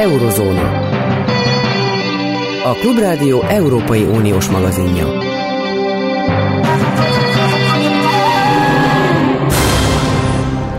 Eurozóna. 0.00 0.88
A 2.64 2.72
Klubrádió 2.72 3.42
Európai 3.42 4.02
Uniós 4.02 4.48
magazinja. 4.48 5.06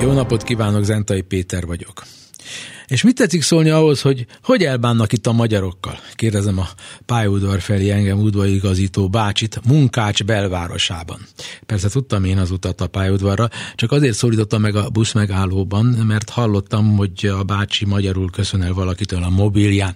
Jó 0.01 0.11
napot 0.11 0.43
kívánok, 0.43 0.83
Zentai 0.83 1.21
Péter 1.21 1.65
vagyok. 1.65 2.03
És 2.91 3.01
mit 3.01 3.15
tetszik 3.15 3.41
szólni 3.41 3.69
ahhoz, 3.69 4.01
hogy 4.01 4.25
hogy 4.43 4.63
elbánnak 4.63 5.13
itt 5.13 5.27
a 5.27 5.31
magyarokkal? 5.31 5.99
Kérdezem 6.13 6.59
a 6.59 6.67
pályaudvar 7.05 7.61
felé 7.61 7.89
engem 7.89 8.19
udvarigazító 8.19 9.09
bácsit 9.09 9.61
Munkács 9.65 10.23
belvárosában. 10.23 11.25
Persze 11.65 11.89
tudtam 11.89 12.23
én 12.23 12.37
az 12.37 12.51
utat 12.51 12.81
a 12.81 12.87
pályaudvarra, 12.87 13.49
csak 13.75 13.91
azért 13.91 14.17
szólítottam 14.17 14.61
meg 14.61 14.75
a 14.75 14.89
busz 14.89 15.11
megállóban, 15.11 15.85
mert 15.85 16.29
hallottam, 16.29 16.95
hogy 16.97 17.25
a 17.25 17.43
bácsi 17.43 17.85
magyarul 17.85 18.29
köszön 18.29 18.61
el 18.61 18.73
valakitől 18.73 19.23
a 19.23 19.29
mobilján. 19.29 19.95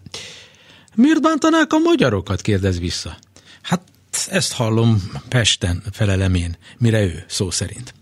Miért 0.95 1.21
bántanák 1.21 1.73
a 1.73 1.77
magyarokat? 1.77 2.41
kérdez 2.41 2.79
vissza. 2.79 3.17
Hát 3.61 3.81
ezt 4.29 4.53
hallom 4.53 5.11
Pesten, 5.29 5.83
felelem 5.91 6.33
én, 6.33 6.57
mire 6.77 7.03
ő, 7.03 7.23
szó 7.27 7.51
szerint. 7.51 7.93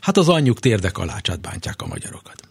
Hát 0.00 0.16
az 0.16 0.28
anyjuk 0.28 0.60
térdekalácsát 0.60 1.40
bántják 1.40 1.82
a 1.82 1.86
magyarokat 1.86 2.45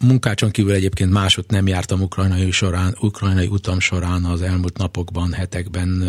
munkácson 0.00 0.50
kívül 0.50 0.72
egyébként 0.72 1.12
másot 1.12 1.50
nem 1.50 1.66
jártam 1.66 2.00
ukrajnai, 2.00 2.50
során, 2.50 2.96
ukrajnai 3.00 3.46
utam 3.46 3.80
során 3.80 4.24
az 4.24 4.42
elmúlt 4.42 4.76
napokban, 4.78 5.32
hetekben 5.32 6.04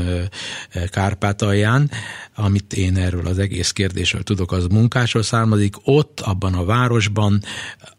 Kárpátalján. 0.92 1.92
Amit 2.36 2.74
én 2.74 2.98
erről 2.98 3.28
az 3.28 3.40
egész 3.40 3.72
kérdésről 3.72 4.24
tudok, 4.24 4.52
az 4.52 4.66
munkásról 4.66 5.24
származik. 5.24 5.76
Ott, 5.84 6.20
abban 6.20 6.54
a 6.54 6.66
városban, 6.66 7.42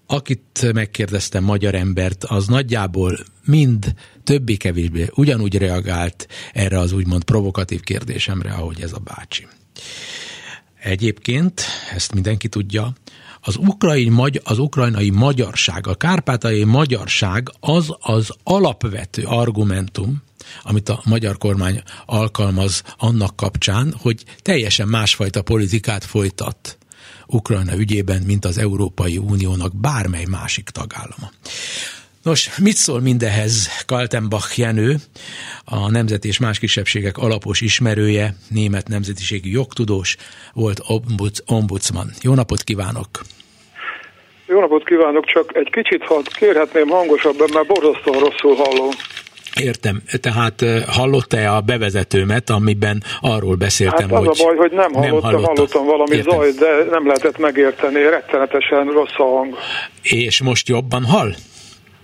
akit 0.06 0.72
megkérdeztem 0.72 1.44
magyar 1.44 1.74
embert, 1.74 2.24
az 2.24 2.46
nagyjából 2.46 3.18
mind 3.44 3.94
többé-kevésbé 4.24 5.08
ugyanúgy 5.14 5.56
reagált 5.56 6.26
erre 6.52 6.78
az 6.78 6.92
úgymond 6.92 7.24
provokatív 7.24 7.80
kérdésemre, 7.80 8.52
ahogy 8.52 8.80
ez 8.80 8.92
a 8.92 8.98
bácsi. 8.98 9.46
Egyébként, 10.82 11.62
ezt 11.94 12.14
mindenki 12.14 12.48
tudja, 12.48 12.92
az, 13.40 13.56
ukrajn, 13.56 14.40
az 14.44 14.58
ukrajnai 14.58 15.10
magyarság, 15.10 15.86
a 15.86 15.94
kárpátai 15.94 16.64
magyarság 16.64 17.48
az 17.60 17.94
az 18.00 18.30
alapvető 18.42 19.22
argumentum, 19.24 20.22
amit 20.62 20.88
a 20.88 21.00
magyar 21.04 21.38
kormány 21.38 21.82
alkalmaz 22.06 22.82
annak 22.96 23.36
kapcsán, 23.36 23.94
hogy 23.98 24.24
teljesen 24.42 24.88
másfajta 24.88 25.42
politikát 25.42 26.04
folytat 26.04 26.78
Ukrajna 27.26 27.76
ügyében, 27.76 28.22
mint 28.22 28.44
az 28.44 28.58
Európai 28.58 29.18
Uniónak 29.18 29.76
bármely 29.76 30.24
másik 30.24 30.68
tagállama. 30.68 31.30
Nos, 32.22 32.58
mit 32.58 32.76
szól 32.76 33.00
mindehez 33.00 33.84
Kaltenbach 33.86 34.58
Jenő, 34.58 34.96
a 35.64 35.90
Nemzet 35.90 36.24
és 36.24 36.38
más 36.38 36.58
kisebbségek 36.58 37.18
alapos 37.18 37.60
ismerője, 37.60 38.34
német 38.50 38.88
nemzetiségi 38.88 39.50
jogtudós, 39.50 40.16
volt 40.54 40.80
ombudsman. 41.46 42.10
Jó 42.22 42.34
napot 42.34 42.62
kívánok! 42.62 43.08
Jó 44.46 44.60
napot 44.60 44.84
kívánok, 44.84 45.24
csak 45.26 45.56
egy 45.56 45.70
kicsit, 45.70 46.04
ha 46.04 46.22
kérhetném 46.38 46.88
hangosabban, 46.88 47.48
mert 47.54 47.66
borzasztóan 47.66 48.18
rosszul 48.18 48.54
hallom. 48.54 48.90
Értem. 49.60 50.02
Tehát 50.20 50.64
hallotta-e 50.86 51.52
a 51.52 51.60
bevezetőmet, 51.60 52.50
amiben 52.50 53.02
arról 53.20 53.54
beszéltem, 53.54 54.08
hát 54.08 54.18
az 54.18 54.26
hogy... 54.26 54.40
a 54.40 54.44
baj, 54.44 54.56
hogy 54.56 54.72
nem 54.72 54.92
hallottam, 54.92 55.30
nem 55.30 55.42
hallottam 55.42 55.86
valami 55.86 56.16
Értem. 56.16 56.38
zaj, 56.38 56.50
de 56.52 56.84
nem 56.90 57.06
lehetett 57.06 57.38
megérteni, 57.38 58.02
rettenetesen 58.02 58.84
rossz 58.84 59.16
a 59.16 59.22
hang. 59.22 59.56
És 60.02 60.42
most 60.42 60.68
jobban 60.68 61.04
hall? 61.04 61.34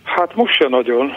Hát 0.07 0.35
most 0.35 0.55
se 0.55 0.69
nagyon. 0.69 1.13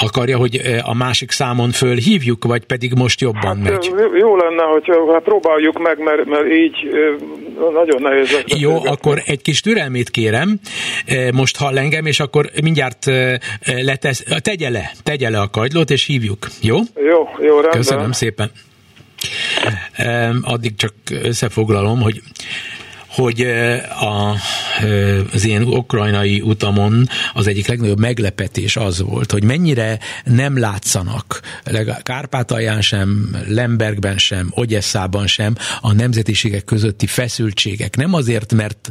Akarja, 0.00 0.36
hogy 0.36 0.56
eh, 0.56 0.88
a 0.88 0.94
másik 0.94 1.30
számon 1.30 1.70
fölhívjuk, 1.70 2.44
vagy 2.44 2.64
pedig 2.64 2.92
most 2.94 3.20
jobban 3.20 3.62
hát, 3.62 3.70
megy? 3.70 3.92
Jó 4.18 4.36
lenne, 4.36 4.62
hogy 4.62 4.90
hát 5.12 5.22
próbáljuk 5.22 5.78
meg, 5.78 5.98
mert, 5.98 6.24
mert 6.24 6.52
így 6.52 6.74
eh, 6.92 7.70
nagyon 7.72 8.02
nehéz. 8.02 8.44
Jó, 8.46 8.84
akkor 8.84 9.22
egy 9.26 9.42
kis 9.42 9.60
türelmét 9.60 10.10
kérem, 10.10 10.58
eh, 11.06 11.30
most 11.30 11.56
hall 11.56 11.78
engem, 11.78 12.06
és 12.06 12.20
akkor 12.20 12.50
mindjárt 12.62 13.06
letesz, 13.82 14.24
tegye 14.42 14.70
le, 14.70 14.90
tegye 15.02 15.30
le 15.30 15.40
a 15.40 15.50
kagylót, 15.50 15.90
és 15.90 16.06
hívjuk, 16.06 16.46
jó? 16.62 16.76
Jó, 16.96 17.28
jó, 17.38 17.52
rendben. 17.52 17.70
Köszönöm 17.70 18.12
szépen. 18.12 18.50
Addig 20.42 20.76
csak 20.76 20.92
összefoglalom, 21.22 22.00
hogy 22.00 22.20
hogy 23.12 23.40
a, 24.00 24.36
az 25.32 25.46
én 25.46 25.62
ukrajnai 25.62 26.40
utamon 26.40 27.08
az 27.32 27.46
egyik 27.46 27.66
legnagyobb 27.66 27.98
meglepetés 27.98 28.76
az 28.76 29.00
volt, 29.00 29.32
hogy 29.32 29.44
mennyire 29.44 29.98
nem 30.24 30.58
látszanak 30.58 31.40
Kárpátalján 32.02 32.80
sem, 32.80 33.36
Lembergben 33.48 34.18
sem, 34.18 34.48
Ogyesszában 34.50 35.26
sem 35.26 35.54
a 35.80 35.92
nemzetiségek 35.92 36.64
közötti 36.64 37.06
feszültségek. 37.06 37.96
Nem 37.96 38.14
azért, 38.14 38.52
mert 38.52 38.90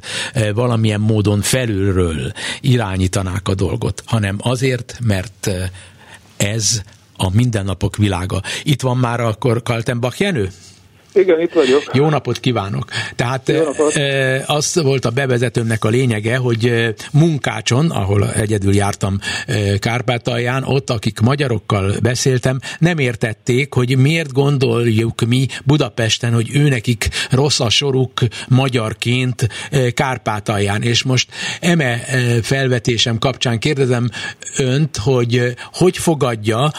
valamilyen 0.53 0.99
módon 0.99 1.41
felülről 1.41 2.31
irányítanák 2.61 3.47
a 3.47 3.55
dolgot, 3.55 4.03
hanem 4.05 4.37
azért, 4.41 4.97
mert 5.03 5.51
ez 6.37 6.81
a 7.15 7.29
mindennapok 7.33 7.97
világa. 7.97 8.41
Itt 8.63 8.81
van 8.81 8.97
már 8.97 9.19
akkor 9.19 9.63
Kaltenbach 9.63 10.21
Jenő? 10.21 10.51
Igen, 11.13 11.39
itt 11.41 11.53
vagyok. 11.53 11.83
Jó 11.93 12.09
napot 12.09 12.39
kívánok! 12.39 12.85
Tehát 13.15 13.49
Jó 13.49 13.63
napot. 13.63 13.95
E, 13.95 14.43
az 14.47 14.79
volt 14.83 15.05
a 15.05 15.09
bevezetőmnek 15.09 15.83
a 15.83 15.89
lényege, 15.89 16.37
hogy 16.37 16.93
munkácson, 17.11 17.89
ahol 17.89 18.31
egyedül 18.31 18.75
jártam 18.75 19.19
e, 19.47 19.77
Kárpátalján, 19.77 20.63
ott, 20.63 20.89
akik 20.89 21.19
magyarokkal 21.19 21.93
beszéltem, 22.01 22.59
nem 22.79 22.97
értették, 22.97 23.73
hogy 23.73 23.97
miért 23.97 24.31
gondoljuk 24.31 25.21
mi 25.27 25.45
Budapesten, 25.65 26.33
hogy 26.33 26.49
őnekik 26.53 27.09
rossz 27.29 27.59
a 27.59 27.69
soruk 27.69 28.19
magyarként 28.47 29.47
Kárpátalján. 29.93 30.81
És 30.81 31.03
most 31.03 31.29
eme 31.59 31.97
felvetésem 32.41 33.17
kapcsán 33.17 33.59
kérdezem 33.59 34.09
önt, 34.57 34.97
hogy 34.97 35.53
hogy 35.73 35.97
fogadja 35.97 36.71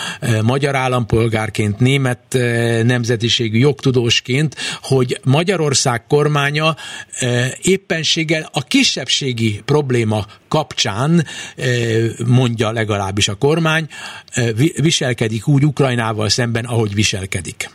magyar 0.42 0.74
állampolgárként, 0.74 1.78
német 1.78 2.38
nemzetiségű 2.82 3.58
jogtudós 3.58 4.21
kérdésként, 4.22 4.54
hogy 4.82 5.18
Magyarország 5.24 6.06
kormánya 6.06 6.68
e, 7.20 7.26
éppenséggel 7.62 8.42
a 8.52 8.62
kisebbségi 8.68 9.60
probléma 9.64 10.20
kapcsán, 10.48 11.10
e, 11.20 11.64
mondja 12.26 12.70
legalábbis 12.72 13.28
a 13.28 13.38
kormány, 13.38 13.86
e, 14.34 14.42
viselkedik 14.82 15.48
úgy 15.48 15.64
Ukrajnával 15.64 16.28
szemben, 16.28 16.64
ahogy 16.64 16.94
viselkedik. 16.94 17.70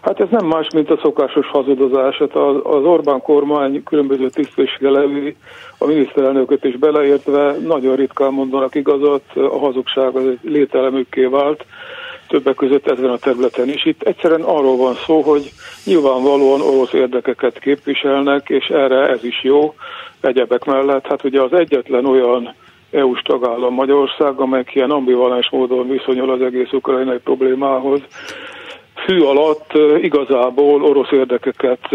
Hát 0.00 0.20
ez 0.20 0.28
nem 0.30 0.46
más, 0.46 0.66
mint 0.74 0.90
a 0.90 0.98
szokásos 1.02 1.46
hazudozás. 1.46 2.16
Hát 2.16 2.34
az 2.62 2.84
Orbán 2.84 3.20
kormány 3.20 3.82
különböző 3.82 4.28
tisztviselői, 4.28 5.36
a 5.78 5.86
miniszterelnököt 5.86 6.64
is 6.64 6.78
beleértve 6.78 7.56
nagyon 7.66 7.96
ritkán 7.96 8.32
mondanak 8.32 8.74
igazat, 8.74 9.22
a 9.34 9.58
hazugság 9.58 10.16
az 10.16 10.24
lételemükké 10.42 11.24
vált 11.24 11.64
többek 12.30 12.54
között 12.54 12.86
ezen 12.86 13.10
a 13.10 13.16
területen 13.16 13.68
is. 13.68 13.84
Itt 13.84 14.02
egyszerűen 14.02 14.42
arról 14.42 14.76
van 14.76 14.94
szó, 14.94 15.20
hogy 15.20 15.50
nyilvánvalóan 15.84 16.60
orosz 16.60 16.92
érdekeket 16.92 17.58
képviselnek, 17.58 18.48
és 18.48 18.66
erre 18.66 19.08
ez 19.08 19.24
is 19.24 19.42
jó 19.42 19.74
egyebek 20.20 20.64
mellett. 20.64 21.06
Hát 21.06 21.24
ugye 21.24 21.40
az 21.40 21.52
egyetlen 21.52 22.06
olyan 22.06 22.54
EU-s 22.90 23.22
tagállam 23.22 23.74
Magyarország, 23.74 24.40
amely 24.40 24.64
ilyen 24.72 24.90
ambivalens 24.90 25.50
módon 25.50 25.88
viszonyul 25.88 26.30
az 26.30 26.40
egész 26.40 26.72
ukrajnai 26.72 27.18
problémához. 27.18 28.00
Fű 28.94 29.20
alatt 29.20 29.72
igazából 30.00 30.84
orosz 30.84 31.10
érdekeket 31.10 31.88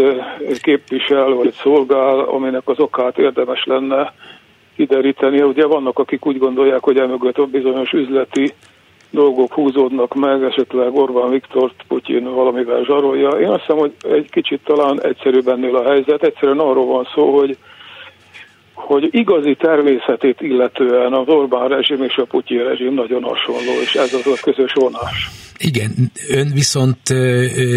képvisel 0.62 1.30
vagy 1.30 1.52
szolgál, 1.52 2.18
aminek 2.18 2.68
az 2.68 2.78
okát 2.78 3.18
érdemes 3.18 3.64
lenne 3.64 4.12
kideríteni. 4.76 5.42
Ugye 5.42 5.66
vannak, 5.66 5.98
akik 5.98 6.26
úgy 6.26 6.38
gondolják, 6.38 6.82
hogy 6.82 6.98
emögött 6.98 7.48
bizonyos 7.48 7.92
üzleti 7.92 8.52
dolgok 9.10 9.52
húzódnak 9.52 10.14
meg, 10.14 10.42
esetleg 10.42 10.94
Orbán 10.94 11.30
Viktort 11.30 11.84
Putyin 11.88 12.34
valamivel 12.34 12.84
zsarolja. 12.84 13.28
Én 13.28 13.48
azt 13.48 13.60
hiszem, 13.60 13.76
hogy 13.76 13.92
egy 14.02 14.30
kicsit 14.30 14.60
talán 14.64 15.02
egyszerűbb 15.02 15.48
ennél 15.48 15.76
a 15.76 15.88
helyzet. 15.88 16.22
Egyszerűen 16.22 16.58
arról 16.58 16.86
van 16.86 17.08
szó, 17.14 17.36
hogy 17.36 17.56
hogy 18.74 19.08
igazi 19.10 19.54
természetét 19.54 20.40
illetően 20.40 21.12
az 21.12 21.28
Orbán 21.28 21.68
rezsim 21.68 22.02
és 22.02 22.16
a 22.16 22.24
Putyin 22.24 22.64
rezsim 22.64 22.94
nagyon 22.94 23.22
hasonló, 23.22 23.80
és 23.82 23.94
ez 23.94 24.14
az 24.14 24.26
a 24.26 24.40
közös 24.42 24.72
vonás. 24.72 25.45
Igen, 25.58 26.12
ön 26.28 26.50
viszont 26.52 27.14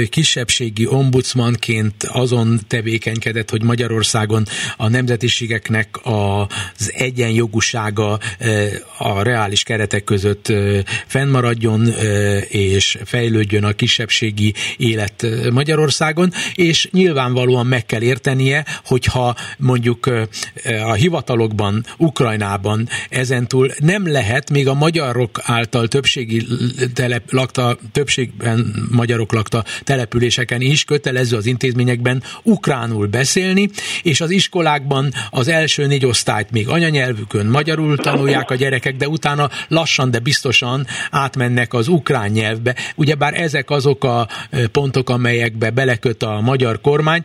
kisebbségi 0.10 0.88
ombudsmanként 0.88 2.04
azon 2.04 2.60
tevékenykedett, 2.68 3.50
hogy 3.50 3.64
Magyarországon 3.64 4.46
a 4.78 4.88
nemzetiségeknek 4.88 6.00
az 6.04 6.94
egyenjogúsága 6.94 8.20
a 8.98 9.22
reális 9.22 9.64
keretek 9.64 10.04
között 10.04 10.54
fennmaradjon 11.08 11.88
és 12.48 12.98
fejlődjön 13.06 13.64
a 13.64 13.72
kisebbségi 13.72 14.54
élet 14.78 15.28
Magyarországon, 15.52 16.32
és 16.56 16.90
nyilvánvalóan 16.92 17.66
meg 17.66 17.86
kell 17.86 18.02
értenie, 18.02 18.66
hogyha 18.86 19.36
mondjuk 19.58 20.10
a 20.84 20.94
hivatalokban, 20.94 21.86
Ukrajnában 21.98 22.90
ezentúl 23.10 23.72
nem 23.80 24.12
lehet 24.12 24.50
még 24.50 24.68
a 24.68 24.74
magyarok 24.74 25.40
által 25.44 25.88
többségi 25.88 26.46
telep, 26.94 27.32
lakta 27.32 27.69
többségben 27.92 28.88
magyarok 28.92 29.31
lakta 29.31 29.63
településeken 29.83 30.62
is 30.62 30.83
kötelező 30.83 31.38
az 31.38 31.45
intézményekben 31.45 32.24
ukránul 32.44 33.07
beszélni, 33.07 33.69
és 34.04 34.21
az 34.21 34.30
iskolákban 34.30 35.13
az 35.30 35.48
első 35.48 35.86
négy 35.86 36.06
osztályt 36.06 36.51
még 36.51 36.68
anyanyelvükön 36.68 37.45
magyarul 37.45 37.98
tanulják 37.98 38.51
a 38.51 38.56
gyerekek, 38.56 38.95
de 38.95 39.07
utána 39.07 39.50
lassan, 39.68 40.12
de 40.12 40.19
biztosan 40.19 40.88
átmennek 41.12 41.74
az 41.74 41.88
ukrán 41.88 42.30
nyelvbe. 42.30 42.75
Ugyebár 42.95 43.42
ezek 43.42 43.69
azok 43.69 44.04
a 44.04 44.27
pontok, 44.72 45.10
amelyekbe 45.10 45.69
beleköt 45.69 46.24
a 46.24 46.39
magyar 46.42 46.81
kormány, 46.81 47.24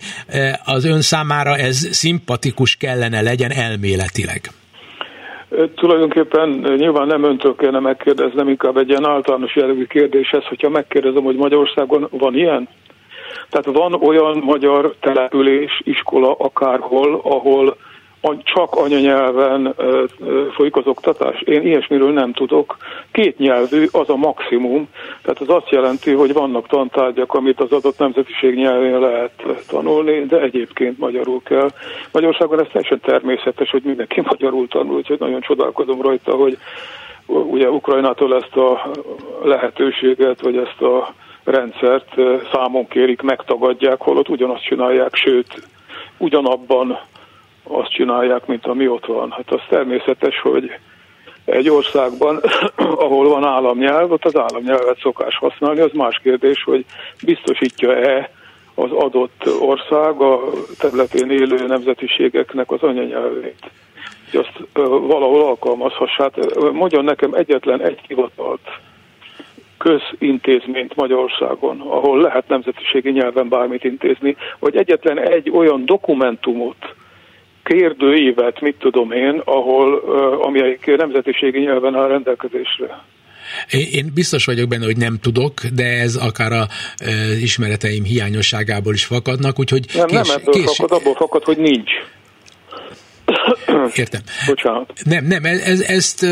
az 0.64 0.84
ön 0.84 1.02
számára 1.02 1.56
ez 1.56 1.88
szimpatikus 1.90 2.76
kellene 2.76 3.20
legyen 3.20 3.52
elméletileg. 3.52 4.52
Tulajdonképpen 5.74 6.48
nyilván 6.76 7.06
nem 7.06 7.24
öntől 7.24 7.54
kellene 7.54 7.78
megkérdeznem, 7.78 8.48
inkább 8.48 8.76
egy 8.76 8.88
ilyen 8.88 9.08
általános 9.08 9.56
jellegű 9.56 9.84
kérdés 9.84 10.30
ez, 10.30 10.44
hogyha 10.44 10.68
megkérdezem, 10.68 11.22
hogy 11.22 11.36
Magyarországon 11.36 12.08
van 12.10 12.34
ilyen? 12.34 12.68
Tehát 13.48 13.78
van 13.78 13.94
olyan 13.94 14.38
magyar 14.44 14.94
település, 15.00 15.80
iskola 15.84 16.34
akárhol, 16.38 17.20
ahol 17.24 17.76
csak 18.42 18.74
anyanyelven 18.74 19.74
folyik 20.54 20.76
az 20.76 20.86
oktatás. 20.86 21.40
Én 21.40 21.62
ilyesmiről 21.62 22.12
nem 22.12 22.32
tudok. 22.32 22.76
Két 23.12 23.38
nyelvű 23.38 23.86
az 23.92 24.08
a 24.08 24.16
maximum, 24.16 24.88
tehát 25.22 25.40
az 25.40 25.48
azt 25.48 25.70
jelenti, 25.70 26.12
hogy 26.12 26.32
vannak 26.32 26.66
tantárgyak, 26.66 27.34
amit 27.34 27.60
az 27.60 27.72
adott 27.72 27.98
nemzetiség 27.98 28.54
nyelvén 28.54 28.98
lehet 28.98 29.42
tanulni, 29.68 30.26
de 30.26 30.40
egyébként 30.40 30.98
magyarul 30.98 31.42
kell. 31.42 31.68
Magyarországon 32.12 32.60
ez 32.60 32.66
teljesen 32.72 33.00
természetes, 33.00 33.70
hogy 33.70 33.82
mindenki 33.84 34.20
magyarul 34.30 34.68
tanul, 34.68 34.96
úgyhogy 34.96 35.18
nagyon 35.18 35.40
csodálkozom 35.40 36.02
rajta, 36.02 36.32
hogy 36.32 36.58
ugye 37.26 37.70
Ukrajnától 37.70 38.34
ezt 38.34 38.56
a 38.56 38.90
lehetőséget, 39.42 40.40
vagy 40.40 40.56
ezt 40.56 40.80
a 40.80 41.14
rendszert 41.44 42.14
számon 42.52 42.88
kérik, 42.88 43.22
megtagadják, 43.22 44.00
holott 44.00 44.28
ugyanazt 44.28 44.64
csinálják, 44.64 45.14
sőt, 45.14 45.68
ugyanabban 46.18 46.98
azt 47.64 47.90
csinálják, 47.90 48.46
mint 48.46 48.66
ami 48.66 48.88
ott 48.88 49.06
van. 49.06 49.30
Hát 49.30 49.50
az 49.50 49.60
természetes, 49.68 50.40
hogy 50.40 50.70
egy 51.44 51.68
országban, 51.68 52.40
ahol 53.04 53.28
van 53.28 53.44
államnyelv, 53.44 54.12
ott 54.12 54.24
az 54.24 54.36
államnyelvet 54.36 54.98
szokás 55.00 55.36
használni, 55.36 55.80
az 55.80 55.92
más 55.92 56.20
kérdés, 56.22 56.62
hogy 56.62 56.84
biztosítja-e 57.24 58.30
az 58.74 58.90
adott 58.90 59.48
ország 59.60 60.20
a 60.20 60.40
területén 60.78 61.30
élő 61.30 61.66
nemzetiségeknek 61.66 62.70
az 62.70 62.82
anyanyelvét. 62.82 63.70
Hogy 64.30 64.40
azt 64.40 64.68
valahol 65.06 65.42
alkalmazhassát. 65.42 66.54
Mondjon 66.72 67.04
nekem 67.04 67.34
egyetlen 67.34 67.80
egy 67.80 68.00
hivatalt, 68.06 68.68
közintézményt 69.78 70.96
Magyarországon, 70.96 71.80
ahol 71.80 72.20
lehet 72.20 72.48
nemzetiségi 72.48 73.10
nyelven 73.10 73.48
bármit 73.48 73.84
intézni, 73.84 74.36
vagy 74.58 74.76
egyetlen 74.76 75.18
egy 75.18 75.50
olyan 75.50 75.84
dokumentumot, 75.84 76.94
kérdőívet, 77.64 78.60
mit 78.60 78.76
tudom 78.78 79.12
én, 79.12 79.42
ahol, 79.44 79.94
amelyik 80.42 80.96
nemzetiségi 80.96 81.58
nyelven 81.58 81.94
áll 81.94 82.08
rendelkezésre. 82.08 83.02
Én 83.70 84.10
biztos 84.14 84.44
vagyok 84.44 84.68
benne, 84.68 84.84
hogy 84.84 84.96
nem 84.96 85.18
tudok, 85.22 85.64
de 85.74 85.84
ez 85.84 86.16
akár 86.16 86.52
a 86.52 86.66
e, 86.96 87.10
ismereteim 87.40 88.04
hiányosságából 88.04 88.94
is 88.94 89.04
fakadnak, 89.04 89.58
úgyhogy... 89.58 89.86
Nem, 89.94 90.06
kés, 90.06 90.28
nem 90.28 90.36
ebből 90.40 90.54
kés... 90.54 90.76
fakad, 90.76 90.98
abból 90.98 91.14
fakad, 91.14 91.44
hogy 91.44 91.58
nincs. 91.58 91.90
Értem. 93.94 94.20
Bocsánat. 94.46 94.92
Nem, 95.04 95.24
nem, 95.24 95.44
ez, 95.44 95.80
ezt 95.80 96.26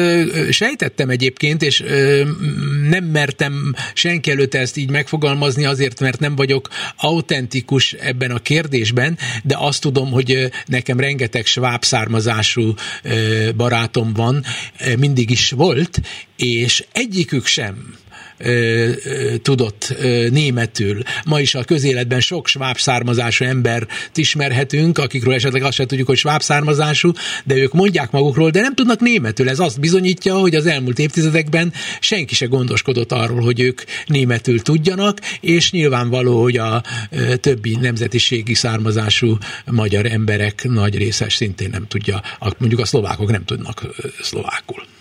sejtettem 0.50 1.10
egyébként, 1.10 1.62
és 1.62 1.84
nem 2.88 3.04
mertem 3.04 3.74
senki 3.94 4.30
előtt 4.30 4.54
ezt 4.54 4.76
így 4.76 4.90
megfogalmazni 4.90 5.64
azért, 5.64 6.00
mert 6.00 6.20
nem 6.20 6.36
vagyok 6.36 6.68
autentikus 6.96 7.92
ebben 7.92 8.30
a 8.30 8.38
kérdésben, 8.38 9.18
de 9.42 9.56
azt 9.58 9.80
tudom, 9.80 10.10
hogy 10.10 10.50
nekem 10.66 11.00
rengeteg 11.00 11.46
sváb 11.46 11.84
származású 11.84 12.74
barátom 13.56 14.12
van, 14.12 14.44
mindig 14.98 15.30
is 15.30 15.50
volt, 15.50 16.00
és 16.36 16.84
egyikük 16.92 17.46
sem 17.46 17.94
tudott 19.42 19.94
németül. 20.30 21.02
Ma 21.24 21.40
is 21.40 21.54
a 21.54 21.64
közéletben 21.64 22.20
sok 22.20 22.46
sváb 22.46 22.78
származású 22.78 23.44
embert 23.44 23.90
ismerhetünk, 24.14 24.98
akikről 24.98 25.34
esetleg 25.34 25.62
azt 25.62 25.74
sem 25.74 25.86
tudjuk, 25.86 26.06
hogy 26.06 26.16
sváb 26.16 26.42
származású, 26.42 27.12
de 27.44 27.54
ők 27.54 27.72
mondják 27.72 28.10
magukról, 28.10 28.50
de 28.50 28.60
nem 28.60 28.74
tudnak 28.74 29.00
németül. 29.00 29.48
Ez 29.48 29.58
azt 29.58 29.80
bizonyítja, 29.80 30.34
hogy 30.34 30.54
az 30.54 30.66
elmúlt 30.66 30.98
évtizedekben 30.98 31.72
senki 32.00 32.34
se 32.34 32.46
gondoskodott 32.46 33.12
arról, 33.12 33.40
hogy 33.40 33.60
ők 33.60 33.82
németül 34.06 34.60
tudjanak, 34.60 35.18
és 35.40 35.70
nyilvánvaló, 35.70 36.42
hogy 36.42 36.56
a 36.56 36.82
többi 37.40 37.76
nemzetiségi 37.80 38.54
származású 38.54 39.38
magyar 39.66 40.06
emberek 40.06 40.64
nagy 40.64 40.96
része 40.96 41.26
szintén 41.28 41.70
nem 41.70 41.86
tudja, 41.88 42.22
mondjuk 42.58 42.80
a 42.80 42.86
szlovákok 42.86 43.30
nem 43.30 43.44
tudnak 43.44 43.86
szlovákul. 44.20 44.91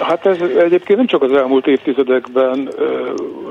Hát 0.00 0.26
ez 0.26 0.40
egyébként 0.40 0.98
nem 0.98 1.06
csak 1.06 1.22
az 1.22 1.32
elmúlt 1.32 1.66
évtizedekben 1.66 2.68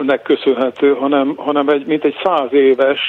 nek 0.02 0.22
köszönhető, 0.22 0.94
hanem, 0.94 1.36
hanem 1.36 1.70
egy, 1.70 1.86
mint 1.86 2.04
egy 2.04 2.16
száz 2.24 2.54
éves, 2.54 3.00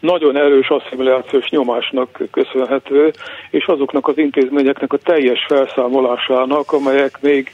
nagyon 0.00 0.36
erős 0.36 0.68
asszimilációs 0.68 1.48
nyomásnak 1.48 2.18
köszönhető, 2.30 3.10
és 3.50 3.66
azoknak 3.66 4.08
az 4.08 4.18
intézményeknek 4.18 4.92
a 4.92 4.96
teljes 4.96 5.44
felszámolásának, 5.48 6.72
amelyek 6.72 7.18
még 7.20 7.52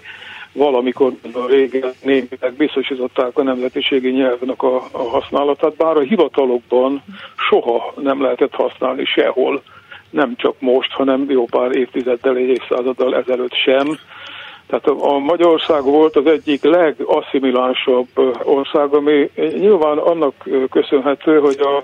valamikor 0.52 1.12
a 1.32 1.46
régen 1.48 1.92
némileg 2.02 2.54
biztosították 2.56 3.38
a 3.38 3.42
nemzetiségi 3.42 4.10
nyelvnek 4.10 4.62
a, 4.62 4.76
a 4.76 5.02
használatát, 5.02 5.76
bár 5.76 5.96
a 5.96 6.00
hivatalokban 6.00 7.02
soha 7.48 7.92
nem 7.96 8.22
lehetett 8.22 8.54
használni 8.54 9.04
sehol, 9.04 9.62
nem 10.10 10.36
csak 10.36 10.54
most, 10.58 10.92
hanem 10.92 11.26
jó 11.28 11.44
pár 11.44 11.76
évtizeddel, 11.76 12.36
egy 12.36 12.48
évszázaddal 12.48 13.16
ezelőtt 13.16 13.54
sem 13.54 13.98
tehát 14.66 14.86
a 14.86 15.18
Magyarország 15.18 15.82
volt 15.82 16.16
az 16.16 16.26
egyik 16.26 16.62
legasszimilánsabb 16.62 18.08
ország, 18.42 18.94
ami 18.94 19.30
nyilván 19.34 19.98
annak 19.98 20.34
köszönhető, 20.70 21.38
hogy 21.38 21.58
a 21.60 21.82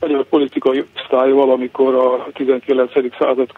magyar 0.00 0.24
politikai 0.24 0.84
osztály 0.96 1.30
valamikor 1.30 1.94
a 1.94 2.26
19. 2.32 2.92
század 3.18 3.48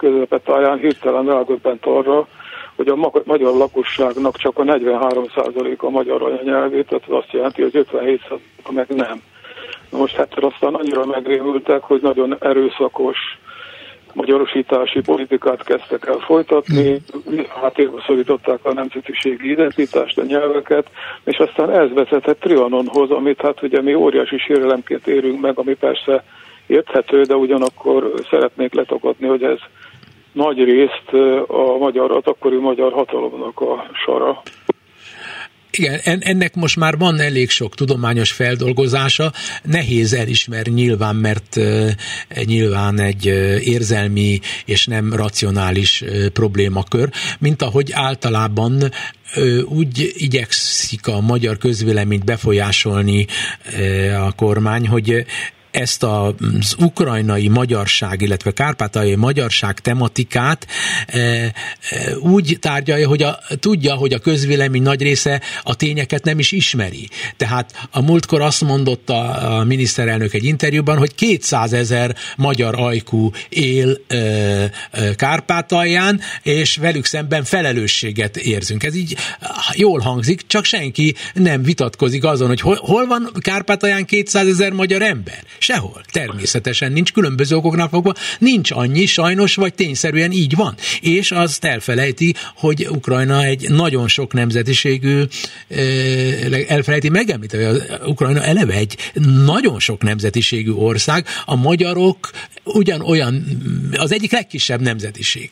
táján 0.43 0.77
hirtelen 0.77 1.25
rágöbbent 1.25 1.85
arra, 1.85 2.27
hogy 2.75 2.87
a 2.87 3.11
magyar 3.23 3.55
lakosságnak 3.55 4.37
csak 4.37 4.57
a 4.57 4.63
43% 4.63 5.77
a 5.77 5.89
magyar 5.89 6.21
anyanyelvét, 6.21 6.87
tehát 6.87 7.03
az 7.07 7.15
azt 7.15 7.31
jelenti, 7.31 7.61
hogy 7.61 7.85
57% 7.91 8.39
meg 8.69 8.87
nem. 8.87 9.21
Most 9.91 10.15
hát 10.15 10.33
aztán 10.33 10.73
annyira 10.73 11.05
megrémültek, 11.05 11.81
hogy 11.81 12.01
nagyon 12.01 12.35
erőszakos 12.39 13.17
magyarosítási 14.13 15.01
politikát 15.01 15.63
kezdtek 15.63 16.05
el 16.07 16.17
folytatni, 16.17 17.01
háttérbe 17.61 18.03
szorították 18.05 18.59
a 18.65 18.73
nemzetiségi 18.73 19.49
identitást, 19.49 20.17
a 20.17 20.23
nyelveket, 20.23 20.87
és 21.23 21.37
aztán 21.37 21.69
ez 21.71 21.93
vezetett 21.93 22.39
Trianonhoz, 22.39 23.11
amit 23.11 23.41
hát 23.41 23.63
ugye 23.63 23.81
mi 23.81 23.93
óriási 23.93 24.37
sérelemként 24.37 25.07
érünk 25.07 25.41
meg, 25.41 25.59
ami 25.59 25.73
persze 25.73 26.23
érthető, 26.67 27.21
de 27.21 27.35
ugyanakkor 27.35 28.13
szeretnék 28.29 28.73
letagadni, 28.73 29.27
hogy 29.27 29.43
ez 29.43 29.59
nagy 30.31 30.63
részt 30.63 31.13
a 31.47 31.77
magyar, 31.77 32.11
az 32.11 32.25
akkori 32.25 32.57
magyar 32.57 32.91
hatalomnak 32.91 33.61
a 33.61 33.85
sara. 34.05 34.41
Igen, 35.77 36.19
ennek 36.19 36.55
most 36.55 36.75
már 36.75 36.97
van 36.97 37.19
elég 37.19 37.49
sok 37.49 37.75
tudományos 37.75 38.31
feldolgozása, 38.31 39.33
nehéz 39.63 40.13
elismerni 40.13 40.71
nyilván, 40.73 41.15
mert 41.15 41.59
nyilván 42.45 42.99
egy 42.99 43.25
érzelmi 43.63 44.39
és 44.65 44.85
nem 44.85 45.13
racionális 45.13 46.03
problémakör, 46.33 47.09
mint 47.39 47.61
ahogy 47.61 47.91
általában 47.91 48.91
úgy 49.65 50.11
igyekszik 50.13 51.07
a 51.07 51.19
magyar 51.19 51.57
közvéleményt 51.57 52.25
befolyásolni 52.25 53.25
a 54.19 54.31
kormány, 54.31 54.87
hogy 54.87 55.25
ezt 55.73 56.03
az 56.03 56.75
ukrajnai 56.79 57.47
magyarság, 57.47 58.21
illetve 58.21 58.51
kárpátaljai 58.51 59.15
magyarság 59.15 59.79
tematikát 59.79 60.67
úgy 62.19 62.57
tárgyalja, 62.59 63.07
hogy 63.07 63.23
a, 63.23 63.39
tudja, 63.59 63.93
hogy 63.93 64.13
a 64.13 64.19
közvélemény 64.19 64.81
nagy 64.81 65.01
része 65.01 65.41
a 65.63 65.75
tényeket 65.75 66.23
nem 66.23 66.39
is 66.39 66.51
ismeri. 66.51 67.09
Tehát 67.37 67.87
a 67.91 68.01
múltkor 68.01 68.41
azt 68.41 68.61
mondott 68.61 69.09
a, 69.09 69.57
a 69.57 69.63
miniszterelnök 69.63 70.33
egy 70.33 70.45
interjúban, 70.45 70.97
hogy 70.97 71.15
200 71.15 71.73
ezer 71.73 72.15
magyar 72.37 72.75
ajkú 72.79 73.31
él 73.49 73.97
ö, 74.07 74.65
ö, 74.91 75.15
Kárpátalján, 75.15 76.21
és 76.43 76.75
velük 76.75 77.05
szemben 77.05 77.43
felelősséget 77.43 78.37
érzünk. 78.37 78.83
Ez 78.83 78.95
így 78.95 79.15
jól 79.73 79.99
hangzik, 79.99 80.41
csak 80.47 80.65
senki 80.65 81.15
nem 81.33 81.63
vitatkozik 81.63 82.23
azon, 82.23 82.47
hogy 82.47 82.61
hol, 82.61 82.79
hol 82.81 83.07
van 83.07 83.31
Kárpátalján 83.39 84.05
200 84.05 84.47
ezer 84.47 84.71
magyar 84.71 85.01
ember. 85.01 85.43
Sehol. 85.63 86.01
Természetesen 86.11 86.91
nincs 86.91 87.11
különböző 87.11 87.55
okoknál 87.55 87.87
fogva, 87.87 88.13
nincs 88.39 88.71
annyi, 88.71 89.05
sajnos, 89.05 89.55
vagy 89.55 89.73
tényszerűen 89.73 90.31
így 90.31 90.55
van. 90.55 90.75
És 91.01 91.31
azt 91.31 91.65
elfelejti, 91.65 92.35
hogy 92.55 92.87
Ukrajna 92.89 93.43
egy 93.43 93.69
nagyon 93.69 94.07
sok 94.07 94.33
nemzetiségű, 94.33 95.23
elfelejti 96.67 97.09
megemlíteni, 97.09 97.63
hogy 97.63 97.81
Ukrajna 98.05 98.43
eleve 98.43 98.73
egy 98.73 98.97
nagyon 99.45 99.79
sok 99.79 100.03
nemzetiségű 100.03 100.71
ország, 100.71 101.25
a 101.45 101.55
magyarok 101.55 102.29
ugyanolyan, 102.63 103.45
az 103.97 104.11
egyik 104.11 104.31
legkisebb 104.31 104.81
nemzetiség. 104.81 105.49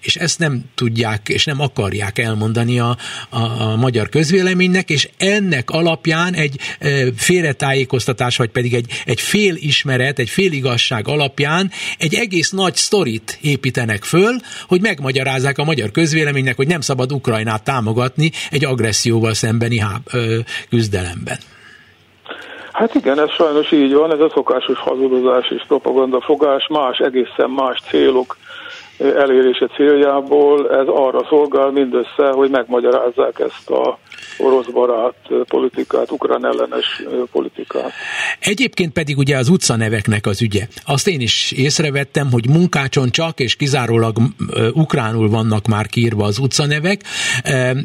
És 0.00 0.16
ezt 0.16 0.38
nem 0.38 0.64
tudják, 0.74 1.28
és 1.28 1.44
nem 1.44 1.60
akarják 1.60 2.18
elmondani 2.18 2.78
a, 2.78 2.96
a, 3.28 3.38
a 3.38 3.76
magyar 3.76 4.08
közvéleménynek, 4.08 4.90
és 4.90 5.08
ennek 5.16 5.70
alapján 5.70 6.34
egy 6.34 6.60
félretájékoztatás, 7.16 8.36
vagy 8.36 8.48
pedig 8.48 8.74
egy, 8.74 9.02
egy 9.04 9.20
félismeret, 9.46 10.18
egy 10.18 10.28
féligasság 10.28 11.08
alapján 11.08 11.70
egy 11.98 12.14
egész 12.14 12.50
nagy 12.50 12.74
sztorit 12.74 13.38
építenek 13.42 14.02
föl, 14.02 14.34
hogy 14.68 14.80
megmagyarázzák 14.80 15.58
a 15.58 15.64
magyar 15.64 15.90
közvéleménynek, 15.90 16.56
hogy 16.56 16.66
nem 16.66 16.80
szabad 16.80 17.12
Ukrajnát 17.12 17.64
támogatni 17.64 18.30
egy 18.50 18.64
agresszióval 18.64 19.34
szembeni 19.34 19.78
háb, 19.78 20.02
ö, 20.12 20.38
küzdelemben. 20.68 21.36
Hát 22.72 22.94
igen, 22.94 23.20
ez 23.20 23.30
sajnos 23.30 23.72
így 23.72 23.92
van, 23.92 24.12
ez 24.12 24.20
a 24.20 24.30
szokásos 24.34 24.78
hazudozás 24.78 25.50
és 25.50 25.62
propaganda 25.68 26.20
fogás, 26.20 26.66
más, 26.68 26.98
egészen 26.98 27.50
más 27.50 27.82
célok 27.90 28.36
elérése 28.98 29.66
céljából, 29.66 30.70
ez 30.70 30.86
arra 30.86 31.26
szolgál 31.28 31.70
mindössze, 31.70 32.30
hogy 32.30 32.50
megmagyarázzák 32.50 33.38
ezt 33.38 33.70
a 33.70 33.98
orosz 34.38 34.66
barát 34.66 35.14
politikát, 35.48 36.10
ukrán 36.10 36.44
ellenes 36.44 37.02
politikát. 37.32 37.92
Egyébként 38.38 38.92
pedig 38.92 39.18
ugye 39.18 39.36
az 39.36 39.48
utcaneveknek 39.48 40.26
az 40.26 40.42
ügye. 40.42 40.66
Azt 40.84 41.08
én 41.08 41.20
is 41.20 41.52
észrevettem, 41.52 42.30
hogy 42.30 42.48
munkácson 42.48 43.10
csak 43.10 43.40
és 43.40 43.56
kizárólag 43.56 44.16
ukránul 44.72 45.28
vannak 45.28 45.66
már 45.66 45.86
kiírva 45.86 46.24
az 46.24 46.38
utcanevek, 46.38 47.00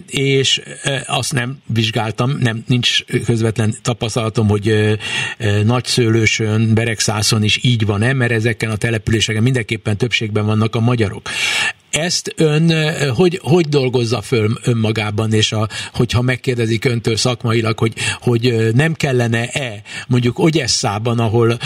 és 0.07 0.61
azt 1.05 1.33
nem 1.33 1.57
vizsgáltam, 1.65 2.37
nem 2.39 2.63
nincs 2.67 3.03
közvetlen 3.25 3.75
tapasztalatom, 3.81 4.47
hogy 4.47 4.97
nagyszőlősön, 5.63 6.73
Beregszászon 6.73 7.43
is 7.43 7.59
így 7.63 7.85
van-e, 7.85 8.13
mert 8.13 8.31
ezeken 8.31 8.71
a 8.71 8.75
településeken 8.75 9.43
mindenképpen 9.43 9.97
többségben 9.97 10.45
vannak 10.45 10.75
a 10.75 10.79
magyarok. 10.79 11.29
Ezt 11.91 12.33
ön 12.35 12.71
hogy, 13.09 13.39
hogy 13.43 13.67
dolgozza 13.67 14.21
föl 14.21 14.57
önmagában, 14.63 15.33
és 15.33 15.51
a, 15.51 15.67
hogyha 15.93 16.21
megkérdezik 16.21 16.85
öntől 16.85 17.15
szakmailag, 17.15 17.79
hogy, 17.79 17.93
hogy 18.19 18.69
nem 18.73 18.93
kellene-e 18.93 19.81
mondjuk 20.07 20.39
Ogyesszában, 20.39 21.19
ahol 21.19 21.57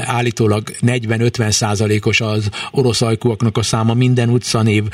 állítólag 0.00 0.70
40-50 0.80 1.50
százalékos 1.50 2.20
az 2.20 2.48
orosz 2.70 3.02
ajkúaknak 3.02 3.56
a 3.56 3.62
száma, 3.62 3.94
minden 3.94 4.28
utcanév 4.28 4.84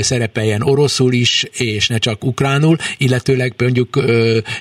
szerepeljen 0.00 0.62
oroszul 0.62 1.12
is, 1.12 1.42
és 1.52 1.88
ne 1.88 1.98
csak 1.98 2.24
ukránul, 2.24 2.76
illetőleg 2.98 3.54
mondjuk 3.58 4.02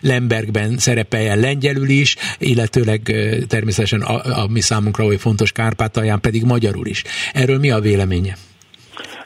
Lembergben 0.02 0.78
szerepeljen 0.78 1.40
lengyelül 1.40 1.90
is, 1.90 2.16
illetőleg 2.38 3.16
természetesen 3.48 4.02
a, 4.02 4.42
a 4.42 4.48
mi 4.48 4.62
számunkra 4.62 5.06
oly 5.06 5.18
fontos 5.18 5.52
Kárpátalján 5.52 6.20
pedig 6.20 6.44
magyarul 6.44 6.88
is. 6.88 7.04
Erről 7.34 7.60
mi 7.60 7.72
a 7.72 7.80
véleménye? 7.80 8.38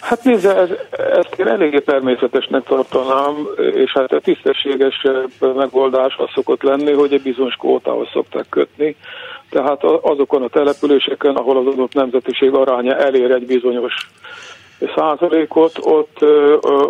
Hát 0.06 0.24
nézze, 0.24 0.56
ez, 0.56 0.70
ezt 0.92 1.36
én 1.38 1.48
eléggé 1.48 1.80
természetesnek 1.80 2.64
tartanám, 2.64 3.48
és 3.58 3.92
hát 3.92 4.12
a 4.12 4.20
tisztességes 4.20 5.06
megoldás 5.40 6.16
az 6.18 6.30
szokott 6.34 6.62
lenni, 6.62 6.92
hogy 6.92 7.14
egy 7.14 7.22
bizonyos 7.22 7.56
kvótához 7.56 8.08
szokták 8.14 8.46
kötni. 8.50 8.96
Tehát 9.50 9.84
azokon 9.84 10.44
a 10.44 10.48
településeken, 10.48 11.36
ahol 11.36 11.58
az 11.58 11.66
adott 11.66 11.94
nemzetiség 11.94 12.54
aránya 12.54 12.96
elér 12.96 13.32
egy 13.32 13.46
bizonyos 13.46 13.94
százalékot, 14.96 15.78
ott 15.82 16.22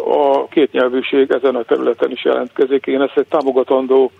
a 0.05 0.47
kétnyelvűség 0.49 1.31
ezen 1.31 1.55
a 1.55 1.63
területen 1.63 2.11
is 2.11 2.23
jelentkezik. 2.23 2.85
Én 2.85 3.01
ezt 3.01 3.17
egy 3.17 3.27
támogatandó 3.29 4.11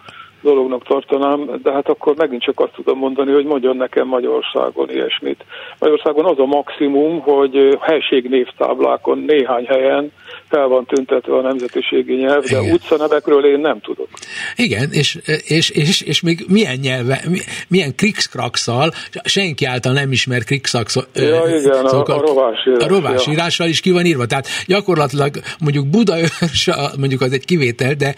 dolognak 0.46 0.84
tartanám, 0.84 1.60
de 1.64 1.72
hát 1.72 1.90
akkor 1.90 2.16
megint 2.16 2.42
csak 2.42 2.60
azt 2.60 2.74
tudom 2.76 2.98
mondani, 2.98 3.32
hogy 3.32 3.46
mondjon 3.46 3.78
nekem 3.78 4.08
Magyarországon 4.08 4.90
ilyesmit. 4.90 5.44
Magyarországon 5.80 6.26
az 6.26 6.40
a 6.40 6.46
maximum, 6.46 7.20
hogy 7.20 7.78
helységnévtáblákon 7.82 9.18
néhány 9.28 9.66
helyen 9.66 10.12
fel 10.50 10.68
van 10.68 10.86
tüntetve 10.86 11.36
a 11.38 11.42
nemzetiségi 11.42 12.16
nyelv, 12.16 12.44
de 12.44 12.60
Igen. 12.60 12.74
utcanevekről 12.74 13.46
én 13.46 13.60
nem 13.60 13.80
tudok. 13.82 14.08
Igen, 14.56 14.92
és, 14.92 15.20
és, 15.46 15.70
és, 15.70 16.02
és 16.02 16.22
még 16.22 16.46
milyen 16.48 16.78
nyelve, 16.82 17.22
milyen 17.68 17.96
krikszkrakszal, 17.96 18.92
senki 19.24 19.66
által 19.66 19.94
nem 19.94 20.12
ismer 20.12 20.44
krikszkrakszal. 20.44 21.06
Ja, 21.14 21.58
igen, 21.60 21.86
a, 21.86 22.04
a 22.04 22.22
rovásírás. 22.22 22.84
A 22.84 22.88
rovásírással 22.88 23.66
ja. 23.66 23.72
is 23.72 23.80
ki 23.80 23.92
van 23.92 24.06
írva, 24.06 24.26
tehát 24.26 24.48
gyakorlatilag 24.68 25.32
mondjuk 25.60 25.88
Budaörs, 25.88 26.70
mondjuk 27.00 27.22
az 27.22 27.32
egy 27.32 27.46
kivétel, 27.46 27.94
de 27.94 28.16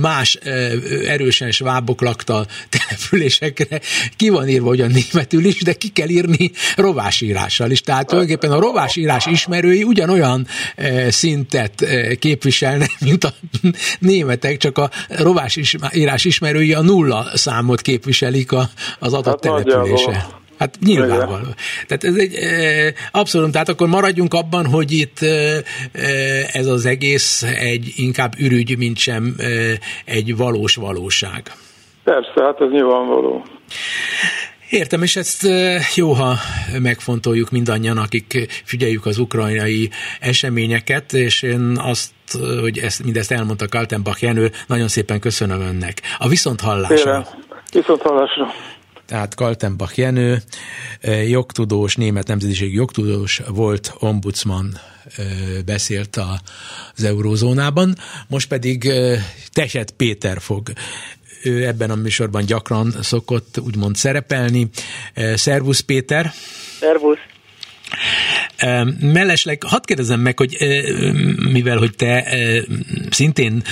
más 0.00 0.38
erősen 1.40 1.50
svábok 1.50 2.00
lakta 2.00 2.46
településekre 2.68 3.80
ki 4.16 4.28
van 4.28 4.48
írva, 4.48 4.70
a 4.70 4.86
németül 4.86 5.44
is, 5.44 5.62
de 5.62 5.72
ki 5.72 5.88
kell 5.88 6.08
írni 6.08 6.50
rovásírással 6.76 7.70
is. 7.70 7.80
Tehát 7.80 8.06
tulajdonképpen 8.06 8.52
a 8.52 8.60
rovásírás 8.60 9.26
ismerői 9.26 9.82
ugyanolyan 9.82 10.46
szint 10.76 11.28
szintet 11.30 11.82
eh, 11.82 12.14
képviselnek, 12.14 12.90
mint 13.08 13.24
a 13.24 13.32
németek, 13.98 14.56
csak 14.56 14.78
a 14.78 14.90
rovás 15.08 15.58
írás 15.92 16.24
ismerői 16.24 16.72
a 16.72 16.82
nulla 16.82 17.30
számot 17.34 17.80
képviselik 17.80 18.52
a, 18.52 18.70
az 18.98 19.12
adott 19.12 19.44
hát 19.44 19.62
települése. 19.64 20.39
Hát 20.60 20.78
nyilvánvaló. 20.84 21.46
Tehát 21.86 22.04
ez 22.04 22.14
egy 22.14 22.34
e, 22.34 22.92
abszolút, 23.10 23.52
tehát 23.52 23.68
akkor 23.68 23.88
maradjunk 23.88 24.34
abban, 24.34 24.66
hogy 24.66 24.92
itt 24.92 25.20
e, 25.20 25.62
ez 26.52 26.66
az 26.66 26.86
egész 26.86 27.42
egy 27.42 27.92
inkább 27.96 28.32
ürügy, 28.38 28.78
mint 28.78 28.96
sem 28.96 29.34
e, 29.38 29.44
egy 30.04 30.36
valós 30.36 30.74
valóság. 30.74 31.42
Persze, 32.04 32.42
hát 32.42 32.60
ez 32.60 32.70
nyilvánvaló. 32.70 33.44
Értem, 34.70 35.02
és 35.02 35.16
ezt 35.16 35.48
jó, 35.94 36.12
ha 36.12 36.34
megfontoljuk 36.78 37.50
mindannyian, 37.50 37.98
akik 37.98 38.46
figyeljük 38.64 39.06
az 39.06 39.18
ukrajnai 39.18 39.90
eseményeket, 40.20 41.12
és 41.12 41.42
én 41.42 41.78
azt 41.78 42.12
hogy 42.60 42.78
ezt, 42.78 43.04
mindezt 43.04 43.32
elmondta 43.32 43.68
Kaltenbach 43.68 44.22
Jenő, 44.22 44.50
nagyon 44.66 44.88
szépen 44.88 45.20
köszönöm 45.20 45.60
önnek. 45.60 46.00
A 46.18 46.28
viszont 46.28 46.60
hallásra. 46.60 47.26
Viszont 47.72 48.02
hallásra. 48.02 48.46
Tehát 49.10 49.34
Kaltenbach 49.34 49.98
Jenő, 49.98 50.42
jogtudós, 51.28 51.96
német 51.96 52.26
nemzetiség 52.26 52.74
jogtudós 52.74 53.40
volt, 53.48 53.94
ombudsman 53.98 54.78
beszélt 55.64 56.16
az 56.96 57.04
eurózónában, 57.04 57.96
most 58.28 58.48
pedig 58.48 58.92
Teset 59.52 59.90
Péter 59.90 60.40
fog 60.40 60.72
ő 61.44 61.66
ebben 61.66 61.90
a 61.90 61.94
műsorban 61.94 62.44
gyakran 62.44 62.94
szokott 63.00 63.60
úgymond 63.60 63.96
szerepelni. 63.96 64.68
Szervusz 65.34 65.80
Péter! 65.80 66.32
Szervusz! 66.78 67.29
Mellesleg 69.00 69.62
hadd 69.62 69.84
kérdezem 69.84 70.20
meg, 70.20 70.38
hogy 70.38 70.56
mivel 71.52 71.76
hogy 71.76 71.94
te 71.96 72.24
szintén 73.10 73.62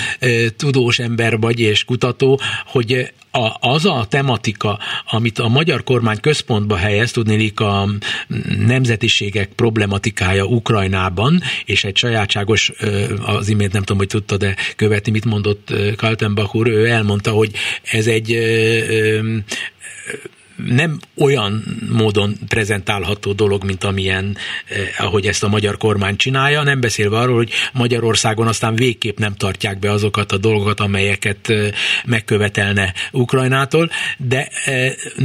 tudós 0.57 0.99
ember 0.99 1.39
vagy 1.39 1.59
és 1.59 1.83
kutató, 1.83 2.39
hogy 2.65 3.11
a, 3.31 3.69
az 3.69 3.85
a 3.85 4.05
tematika, 4.09 4.79
amit 5.05 5.39
a 5.39 5.47
magyar 5.47 5.83
kormány 5.83 6.19
központba 6.19 6.75
helyez, 6.75 7.11
tudnélik 7.11 7.59
a 7.59 7.89
nemzetiségek 8.65 9.49
problematikája 9.55 10.45
Ukrajnában, 10.45 11.41
és 11.65 11.83
egy 11.83 11.97
sajátságos, 11.97 12.71
az 13.25 13.49
imént 13.49 13.71
nem 13.71 13.81
tudom, 13.81 13.97
hogy 13.97 14.07
tudta, 14.07 14.37
de 14.37 14.55
követni, 14.75 15.11
mit 15.11 15.25
mondott 15.25 15.73
Kaltenbach 15.95 16.55
úr, 16.55 16.67
ő 16.67 16.85
elmondta, 16.85 17.31
hogy 17.31 17.51
ez 17.83 18.07
egy 18.07 18.37
nem 20.65 20.99
olyan 21.17 21.63
módon 21.91 22.35
prezentálható 22.47 23.33
dolog, 23.33 23.63
mint 23.63 23.83
amilyen, 23.83 24.37
ahogy 24.97 25.27
ezt 25.27 25.43
a 25.43 25.47
magyar 25.47 25.77
kormány 25.77 26.15
csinálja, 26.15 26.63
nem 26.63 26.79
beszélve 26.79 27.17
arról, 27.17 27.35
hogy 27.35 27.51
Magyarországon 27.73 28.47
aztán 28.47 28.75
végképp 28.75 29.17
nem 29.17 29.35
tartják 29.35 29.79
be 29.79 29.91
azokat 29.91 30.31
a 30.31 30.37
dolgokat, 30.37 30.79
amelyeket 30.79 31.53
megkövetelne 32.05 32.93
Ukrajnától, 33.11 33.89
de 34.17 34.49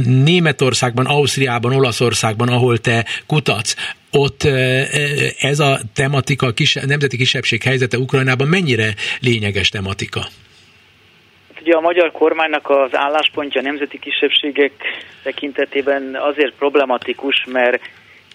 Németországban, 0.05 1.05
Ausztriában, 1.05 1.73
Olaszországban, 1.73 2.47
ahol 2.47 2.77
te 2.77 3.05
kutatsz, 3.25 3.75
ott 4.11 4.43
ez 5.37 5.59
a 5.59 5.79
tematika, 5.93 6.47
a 6.47 6.53
kis, 6.53 6.73
nemzeti 6.73 7.17
kisebbség 7.17 7.63
helyzete 7.63 7.97
Ukrajnában 7.97 8.47
mennyire 8.47 8.95
lényeges 9.19 9.69
tematika? 9.69 10.27
Ugye 11.65 11.75
a 11.75 11.81
magyar 11.81 12.11
kormánynak 12.11 12.69
az 12.69 12.95
álláspontja 12.95 13.61
a 13.61 13.63
nemzeti 13.63 13.99
kisebbségek 13.99 14.71
tekintetében 15.23 16.15
azért 16.15 16.53
problematikus, 16.53 17.45
mert 17.51 17.81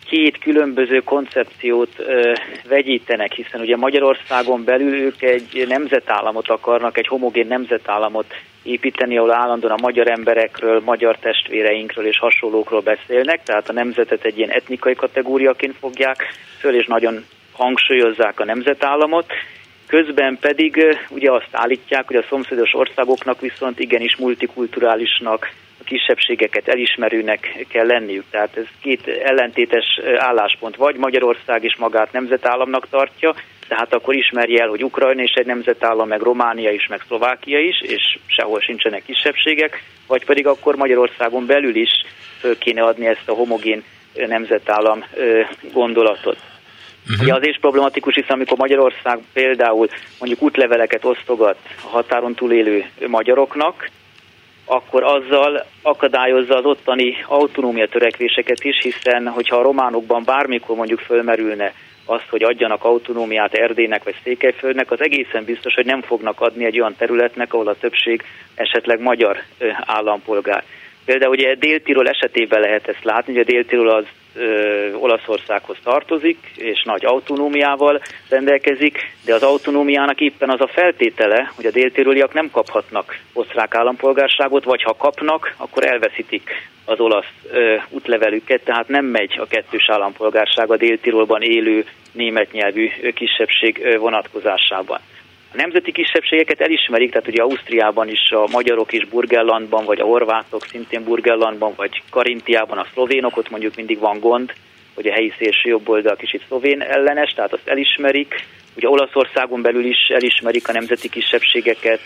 két 0.06 0.38
különböző 0.38 0.98
koncepciót 0.98 1.88
ö, 1.96 2.32
vegyítenek, 2.68 3.32
hiszen 3.32 3.60
ugye 3.60 3.76
Magyarországon 3.76 4.64
belül 4.64 4.94
ők 4.94 5.22
egy 5.22 5.64
nemzetállamot 5.68 6.48
akarnak, 6.48 6.98
egy 6.98 7.06
homogén 7.06 7.46
nemzetállamot 7.46 8.34
építeni, 8.62 9.16
ahol 9.16 9.34
állandóan 9.34 9.78
a 9.78 9.82
magyar 9.82 10.10
emberekről, 10.10 10.80
magyar 10.84 11.16
testvéreinkről 11.18 12.06
és 12.06 12.18
hasonlókról 12.18 12.80
beszélnek, 12.80 13.42
tehát 13.42 13.68
a 13.68 13.72
nemzetet 13.72 14.24
egy 14.24 14.38
ilyen 14.38 14.50
etnikai 14.50 14.94
kategóriaként 14.94 15.76
fogják 15.80 16.26
föl, 16.58 16.74
és 16.74 16.86
nagyon 16.86 17.24
hangsúlyozzák 17.52 18.40
a 18.40 18.44
nemzetállamot. 18.44 19.26
Közben 19.90 20.38
pedig 20.40 20.98
ugye 21.08 21.32
azt 21.32 21.48
állítják, 21.52 22.06
hogy 22.06 22.16
a 22.16 22.24
szomszédos 22.28 22.74
országoknak 22.74 23.40
viszont 23.40 23.78
igenis 23.78 24.16
multikulturálisnak, 24.16 25.52
a 25.80 25.84
kisebbségeket 25.84 26.68
elismerőnek 26.68 27.66
kell 27.68 27.86
lenniük. 27.86 28.24
Tehát 28.30 28.56
ez 28.56 28.64
két 28.80 29.06
ellentétes 29.06 30.00
álláspont. 30.16 30.76
Vagy 30.76 30.96
Magyarország 30.96 31.64
is 31.64 31.76
magát 31.76 32.12
nemzetállamnak 32.12 32.88
tartja, 32.88 33.34
tehát 33.68 33.94
akkor 33.94 34.14
ismerje 34.14 34.62
el, 34.62 34.68
hogy 34.68 34.84
Ukrajna 34.84 35.22
is 35.22 35.32
egy 35.32 35.46
nemzetállam, 35.46 36.08
meg 36.08 36.20
Románia 36.20 36.70
is, 36.70 36.86
meg 36.86 37.02
Szlovákia 37.06 37.58
is, 37.58 37.80
és 37.80 38.18
sehol 38.26 38.60
sincsenek 38.60 39.04
kisebbségek, 39.04 39.82
vagy 40.06 40.24
pedig 40.24 40.46
akkor 40.46 40.76
Magyarországon 40.76 41.46
belül 41.46 41.76
is 41.76 41.90
föl 42.40 42.58
kéne 42.58 42.82
adni 42.82 43.06
ezt 43.06 43.28
a 43.28 43.32
homogén 43.32 43.82
nemzetállam 44.14 45.04
gondolatot. 45.72 46.49
Uh-huh. 47.10 47.22
Ugye 47.22 47.34
az 47.34 47.46
is 47.46 47.58
problematikus, 47.60 48.14
hiszen 48.14 48.36
amikor 48.36 48.58
Magyarország 48.58 49.18
például 49.32 49.88
mondjuk 50.18 50.42
útleveleket 50.42 51.04
osztogat 51.04 51.56
a 51.84 51.88
határon 51.88 52.34
túlélő 52.34 52.84
magyaroknak, 53.06 53.88
akkor 54.64 55.02
azzal 55.02 55.64
akadályozza 55.82 56.56
az 56.56 56.64
ottani 56.64 57.16
autonómia 57.26 57.88
törekvéseket 57.88 58.64
is, 58.64 58.80
hiszen 58.82 59.28
hogyha 59.28 59.56
a 59.56 59.62
románokban 59.62 60.22
bármikor 60.24 60.76
mondjuk 60.76 61.00
fölmerülne 61.00 61.72
azt, 62.04 62.28
hogy 62.30 62.42
adjanak 62.42 62.84
autonómiát 62.84 63.54
Erdélynek 63.54 64.04
vagy 64.04 64.14
Székelyföldnek, 64.22 64.90
az 64.90 65.00
egészen 65.00 65.44
biztos, 65.44 65.74
hogy 65.74 65.86
nem 65.86 66.02
fognak 66.02 66.40
adni 66.40 66.64
egy 66.64 66.80
olyan 66.80 66.94
területnek, 66.98 67.52
ahol 67.52 67.68
a 67.68 67.78
többség 67.80 68.22
esetleg 68.54 69.00
magyar 69.00 69.42
állampolgár. 69.86 70.64
Például 71.04 71.32
ugye 71.32 71.54
Dél-Tirol 71.54 72.08
esetében 72.08 72.60
lehet 72.60 72.88
ezt 72.88 73.04
látni, 73.04 73.32
hogy 73.32 73.42
a 73.42 73.50
Dél-Tirol 73.50 73.88
az 73.88 74.04
ö, 74.40 74.92
Olaszországhoz 74.94 75.76
tartozik, 75.82 76.38
és 76.56 76.82
nagy 76.82 77.04
autonómiával 77.04 78.02
rendelkezik, 78.28 78.98
de 79.24 79.34
az 79.34 79.42
autonómiának 79.42 80.20
éppen 80.20 80.50
az 80.50 80.60
a 80.60 80.66
feltétele, 80.66 81.52
hogy 81.56 81.66
a 81.66 81.70
déltiroliak 81.70 82.32
nem 82.32 82.50
kaphatnak 82.50 83.18
osztrák 83.32 83.74
állampolgárságot, 83.74 84.64
vagy 84.64 84.82
ha 84.82 84.94
kapnak, 84.96 85.54
akkor 85.56 85.84
elveszítik 85.84 86.50
az 86.84 87.00
olasz 87.00 87.32
ö, 87.50 87.76
útlevelüket, 87.88 88.64
tehát 88.64 88.88
nem 88.88 89.04
megy 89.04 89.38
a 89.38 89.46
kettős 89.46 89.88
állampolgárság 89.90 90.70
a 90.70 90.76
déltirolban 90.76 91.42
élő 91.42 91.84
német 92.12 92.52
nyelvű 92.52 92.90
kisebbség 93.14 93.96
vonatkozásában. 93.98 95.00
A 95.52 95.56
nemzeti 95.56 95.92
kisebbségeket 95.92 96.60
elismerik, 96.60 97.10
tehát 97.10 97.28
ugye 97.28 97.42
Ausztriában 97.42 98.08
is 98.08 98.30
a 98.30 98.48
magyarok 98.50 98.92
is 98.92 99.04
Burgellandban, 99.04 99.84
vagy 99.84 100.00
a 100.00 100.04
horvátok 100.04 100.64
szintén 100.64 101.04
Burgellandban, 101.04 101.72
vagy 101.76 102.02
Karintiában 102.10 102.78
a 102.78 102.86
szlovénok, 102.92 103.36
ott 103.36 103.50
mondjuk 103.50 103.76
mindig 103.76 103.98
van 103.98 104.18
gond, 104.20 104.52
hogy 104.94 105.06
a 105.06 105.12
helyi 105.12 105.32
szélső 105.38 105.68
jobb 105.68 105.88
oldal 105.88 106.16
kicsit 106.16 106.44
szlovén 106.48 106.80
ellenes, 106.80 107.32
tehát 107.32 107.52
azt 107.52 107.68
elismerik. 107.68 108.34
Ugye 108.76 108.88
Olaszországon 108.88 109.62
belül 109.62 109.84
is 109.84 110.08
elismerik 110.08 110.68
a 110.68 110.72
nemzeti 110.72 111.08
kisebbségeket, 111.08 112.00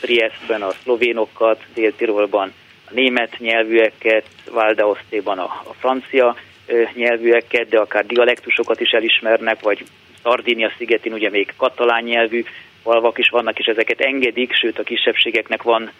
Triestben 0.00 0.62
a 0.62 0.70
szlovénokat, 0.82 1.60
Dél-Tirolban 1.74 2.52
a 2.88 2.90
német 2.94 3.38
nyelvűeket, 3.38 4.26
Valdeosztéban 4.50 5.38
a, 5.38 5.44
a 5.44 5.74
francia 5.78 6.36
nyelvűeket, 6.94 7.68
de 7.68 7.78
akár 7.78 8.06
dialektusokat 8.06 8.80
is 8.80 8.90
elismernek, 8.90 9.60
vagy 9.60 9.84
Szardínia 10.22 10.72
szigetén 10.78 11.12
ugye 11.12 11.30
még 11.30 11.52
katalán 11.56 12.02
nyelvű 12.02 12.44
falvak 12.82 13.18
is 13.18 13.28
vannak, 13.28 13.58
és 13.58 13.66
ezeket 13.66 14.00
engedik, 14.00 14.52
sőt 14.54 14.78
a 14.78 14.82
kisebbségeknek 14.82 15.62
van 15.62 15.90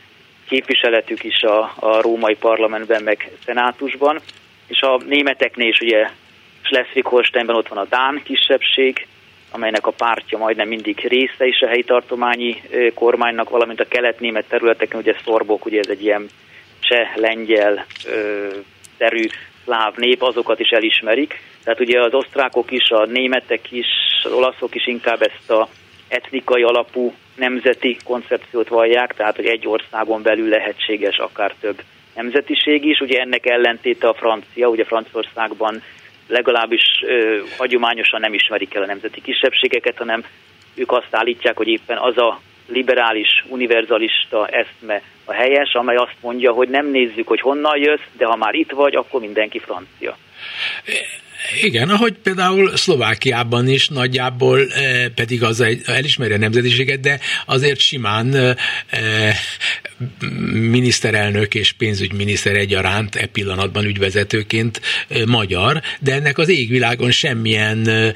képviseletük 0.48 1.24
is 1.24 1.42
a, 1.42 1.72
a 1.78 2.00
római 2.00 2.34
parlamentben, 2.34 3.02
meg 3.02 3.30
szenátusban. 3.44 4.20
És 4.66 4.80
a 4.80 5.00
németeknél 5.06 5.68
is 5.68 5.80
ugye 5.80 6.08
Schleswig-Holsteinben 6.62 7.56
ott 7.56 7.68
van 7.68 7.78
a 7.78 7.86
Dán 7.88 8.20
kisebbség, 8.24 9.06
amelynek 9.50 9.86
a 9.86 9.90
pártja 9.90 10.38
majdnem 10.38 10.68
mindig 10.68 11.06
része 11.08 11.46
is 11.46 11.60
a 11.60 11.66
helyi 11.66 11.84
tartományi 11.84 12.62
kormánynak, 12.94 13.50
valamint 13.50 13.80
a 13.80 13.88
kelet-német 13.88 14.48
területeken, 14.48 15.00
ugye 15.00 15.14
Szorbok, 15.24 15.64
ugye 15.64 15.78
ez 15.78 15.88
egy 15.88 16.02
ilyen 16.02 16.28
cseh, 16.80 17.16
lengyel, 17.16 17.86
terű 18.96 19.26
szláv 19.64 19.96
nép, 19.96 20.22
azokat 20.22 20.60
is 20.60 20.68
elismerik. 20.68 21.40
Tehát 21.64 21.80
ugye 21.80 22.00
az 22.00 22.14
osztrákok 22.14 22.70
is, 22.70 22.90
a 22.90 23.06
németek 23.06 23.72
is, 23.72 23.86
az 24.22 24.32
olaszok 24.32 24.74
is 24.74 24.86
inkább 24.86 25.22
ezt 25.22 25.50
a 25.50 25.68
etnikai 26.08 26.62
alapú 26.62 27.14
nemzeti 27.36 27.96
koncepciót 28.04 28.68
vallják, 28.68 29.14
tehát 29.14 29.36
hogy 29.36 29.46
egy 29.46 29.66
országon 29.66 30.22
belül 30.22 30.48
lehetséges 30.48 31.16
akár 31.16 31.54
több 31.60 31.82
nemzetiség 32.14 32.84
is. 32.84 33.00
Ugye 33.00 33.20
ennek 33.20 33.46
ellentéte 33.46 34.08
a 34.08 34.14
francia, 34.14 34.68
ugye 34.68 34.84
Franciaországban 34.84 35.82
legalábbis 36.28 36.82
ö, 37.06 37.38
hagyományosan 37.58 38.20
nem 38.20 38.34
ismerik 38.34 38.74
el 38.74 38.82
a 38.82 38.86
nemzeti 38.86 39.20
kisebbségeket, 39.20 39.96
hanem 39.96 40.24
ők 40.74 40.92
azt 40.92 41.08
állítják, 41.10 41.56
hogy 41.56 41.68
éppen 41.68 41.98
az 41.98 42.18
a 42.18 42.40
liberális, 42.66 43.44
univerzalista 43.48 44.46
eszme 44.46 45.02
a 45.24 45.32
helyes, 45.32 45.74
amely 45.74 45.96
azt 45.96 46.16
mondja, 46.20 46.52
hogy 46.52 46.68
nem 46.68 46.86
nézzük, 46.86 47.28
hogy 47.28 47.40
honnan 47.40 47.78
jössz, 47.78 48.06
de 48.16 48.26
ha 48.26 48.36
már 48.36 48.54
itt 48.54 48.70
vagy, 48.70 48.94
akkor 48.94 49.20
mindenki 49.20 49.58
francia. 49.58 50.16
Igen, 51.62 51.88
ahogy 51.88 52.14
például 52.22 52.76
Szlovákiában 52.76 53.68
is 53.68 53.88
nagyjából 53.88 54.60
eh, 54.60 55.08
pedig 55.14 55.42
az 55.42 55.60
egy, 55.60 55.80
elismeri 55.86 56.32
a 56.32 56.38
nemzetiséget, 56.38 57.00
de 57.00 57.18
azért 57.46 57.78
simán 57.78 58.34
eh, 58.34 58.54
miniszterelnök 60.52 61.54
és 61.54 61.72
pénzügyminiszter 61.72 62.56
egyaránt 62.56 63.14
e 63.14 63.26
pillanatban 63.26 63.84
ügyvezetőként 63.84 64.80
eh, 65.08 65.22
magyar, 65.26 65.80
de 66.00 66.12
ennek 66.12 66.38
az 66.38 66.48
égvilágon 66.48 67.10
semmilyen 67.10 67.88
eh, 67.88 68.12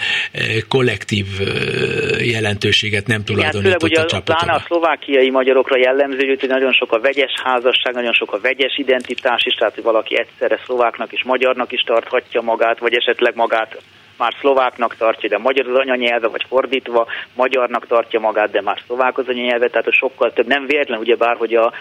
kollektív 0.68 1.26
eh, 1.40 2.26
jelentőséget 2.26 3.06
nem 3.06 3.24
tulajdonított 3.24 3.90
Igen, 3.90 4.02
a 4.02 4.06
csapatoknak. 4.06 4.56
a 4.56 4.64
szlovákiai 4.66 5.30
magyarokra 5.30 5.76
jellemző, 5.76 6.36
hogy 6.38 6.48
nagyon 6.48 6.72
sok 6.72 6.92
a 6.92 7.00
vegyes 7.00 7.32
házasság, 7.44 7.94
nagyon 7.94 8.12
sok 8.12 8.32
a 8.32 8.40
vegyes 8.40 8.78
identitás 8.78 9.44
is, 9.44 9.54
tehát 9.54 9.74
hogy 9.74 9.82
valaki 9.82 10.18
egyszerre 10.18 10.60
szlováknak 10.64 11.12
és 11.12 11.22
magyarnak 11.24 11.72
is 11.72 11.82
tarthatja 12.16 12.40
magát, 12.40 12.78
vagy 12.78 12.94
esetleg 12.94 13.34
magát 13.34 13.82
már 14.18 14.34
szlováknak 14.40 14.96
tartja, 14.96 15.28
de 15.28 15.38
magyar 15.38 15.68
az 15.68 15.78
anyanyelve, 15.78 16.28
vagy 16.28 16.44
fordítva, 16.48 17.06
magyarnak 17.34 17.86
tartja 17.86 18.20
magát, 18.20 18.50
de 18.50 18.60
már 18.60 18.82
szlovák 18.86 19.18
az 19.18 19.28
anyanyelve, 19.28 19.68
tehát 19.68 19.86
a 19.86 19.92
sokkal 19.92 20.32
több, 20.32 20.46
nem 20.46 20.66
véletlen 20.66 20.98
ugye 20.98 21.16
bár, 21.16 21.36
hogy 21.36 21.54
a 21.54 21.72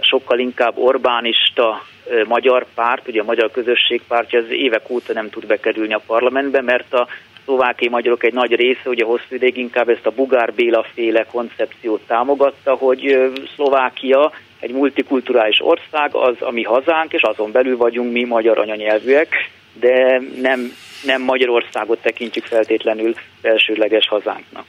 sokkal 0.00 0.38
inkább 0.38 0.76
Orbánista 0.76 1.82
magyar 2.26 2.66
párt, 2.74 3.08
ugye 3.08 3.20
a 3.20 3.24
magyar 3.24 3.50
közösség 3.50 4.02
pártja 4.08 4.38
az 4.38 4.50
évek 4.50 4.90
óta 4.90 5.12
nem 5.12 5.30
tud 5.30 5.46
bekerülni 5.46 5.94
a 5.94 6.02
parlamentbe, 6.06 6.60
mert 6.60 6.92
a 6.92 7.06
szlovákiai 7.44 7.90
magyarok 7.90 8.24
egy 8.24 8.32
nagy 8.32 8.54
része, 8.54 8.88
ugye 8.88 9.04
hosszú 9.04 9.34
ideig 9.34 9.56
inkább 9.56 9.88
ezt 9.88 10.06
a 10.06 10.10
Bugár 10.10 10.52
Béla 10.54 10.86
féle 10.94 11.24
koncepciót 11.24 12.00
támogatta, 12.06 12.74
hogy 12.74 13.30
Szlovákia 13.54 14.32
egy 14.60 14.72
multikulturális 14.72 15.60
ország, 15.60 16.14
az 16.14 16.36
a 16.40 16.50
mi 16.50 16.62
hazánk, 16.62 17.12
és 17.12 17.22
azon 17.22 17.52
belül 17.52 17.76
vagyunk 17.76 18.12
mi 18.12 18.24
magyar 18.24 18.58
anyanyelvűek, 18.58 19.50
de 19.80 20.20
nem, 20.40 20.72
nem 21.04 21.22
Magyarországot 21.22 21.98
tekintjük 22.02 22.44
feltétlenül 22.44 23.14
elsődleges 23.42 24.08
hazánknak. 24.08 24.64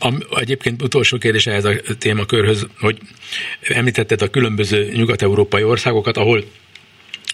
A, 0.00 0.38
egyébként 0.40 0.82
utolsó 0.82 1.18
kérdés 1.18 1.46
ehhez 1.46 1.64
a 1.64 1.72
témakörhöz, 1.98 2.66
hogy 2.80 2.98
említetted 3.60 4.22
a 4.22 4.28
különböző 4.28 4.90
nyugat-európai 4.92 5.62
országokat, 5.62 6.16
ahol 6.16 6.44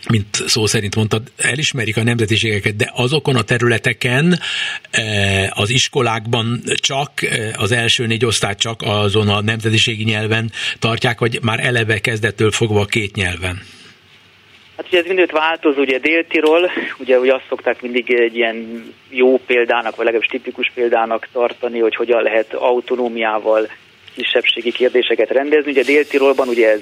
mint 0.08 0.42
szó 0.46 0.66
szerint 0.66 0.96
mondtad, 0.96 1.32
elismerik 1.36 1.96
a 1.96 2.02
nemzetiségeket, 2.02 2.76
de 2.76 2.90
azokon 2.94 3.36
a 3.36 3.42
területeken 3.42 4.40
az 5.48 5.70
iskolákban 5.70 6.62
csak 6.74 7.10
az 7.56 7.72
első 7.72 8.06
négy 8.06 8.24
osztályt 8.24 8.58
csak 8.58 8.82
azon 8.84 9.28
a 9.28 9.40
nemzetiségi 9.40 10.04
nyelven 10.04 10.52
tartják, 10.78 11.18
vagy 11.18 11.38
már 11.42 11.60
eleve 11.60 11.98
kezdettől 11.98 12.50
fogva 12.50 12.84
két 12.84 13.14
nyelven? 13.14 13.62
Hát 14.76 14.86
ugye 14.86 14.98
ez 14.98 15.06
mindent 15.06 15.30
változó, 15.30 15.80
ugye 15.80 15.98
Dél-Tirol, 15.98 16.70
ugye, 16.98 17.18
ugye 17.18 17.34
azt 17.34 17.44
szokták 17.48 17.82
mindig 17.82 18.14
egy 18.14 18.36
ilyen 18.36 18.84
jó 19.10 19.38
példának, 19.46 19.96
vagy 19.96 20.04
legalábbis 20.04 20.28
tipikus 20.28 20.70
példának 20.74 21.28
tartani, 21.32 21.78
hogy 21.78 21.94
hogyan 21.94 22.22
lehet 22.22 22.54
autonómiával 22.54 23.68
kisebbségi 24.14 24.72
kérdéseket 24.72 25.30
rendezni. 25.30 25.70
Ugye 25.70 25.82
Dél-Tirolban 25.82 26.48
ugye 26.48 26.70
ez 26.70 26.80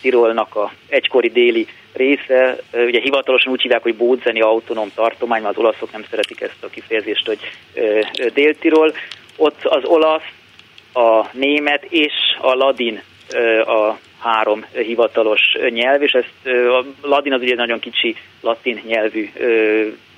Tirolnak 0.00 0.56
a 0.56 0.72
egykori 0.88 1.28
déli 1.28 1.66
része, 1.92 2.58
ugye 2.72 3.00
hivatalosan 3.00 3.52
úgy 3.52 3.62
hívják, 3.62 3.82
hogy 3.82 3.96
Bódzeni 3.96 4.40
autonóm 4.40 4.90
tartomány, 4.94 5.42
mert 5.42 5.56
az 5.56 5.62
olaszok 5.62 5.92
nem 5.92 6.04
szeretik 6.10 6.40
ezt 6.40 6.64
a 6.64 6.68
kifejezést, 6.68 7.26
hogy 7.26 7.38
Dél-Tirol. 8.34 8.94
Ott 9.36 9.64
az 9.64 9.84
olasz, 9.84 10.28
a 10.92 11.26
német 11.32 11.84
és 11.88 12.12
a 12.40 12.54
ladin 12.54 13.02
a 13.66 13.98
három 14.20 14.64
hivatalos 14.72 15.40
nyelv, 15.68 16.02
és 16.02 16.12
ezt 16.12 16.56
a 16.66 16.84
ladin 17.02 17.32
az 17.32 17.40
ugye 17.40 17.54
nagyon 17.54 17.78
kicsi 17.78 18.16
latin 18.40 18.80
nyelvű 18.86 19.30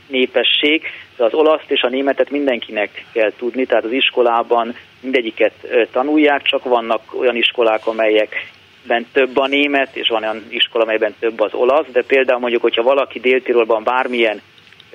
népesség, 0.06 0.82
de 1.16 1.24
az 1.24 1.34
olaszt 1.34 1.70
és 1.70 1.82
a 1.82 1.88
németet 1.88 2.30
mindenkinek 2.30 3.04
kell 3.12 3.32
tudni, 3.36 3.66
tehát 3.66 3.84
az 3.84 3.92
iskolában 3.92 4.74
mindegyiket 5.00 5.52
tanulják, 5.92 6.42
csak 6.42 6.64
vannak 6.64 7.00
olyan 7.18 7.36
iskolák, 7.36 7.86
amelyekben 7.86 9.06
több 9.12 9.36
a 9.36 9.46
német, 9.46 9.96
és 9.96 10.08
van 10.08 10.22
olyan 10.22 10.44
iskola, 10.48 10.84
amelyben 10.84 11.14
több 11.18 11.40
az 11.40 11.54
olasz, 11.54 11.86
de 11.92 12.02
például 12.02 12.40
mondjuk, 12.40 12.62
hogyha 12.62 12.82
valaki 12.82 13.20
Dél-Tirolban 13.20 13.84
bármilyen 13.84 14.40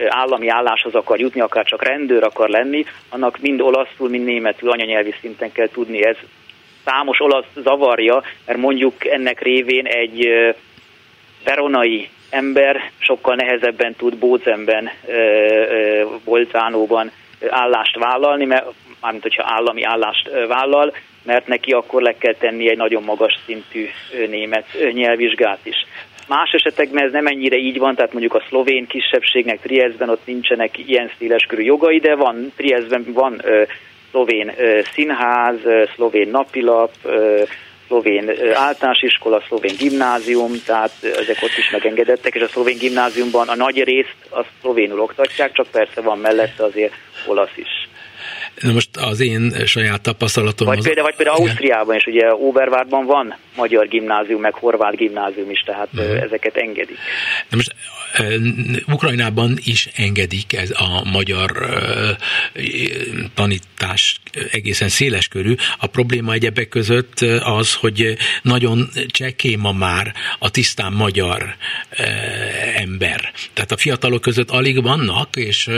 állami 0.07 0.47
álláshoz 0.47 0.95
akar 0.95 1.19
jutni, 1.19 1.41
akár 1.41 1.65
csak 1.65 1.83
rendőr 1.83 2.23
akar 2.23 2.49
lenni, 2.49 2.85
annak 3.09 3.37
mind 3.41 3.61
olaszul, 3.61 4.09
mind 4.09 4.25
németül 4.25 4.71
anyanyelvi 4.71 5.13
szinten 5.21 5.51
kell 5.51 5.67
tudni. 5.67 6.05
Ez 6.05 6.17
számos 6.87 7.19
olasz 7.19 7.45
zavarja, 7.55 8.23
mert 8.45 8.59
mondjuk 8.59 9.05
ennek 9.05 9.41
révén 9.41 9.85
egy 9.85 10.29
veronai 11.43 12.09
ember 12.29 12.91
sokkal 12.97 13.35
nehezebben 13.35 13.95
tud 13.95 14.17
Bózenben, 14.17 14.89
Bolzánóban 16.25 17.11
állást 17.49 17.97
vállalni, 17.97 18.45
mert 18.45 18.65
mármint 19.01 19.23
hogyha 19.23 19.43
állami 19.45 19.83
állást 19.83 20.29
vállal, 20.47 20.93
mert 21.23 21.47
neki 21.47 21.71
akkor 21.71 22.01
le 22.01 22.15
kell 22.17 22.33
tenni 22.33 22.69
egy 22.69 22.77
nagyon 22.77 23.03
magas 23.03 23.39
szintű 23.45 23.87
német 24.27 24.65
nyelvvizsgát 24.91 25.59
is. 25.63 25.85
Más 26.27 26.51
esetekben 26.51 27.03
ez 27.03 27.11
nem 27.11 27.27
ennyire 27.27 27.57
így 27.57 27.77
van, 27.77 27.95
tehát 27.95 28.11
mondjuk 28.11 28.33
a 28.33 28.43
szlovén 28.49 28.87
kisebbségnek 28.87 29.59
Triestben 29.61 30.09
ott 30.09 30.25
nincsenek 30.25 30.77
ilyen 30.77 31.11
széleskörű 31.17 31.61
jogai, 31.61 31.99
de 31.99 32.15
van, 32.15 32.51
Triestben 32.55 33.05
van 33.13 33.41
szlovén 34.09 34.53
színház, 34.93 35.55
szlovén 35.95 36.29
napilap, 36.29 36.91
szlovén 37.87 38.29
általános 38.53 39.01
iskola, 39.01 39.43
szlovén 39.47 39.75
gimnázium, 39.77 40.51
tehát 40.65 40.91
ezek 41.01 41.37
ott 41.41 41.57
is 41.57 41.69
megengedettek, 41.71 42.35
és 42.35 42.41
a 42.41 42.47
szlovén 42.47 42.77
gimnáziumban 42.77 43.47
a 43.47 43.55
nagy 43.55 43.83
részt 43.83 44.15
a 44.31 44.45
szlovénul 44.61 44.99
oktatják, 44.99 45.51
csak 45.51 45.67
persze 45.71 46.01
van 46.01 46.17
mellette 46.17 46.63
azért 46.63 46.93
olasz 47.27 47.57
is. 47.57 47.87
Na 48.61 48.71
most 48.71 48.89
az 48.97 49.19
én 49.19 49.53
saját 49.65 50.01
tapasztalatom... 50.01 50.67
Vagy 50.67 50.83
például, 50.83 51.05
vagy 51.05 51.15
például 51.15 51.37
Ausztriában 51.37 51.95
is, 51.95 52.05
ugye 52.05 52.33
Obervárban 52.33 53.05
van 53.05 53.37
magyar 53.55 53.87
gimnázium, 53.87 54.41
meg 54.41 54.53
horvát 54.53 54.95
gimnázium 54.95 55.49
is, 55.49 55.59
tehát 55.65 55.87
uh-huh. 55.93 56.21
ezeket 56.21 56.55
engedik. 56.55 56.97
Na 57.49 57.55
most 57.55 57.75
Ukrajnában 58.87 59.57
is 59.63 59.89
engedik 59.95 60.53
ez 60.53 60.71
a 60.71 61.09
magyar 61.11 61.69
tanítás 63.33 64.19
egészen 64.51 64.89
széles 64.89 65.27
körű. 65.27 65.55
A 65.77 65.87
probléma 65.87 66.33
egyebek 66.33 66.67
között 66.67 67.19
az, 67.39 67.73
hogy 67.73 68.17
nagyon 68.41 68.89
cseké 69.07 69.55
ma 69.55 69.71
már 69.71 70.13
a 70.39 70.51
tisztán 70.51 70.93
magyar 70.93 71.55
ember. 72.75 73.31
Tehát 73.53 73.71
a 73.71 73.77
fiatalok 73.77 74.21
között 74.21 74.49
alig 74.49 74.83
vannak, 74.83 75.35
és 75.35 75.69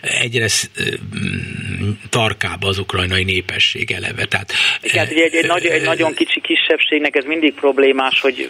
egyre 0.00 0.48
tarkább 2.24 2.62
az 2.62 2.78
ukrajnai 2.78 3.24
népesség 3.24 3.90
eleve. 3.90 4.24
Tehát, 4.24 4.52
Igen, 4.80 5.06
egy, 5.06 5.18
egy, 5.18 5.34
egy, 5.34 5.66
egy 5.66 5.82
nagyon 5.82 6.14
kicsi 6.14 6.40
kisebbségnek 6.40 7.16
ez 7.16 7.24
mindig 7.24 7.54
problémás, 7.54 8.20
hogy 8.20 8.48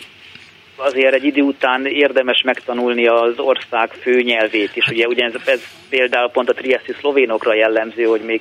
azért 0.76 1.14
egy 1.14 1.24
idő 1.24 1.42
után 1.42 1.86
érdemes 1.86 2.42
megtanulni 2.42 3.06
az 3.06 3.38
ország 3.38 3.90
főnyelvét 3.90 4.76
is. 4.76 4.86
Ugye 4.88 5.06
ugyanez 5.06 5.34
ez 5.44 5.60
például 5.88 6.30
pont 6.30 6.48
a 6.48 6.52
triesti 6.52 6.92
szlovénokra 6.98 7.54
jellemző, 7.54 8.04
hogy 8.04 8.20
még 8.20 8.40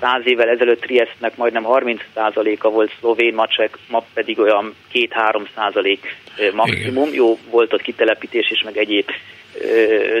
száz 0.00 0.22
évvel 0.24 0.48
ezelőtt 0.48 0.80
Triestnek 0.80 1.36
majdnem 1.36 1.64
30%-a 1.66 2.68
volt 2.68 2.92
szlovén, 3.00 3.34
ma, 3.34 3.46
csak, 3.46 3.78
ma 3.88 4.04
pedig 4.14 4.38
olyan 4.38 4.74
2-3 4.92 5.46
százalék 5.54 6.16
maximum. 6.52 7.08
Igen. 7.08 7.14
Jó, 7.14 7.38
volt 7.50 7.72
ott 7.72 7.82
kitelepítés 7.82 8.50
is, 8.50 8.62
meg 8.62 8.76
egyéb 8.76 9.10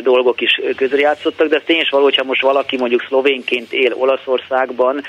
dolgok 0.02 0.40
is 0.40 0.60
közrejátszottak, 0.76 1.48
de 1.48 1.56
ez 1.56 1.62
tény 1.64 1.80
is 1.80 1.90
való, 1.90 2.04
hogyha 2.04 2.24
most 2.24 2.42
valaki 2.42 2.76
mondjuk 2.76 3.04
szlovénként 3.08 3.72
él 3.72 3.92
Olaszországban, 3.92 5.02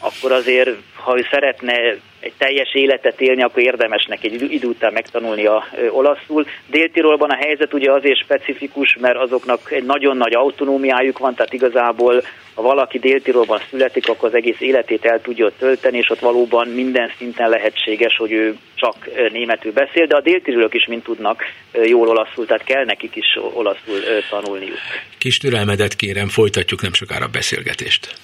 akkor 0.00 0.32
azért, 0.32 0.70
ha 0.94 1.18
ő 1.18 1.26
szeretne 1.30 1.72
egy 2.20 2.32
teljes 2.38 2.74
életet 2.74 3.20
élni, 3.20 3.42
akkor 3.42 3.62
érdemes 3.62 4.06
neki 4.06 4.26
egy 4.32 4.52
idő 4.52 4.66
után 4.66 4.92
megtanulni 4.92 5.46
a 5.46 5.66
olaszul. 5.90 6.46
Dél-Tirolban 6.66 7.30
a 7.30 7.36
helyzet 7.36 7.74
ugye 7.74 7.92
azért 7.92 8.22
specifikus, 8.22 8.96
mert 9.00 9.16
azoknak 9.16 9.72
egy 9.72 9.84
nagyon 9.84 10.16
nagy 10.16 10.34
autonómiájuk 10.34 11.18
van, 11.18 11.34
tehát 11.34 11.52
igazából 11.52 12.22
ha 12.54 12.62
valaki 12.62 12.98
Dél-Tirolban 12.98 13.60
születik, 13.70 14.08
akkor 14.08 14.28
az 14.28 14.34
egész 14.34 14.60
életét 14.60 15.04
el 15.04 15.20
tudja 15.20 15.50
tölteni, 15.58 15.98
és 15.98 16.10
ott 16.10 16.18
valóban 16.18 16.68
minden 16.68 17.12
szinten 17.18 17.48
lehetséges, 17.48 18.16
hogy 18.16 18.32
ő 18.32 18.56
csak 18.74 18.94
németül 19.32 19.72
beszél, 19.72 20.06
de 20.06 20.16
a 20.16 20.20
dél 20.20 20.40
is 20.70 20.86
mind 20.86 21.02
tudnak 21.02 21.42
jól 21.84 22.08
olaszul, 22.08 22.46
tehát 22.46 22.64
kell 22.64 22.84
nekik 22.84 23.16
is 23.16 23.38
olaszul 23.52 23.98
tanulniuk. 24.30 24.78
Kis 25.18 25.38
türelmedet 25.38 25.96
kérem, 25.96 26.28
folytatjuk 26.28 26.82
nem 26.82 26.92
sokára 26.92 27.24
a 27.24 27.28
beszélgetést. 27.28 28.14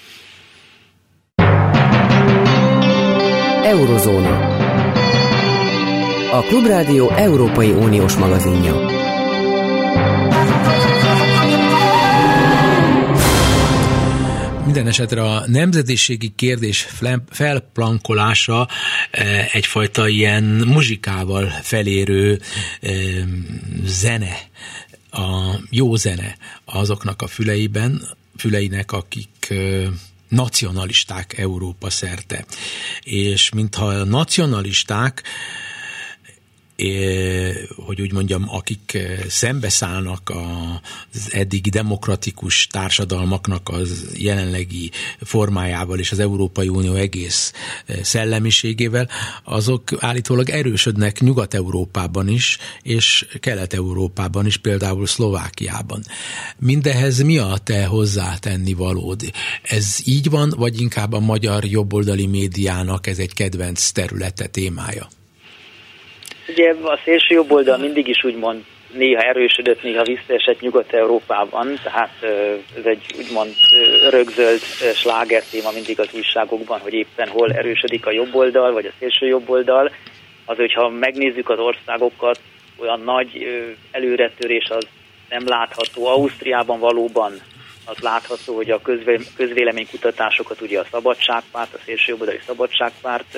Eurozóna. 3.63 4.55
A 6.31 6.41
Klubrádió 6.41 7.09
Európai 7.09 7.71
Uniós 7.71 8.15
magazinja. 8.15 9.05
Minden 14.65 14.87
esetre 14.87 15.21
a 15.23 15.43
nemzetiségi 15.47 16.33
kérdés 16.35 16.87
felplankolása 17.29 18.67
eh, 19.11 19.55
egyfajta 19.55 20.07
ilyen 20.07 20.43
muzsikával 20.43 21.47
felérő 21.61 22.39
eh, 22.79 22.93
zene, 23.83 24.37
a 25.11 25.55
jó 25.69 25.95
zene 25.95 26.37
azoknak 26.65 27.21
a 27.21 27.27
füleiben, 27.27 28.01
füleinek, 28.37 28.91
akik 28.91 29.29
eh, 29.49 29.87
nacionalisták 30.27 31.37
Európa 31.37 31.89
szerte. 31.89 32.45
És 33.03 33.49
mintha 33.49 33.85
a 33.85 34.03
nacionalisták 34.03 35.23
hogy 37.75 38.01
úgy 38.01 38.13
mondjam, 38.13 38.45
akik 38.49 38.97
szembeszállnak 39.27 40.31
az 41.11 41.33
eddig 41.33 41.69
demokratikus 41.69 42.67
társadalmaknak 42.67 43.69
az 43.69 44.05
jelenlegi 44.17 44.91
formájával 45.21 45.99
és 45.99 46.11
az 46.11 46.19
Európai 46.19 46.67
Unió 46.67 46.93
egész 46.93 47.53
szellemiségével, 48.01 49.09
azok 49.43 49.91
állítólag 49.99 50.49
erősödnek 50.49 51.19
Nyugat-Európában 51.19 52.27
is, 52.27 52.57
és 52.81 53.27
Kelet-Európában 53.39 54.45
is, 54.45 54.57
például 54.57 55.07
Szlovákiában. 55.07 56.03
Mindehez 56.57 57.21
mi 57.21 57.37
a 57.37 57.57
te 57.63 57.85
hozzátenni 57.85 58.73
valód? 58.73 59.31
Ez 59.61 59.97
így 60.03 60.29
van, 60.29 60.53
vagy 60.57 60.81
inkább 60.81 61.13
a 61.13 61.19
magyar 61.19 61.65
jobboldali 61.65 62.25
médiának 62.25 63.07
ez 63.07 63.17
egy 63.19 63.33
kedvenc 63.33 63.91
területe, 63.91 64.47
témája? 64.47 65.07
Ugye 66.47 66.73
a 66.83 66.99
szélső 67.03 67.35
jobb 67.35 67.51
oldal 67.51 67.77
mindig 67.77 68.07
is 68.07 68.23
úgymond 68.23 68.63
néha 68.93 69.21
erősödött, 69.21 69.83
néha 69.83 70.03
visszaesett 70.03 70.59
Nyugat-Európában, 70.59 71.79
tehát 71.83 72.23
ez 72.77 72.85
egy 72.85 73.05
úgymond 73.17 73.53
rögzöld 74.09 74.59
sláger 74.95 75.43
téma 75.51 75.71
mindig 75.71 75.99
az 75.99 76.09
újságokban, 76.13 76.79
hogy 76.79 76.93
éppen 76.93 77.27
hol 77.27 77.51
erősödik 77.51 78.05
a 78.05 78.11
jobb 78.11 78.35
oldal, 78.35 78.71
vagy 78.71 78.85
a 78.85 78.91
szélső 78.99 79.25
jobb 79.25 79.49
oldal. 79.49 79.91
Az, 80.45 80.55
hogyha 80.55 80.89
megnézzük 80.89 81.49
az 81.49 81.59
országokat, 81.59 82.39
olyan 82.77 83.01
nagy 83.01 83.47
előretörés 83.91 84.69
az 84.69 84.87
nem 85.29 85.47
látható. 85.47 86.05
Ausztriában 86.05 86.79
valóban 86.79 87.41
az 87.87 87.97
látható, 87.99 88.55
hogy 88.55 88.71
a 88.71 88.81
közvéleménykutatásokat 89.35 90.61
ugye 90.61 90.79
a 90.79 90.85
Szabadságpárt, 90.91 91.73
a 91.73 91.79
szélsőjobboldali 91.85 92.39
Szabadságpárt 92.45 93.37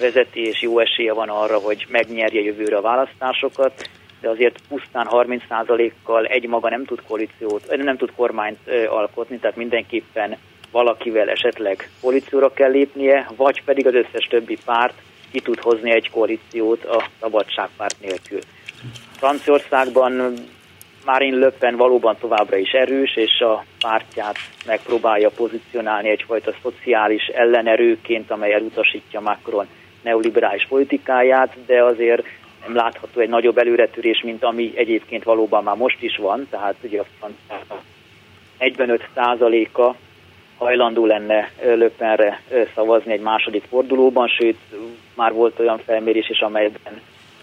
vezeti, 0.00 0.46
és 0.46 0.62
jó 0.62 0.78
esélye 0.78 1.12
van 1.12 1.28
arra, 1.28 1.58
hogy 1.58 1.86
megnyerje 1.88 2.40
jövőre 2.40 2.76
a 2.76 2.80
választásokat, 2.80 3.88
de 4.20 4.28
azért 4.28 4.60
pusztán 4.68 5.06
30%-kal 5.10 6.24
egy 6.24 6.46
maga 6.46 6.68
nem 6.68 6.84
tud 6.84 7.02
koalíciót, 7.06 7.76
nem 7.76 7.96
tud 7.96 8.12
kormányt 8.16 8.58
alkotni, 8.88 9.38
tehát 9.38 9.56
mindenképpen 9.56 10.36
valakivel 10.70 11.28
esetleg 11.28 11.90
koalícióra 12.00 12.52
kell 12.52 12.70
lépnie, 12.70 13.30
vagy 13.36 13.62
pedig 13.64 13.86
az 13.86 13.94
összes 13.94 14.26
többi 14.30 14.58
párt 14.64 14.94
ki 15.30 15.40
tud 15.40 15.58
hozni 15.60 15.90
egy 15.90 16.10
koalíciót 16.10 16.84
a 16.84 17.08
Szabadságpárt 17.20 18.00
nélkül. 18.00 18.38
Franciaországban 19.16 20.34
Marine 21.06 21.36
Le 21.36 21.50
Pen 21.50 21.76
valóban 21.76 22.16
továbbra 22.20 22.56
is 22.56 22.70
erős, 22.70 23.16
és 23.16 23.40
a 23.40 23.64
pártját 23.80 24.36
megpróbálja 24.64 25.30
pozícionálni 25.30 26.08
egyfajta 26.08 26.54
szociális 26.62 27.26
ellenerőként, 27.26 28.30
amely 28.30 28.52
elutasítja 28.52 29.20
Macron 29.20 29.66
neoliberális 30.02 30.66
politikáját, 30.68 31.56
de 31.66 31.82
azért 31.82 32.24
nem 32.66 32.74
látható 32.74 33.20
egy 33.20 33.28
nagyobb 33.28 33.58
előretörés, 33.58 34.22
mint 34.22 34.44
ami 34.44 34.72
egyébként 34.74 35.24
valóban 35.24 35.64
már 35.64 35.76
most 35.76 36.02
is 36.02 36.16
van, 36.16 36.46
tehát 36.50 36.74
ugye 36.82 37.02
a 37.20 37.26
45 38.58 39.08
százaléka 39.14 39.96
hajlandó 40.58 41.06
lenne 41.06 41.50
Löpenre 41.62 42.40
szavazni 42.74 43.12
egy 43.12 43.20
második 43.20 43.62
fordulóban, 43.68 44.28
sőt 44.28 44.58
már 45.14 45.32
volt 45.32 45.58
olyan 45.58 45.78
felmérés 45.78 46.28
is, 46.28 46.40
amelyben 46.40 47.00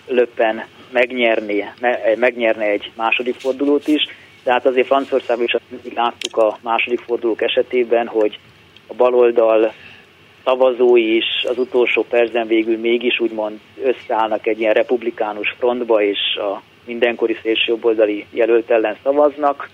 Löpen 0.07 0.63
megnyerné, 0.93 1.65
megnyerne 2.15 2.63
egy 2.63 2.91
második 2.95 3.35
fordulót 3.35 3.87
is, 3.87 4.07
tehát 4.43 4.65
azért 4.65 4.87
Franciaországban 4.87 5.45
is 5.45 5.55
láttuk 5.93 6.37
a 6.37 6.57
második 6.61 6.99
fordulók 6.99 7.41
esetében, 7.41 8.07
hogy 8.07 8.39
a 8.87 8.93
baloldal 8.93 9.73
szavazói 10.43 11.15
is 11.15 11.45
az 11.49 11.57
utolsó 11.57 12.05
percben 12.09 12.47
végül 12.47 12.77
mégis 12.77 13.19
úgymond 13.19 13.59
összeállnak 13.83 14.47
egy 14.47 14.59
ilyen 14.59 14.73
republikánus 14.73 15.55
frontba, 15.59 16.01
és 16.01 16.19
a 16.35 16.61
mindenkori 16.85 17.37
szélsőjobboldali 17.41 18.25
jelölt 18.31 18.69
ellen 18.69 18.97
szavaznak. 19.03 19.69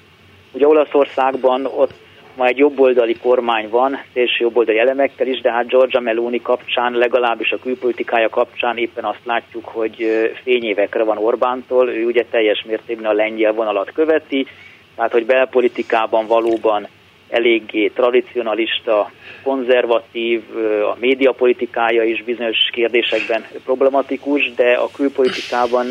Ugye 0.52 0.68
Olaszországban 0.68 1.66
ott 1.66 1.94
ma 2.40 2.48
egy 2.48 2.58
jobboldali 2.58 3.16
kormány 3.22 3.70
van, 3.70 4.00
szélső 4.14 4.38
jobboldali 4.40 4.78
elemekkel 4.80 5.28
is, 5.28 5.42
de 5.42 5.52
hát 5.52 5.68
Giorgia 5.68 6.00
Meloni 6.00 6.42
kapcsán, 6.42 6.94
legalábbis 6.94 7.52
a 7.52 7.60
külpolitikája 7.60 8.30
kapcsán 8.30 8.78
éppen 8.78 9.04
azt 9.04 9.26
látjuk, 9.26 9.66
hogy 9.66 10.06
fényévekre 10.44 11.04
van 11.04 11.18
Orbántól, 11.18 11.90
ő 11.90 12.06
ugye 12.06 12.26
teljes 12.32 12.64
mértékben 12.68 13.12
a 13.12 13.14
lengyel 13.14 13.54
vonalat 13.54 13.92
követi, 13.92 14.48
tehát 14.96 15.12
hogy 15.12 15.26
belpolitikában 15.26 16.28
valóban 16.28 16.88
eléggé 17.30 17.88
tradicionalista, 17.88 19.12
konzervatív, 19.44 20.44
a 20.94 20.98
médiapolitikája 21.00 22.04
is 22.04 22.24
bizonyos 22.24 22.58
kérdésekben 22.72 23.46
problematikus, 23.64 24.54
de 24.54 24.72
a 24.72 24.90
külpolitikában 24.96 25.86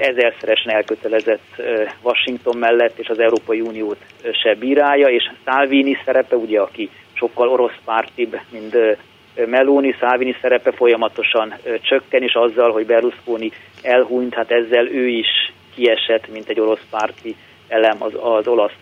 ezerszeresen 0.00 0.72
elkötelezett 0.72 1.62
Washington 2.02 2.56
mellett, 2.56 2.98
és 2.98 3.08
az 3.08 3.18
Európai 3.18 3.60
Uniót 3.60 3.98
se 4.42 4.54
bírálja, 4.54 5.08
és 5.08 5.30
Salvini 5.44 5.98
szerepe, 6.04 6.36
ugye, 6.36 6.60
aki 6.60 6.90
sokkal 7.12 7.48
orosz 7.48 7.78
pártibb, 7.84 8.40
mint 8.50 8.76
Meloni, 9.46 9.94
Salvini 9.98 10.36
szerepe 10.40 10.72
folyamatosan 10.72 11.54
csökken, 11.80 12.22
és 12.22 12.32
azzal, 12.34 12.72
hogy 12.72 12.86
Berlusconi 12.86 13.52
elhunyt, 13.82 14.34
hát 14.34 14.50
ezzel 14.50 14.86
ő 14.86 15.08
is 15.08 15.52
kiesett, 15.74 16.28
mint 16.32 16.48
egy 16.48 16.60
orosz 16.60 16.86
párti 16.90 17.36
elem 17.68 17.96
az, 17.98 18.12
az 18.20 18.48
olasz 18.48 18.76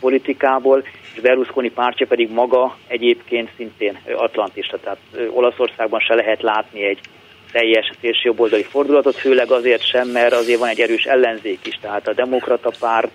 politikából, 0.00 0.84
és 1.14 1.20
Berlusconi 1.20 1.70
pártja 1.70 2.06
pedig 2.06 2.30
maga 2.30 2.76
egyébként 2.86 3.50
szintén 3.56 3.98
atlantista, 4.14 4.78
tehát 4.78 4.98
Olaszországban 5.30 6.00
se 6.00 6.14
lehet 6.14 6.42
látni 6.42 6.84
egy 6.84 7.00
teljes 7.52 7.90
szélsőjobboldali 8.00 8.62
fordulatot, 8.62 9.16
főleg 9.16 9.50
azért 9.50 9.86
sem, 9.86 10.08
mert 10.08 10.32
azért 10.32 10.58
van 10.58 10.68
egy 10.68 10.80
erős 10.80 11.04
ellenzék 11.04 11.66
is, 11.66 11.78
tehát 11.80 12.08
a 12.08 12.12
demokrata 12.12 12.72
párt 12.80 13.10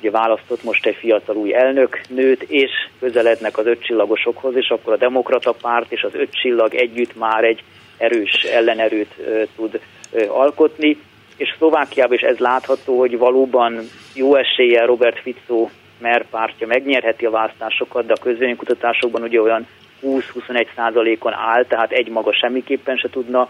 ugye 0.00 0.10
választott 0.10 0.62
most 0.62 0.86
egy 0.86 0.94
fiatal 0.94 1.36
új 1.36 1.54
elnök 1.54 2.00
nőt, 2.08 2.42
és 2.42 2.70
közelednek 3.00 3.58
az 3.58 3.66
ötcsillagosokhoz, 3.66 4.56
és 4.56 4.68
akkor 4.68 4.92
a 4.92 4.96
demokrata 4.96 5.52
párt 5.52 5.92
és 5.92 6.02
az 6.02 6.14
öt 6.14 6.32
csillag 6.32 6.74
együtt 6.74 7.16
már 7.16 7.44
egy 7.44 7.62
erős 7.96 8.42
ellenerőt 8.42 9.14
tud 9.56 9.80
alkotni, 10.28 10.96
és 11.36 11.54
Szlovákiában 11.58 12.14
is 12.16 12.22
ez 12.22 12.38
látható, 12.38 12.98
hogy 12.98 13.18
valóban 13.18 13.80
jó 14.14 14.34
eséllyel 14.34 14.86
Robert 14.86 15.20
Fico 15.20 15.68
mer 15.98 16.26
pártja 16.30 16.66
megnyerheti 16.66 17.26
a 17.26 17.30
választásokat, 17.30 18.06
de 18.06 18.12
a 18.12 18.22
közvénykutatásokban 18.22 19.22
ugye 19.22 19.40
olyan 19.40 19.66
20-21 20.02 20.66
százalékon 20.76 21.32
áll, 21.32 21.64
tehát 21.64 21.92
egy 21.92 22.08
maga 22.08 22.32
semmiképpen 22.32 22.96
se 22.96 23.10
tudna 23.10 23.48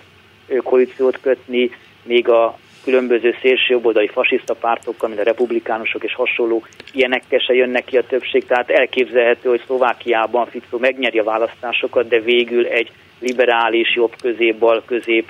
koalíciót 0.62 1.20
kötni, 1.20 1.70
még 2.02 2.28
a 2.28 2.58
különböző 2.84 3.34
szélsőjobboldali 3.40 4.08
fasiszta 4.08 4.54
pártokkal, 4.54 5.08
mint 5.08 5.20
a 5.20 5.24
republikánusok 5.24 6.04
és 6.04 6.14
hasonló 6.14 6.64
ilyenekkel 6.92 7.38
se 7.38 7.54
jönnek 7.54 7.84
ki 7.84 7.96
a 7.96 8.06
többség, 8.06 8.46
tehát 8.46 8.70
elképzelhető, 8.70 9.48
hogy 9.48 9.62
Szlovákiában 9.66 10.46
Fico 10.46 10.78
megnyeri 10.78 11.18
a 11.18 11.24
választásokat, 11.24 12.08
de 12.08 12.20
végül 12.20 12.66
egy 12.66 12.90
liberális, 13.18 13.94
jobb 13.94 14.14
közép, 14.22 14.56
bal 14.56 14.82
közép, 14.86 15.28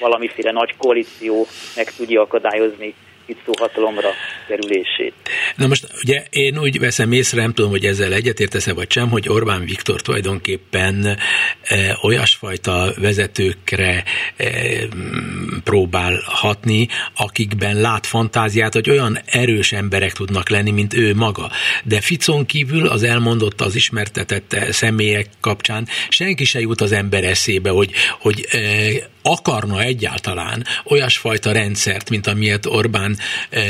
valamiféle 0.00 0.50
nagy 0.50 0.74
koalíció 0.76 1.46
meg 1.76 1.90
tudja 1.96 2.20
akadályozni 2.20 2.94
Fico 3.28 3.52
hatalomra 3.58 4.08
kerülését. 4.46 5.14
Na 5.56 5.66
most 5.66 5.86
ugye 6.04 6.24
én 6.30 6.58
úgy 6.58 6.78
veszem 6.78 7.12
észre, 7.12 7.40
nem 7.40 7.52
tudom, 7.52 7.70
hogy 7.70 7.84
ezzel 7.84 8.12
egyetértesz-e 8.12 8.72
vagy 8.72 8.90
sem, 8.90 9.08
hogy 9.10 9.28
Orbán 9.28 9.64
Viktor 9.64 10.00
tulajdonképpen 10.00 11.18
e, 11.62 11.98
olyasfajta 12.02 12.92
vezetőkre 12.96 14.04
e, 14.36 14.50
próbál 15.64 16.22
hatni, 16.24 16.88
akikben 17.16 17.80
lát 17.80 18.06
fantáziát, 18.06 18.72
hogy 18.72 18.90
olyan 18.90 19.18
erős 19.24 19.72
emberek 19.72 20.12
tudnak 20.12 20.48
lenni, 20.48 20.70
mint 20.70 20.94
ő 20.94 21.14
maga. 21.14 21.50
De 21.84 22.00
Ficon 22.00 22.46
kívül 22.46 22.86
az 22.86 23.02
elmondott, 23.02 23.60
az 23.60 23.74
ismertetett 23.74 24.56
személyek 24.70 25.26
kapcsán 25.40 25.86
senki 26.08 26.44
se 26.44 26.60
jut 26.60 26.80
az 26.80 26.92
ember 26.92 27.24
eszébe, 27.24 27.70
hogy, 27.70 27.90
hogy 28.18 28.46
e, 28.50 28.58
akarna 29.22 29.80
egyáltalán 29.80 30.64
olyasfajta 30.84 31.52
rendszert, 31.52 32.10
mint 32.10 32.26
amilyet 32.26 32.66
Orbán 32.66 33.17
e, 33.50 33.62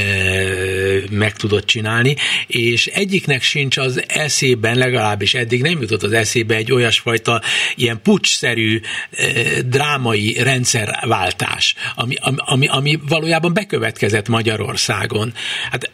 meg 1.10 1.36
tudott 1.36 1.66
csinálni, 1.66 2.16
és 2.46 2.86
egyiknek 2.86 3.42
sincs 3.42 3.76
az 3.76 4.02
eszében, 4.06 4.76
legalábbis 4.76 5.34
eddig 5.34 5.62
nem 5.62 5.80
jutott 5.80 6.02
az 6.02 6.12
eszébe 6.12 6.54
egy 6.54 6.72
olyasfajta 6.72 7.42
ilyen 7.74 8.02
pucsszerű 8.02 8.80
e, 9.10 9.32
drámai 9.62 10.36
rendszerváltás, 10.42 11.74
ami, 11.94 12.14
ami, 12.36 12.66
ami 12.66 12.98
valójában 13.08 13.52
bekövetkezett 13.54 14.28
Magyarországon. 14.28 15.34
Hát, 15.70 15.90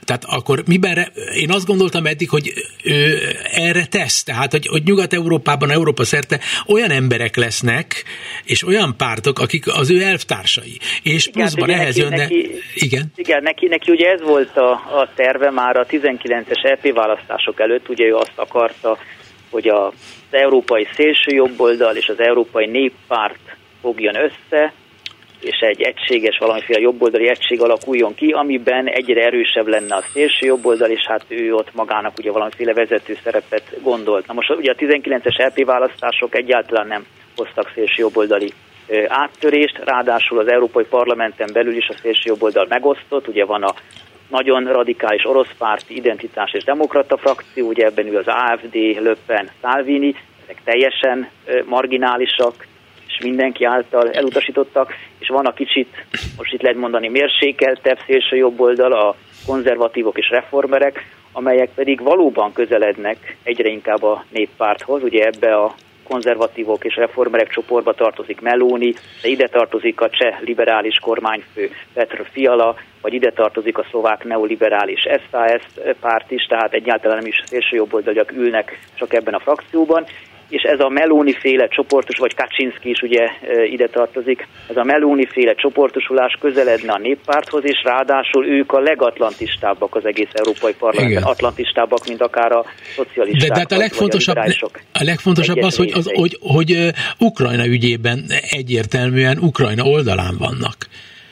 tehát 0.00 0.24
akkor 0.26 0.62
miben, 0.66 1.06
én 1.34 1.50
azt 1.50 1.66
gondoltam 1.66 2.06
eddig, 2.06 2.28
hogy 2.28 2.52
erre 3.52 3.86
tesz, 3.86 4.22
tehát 4.22 4.50
hogy, 4.50 4.66
hogy 4.66 4.82
Nyugat-Európában, 4.84 5.70
Európa 5.70 6.04
szerte 6.04 6.40
olyan 6.66 6.90
emberek 6.90 7.36
lesznek, 7.36 8.04
és 8.44 8.66
olyan 8.66 8.94
pártok, 8.96 9.38
akik 9.38 9.66
az 9.66 9.90
ő 9.90 10.02
elvtársai. 10.02 10.78
És 11.02 11.30
pluszban 11.30 11.68
igen, 11.68 11.80
ehhez 11.80 11.96
jönne... 11.96 12.16
Neki, 12.16 12.50
igen? 12.74 13.12
Igen, 13.14 13.42
neki, 13.42 13.66
neki 13.66 13.90
ugye 13.90 14.10
ez 14.10 14.22
volt 14.22 14.56
a, 14.56 14.70
a 14.70 15.10
terve 15.14 15.50
már 15.50 15.76
a 15.76 15.86
19-es 15.86 16.64
EP 16.64 16.92
választások 16.94 17.60
előtt, 17.60 17.88
ugye 17.88 18.04
ő 18.04 18.14
azt 18.14 18.32
akarta, 18.36 18.98
hogy 19.50 19.68
a, 19.68 19.86
az 19.86 19.94
európai 20.30 20.88
szélsőjobboldal 20.94 21.96
és 21.96 22.08
az 22.08 22.20
európai 22.20 22.66
néppárt 22.66 23.56
fogjon 23.80 24.14
össze, 24.16 24.72
és 25.44 25.58
egy 25.60 25.82
egységes, 25.82 26.38
valamiféle 26.38 26.80
jobboldali 26.80 27.28
egység 27.28 27.60
alakuljon 27.60 28.14
ki, 28.14 28.30
amiben 28.30 28.86
egyre 28.86 29.24
erősebb 29.24 29.66
lenne 29.66 29.94
a 29.94 30.04
szélső 30.12 30.46
jobboldal, 30.46 30.90
és 30.90 31.06
hát 31.06 31.24
ő 31.28 31.54
ott 31.54 31.74
magának 31.74 32.12
ugye 32.18 32.30
valamiféle 32.30 32.72
vezető 32.72 33.18
szerepet 33.24 33.82
gondolt. 33.82 34.26
Na 34.26 34.32
most 34.32 34.50
ugye 34.50 34.70
a 34.70 34.74
19-es 34.74 35.48
LP 35.48 35.64
választások 35.64 36.36
egyáltalán 36.36 36.86
nem 36.86 37.06
hoztak 37.36 37.70
szélső 37.74 38.02
jobboldali 38.02 38.52
áttörést, 39.06 39.80
ráadásul 39.84 40.38
az 40.38 40.48
Európai 40.48 40.84
Parlamenten 40.84 41.50
belül 41.52 41.76
is 41.76 41.88
a 41.88 41.98
szélső 42.02 42.22
jobboldal 42.24 42.66
megosztott, 42.68 43.28
ugye 43.28 43.44
van 43.44 43.62
a 43.62 43.74
nagyon 44.28 44.64
radikális 44.64 45.24
orosz 45.24 45.54
párti 45.58 45.96
identitás 45.96 46.52
és 46.52 46.64
demokrata 46.64 47.16
frakció, 47.16 47.68
ugye 47.68 47.84
ebben 47.84 48.06
ül 48.06 48.16
az 48.16 48.26
AFD, 48.26 48.74
Löppen, 49.00 49.50
Salvini, 49.60 50.14
ezek 50.42 50.62
teljesen 50.64 51.28
marginálisak, 51.64 52.66
és 53.12 53.24
mindenki 53.24 53.64
által 53.64 54.10
elutasítottak, 54.10 54.94
és 55.18 55.28
van 55.28 55.46
a 55.46 55.52
kicsit, 55.52 56.06
most 56.36 56.52
itt 56.52 56.62
lehet 56.62 56.78
mondani, 56.78 57.08
mérsékeltebb 57.08 57.98
szélső 58.06 58.36
jobb 58.36 58.60
oldal, 58.60 58.92
a 58.92 59.16
konzervatívok 59.46 60.18
és 60.18 60.30
reformerek, 60.30 61.20
amelyek 61.32 61.70
pedig 61.74 62.00
valóban 62.00 62.52
közelednek 62.52 63.36
egyre 63.42 63.68
inkább 63.68 64.02
a 64.02 64.24
néppárthoz, 64.30 65.02
ugye 65.02 65.24
ebbe 65.24 65.54
a 65.56 65.74
konzervatívok 66.02 66.84
és 66.84 66.96
reformerek 66.96 67.48
csoportba 67.50 67.92
tartozik 67.92 68.40
Meloni, 68.40 68.94
de 69.22 69.28
ide 69.28 69.48
tartozik 69.48 70.00
a 70.00 70.10
cseh 70.10 70.40
liberális 70.40 70.98
kormányfő 70.98 71.70
Petr 71.92 72.26
Fiala, 72.32 72.76
vagy 73.00 73.12
ide 73.12 73.30
tartozik 73.30 73.78
a 73.78 73.86
szlovák 73.90 74.24
neoliberális 74.24 75.00
SAS 75.00 75.62
párt 76.00 76.30
is, 76.30 76.44
tehát 76.44 76.72
egyáltalán 76.72 77.16
nem 77.16 77.26
is 77.26 77.42
szélsőjobboldaliak 77.44 78.32
ülnek 78.32 78.78
csak 78.94 79.12
ebben 79.12 79.34
a 79.34 79.40
frakcióban, 79.40 80.06
és 80.52 80.62
ez 80.62 80.80
a 80.80 80.88
Meloni 80.88 81.32
féle 81.32 81.68
csoportos, 81.68 82.18
vagy 82.18 82.34
Kaczynski 82.34 82.88
is 82.88 83.00
ugye 83.00 83.24
e, 83.24 83.64
ide 83.64 83.88
tartozik, 83.88 84.46
ez 84.68 84.76
a 84.76 84.84
Meloni 84.84 85.26
féle 85.26 85.54
csoportosulás 85.54 86.36
közeledne 86.40 86.92
a 86.92 86.98
néppárthoz, 86.98 87.64
és 87.64 87.82
ráadásul 87.84 88.46
ők 88.46 88.72
a 88.72 88.80
legatlantistábbak 88.80 89.94
az 89.94 90.06
egész 90.06 90.28
Európai 90.32 90.74
Parlamentben, 90.78 91.22
atlantistábbak, 91.22 92.06
mint 92.06 92.20
akár 92.22 92.52
a 92.52 92.64
szocialisták. 92.96 93.48
De, 93.48 93.54
de 93.54 93.60
hát 93.60 93.72
a 93.72 93.76
legfontosabb, 93.76 94.36
a, 94.92 95.04
legfontosabb 95.04 95.58
az, 95.58 95.76
hogy, 95.76 95.92
az 95.94 96.10
hogy, 96.14 96.38
hogy, 96.40 96.74
hogy 96.74 96.92
Ukrajna 97.18 97.66
ügyében 97.66 98.24
egyértelműen 98.50 99.38
Ukrajna 99.38 99.84
oldalán 99.84 100.34
vannak. 100.38 100.76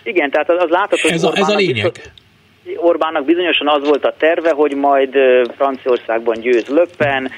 Igen, 0.03 0.31
tehát 0.31 0.51
az, 0.51 0.63
az 0.63 0.71
látható, 0.71 1.03
hogy 1.03 1.13
ez 1.13 1.23
a, 1.23 1.33
ez 1.35 1.49
a 1.49 1.55
lényeg. 1.55 1.93
Biztos, 1.93 2.05
Orbánnak 2.77 3.25
bizonyosan 3.25 3.69
az 3.69 3.89
volt 3.89 4.05
a 4.05 4.15
terve, 4.19 4.51
hogy 4.51 4.75
majd 4.75 5.17
Franciaországban 5.57 6.41
győz 6.41 6.67
Löppen, 6.69 7.31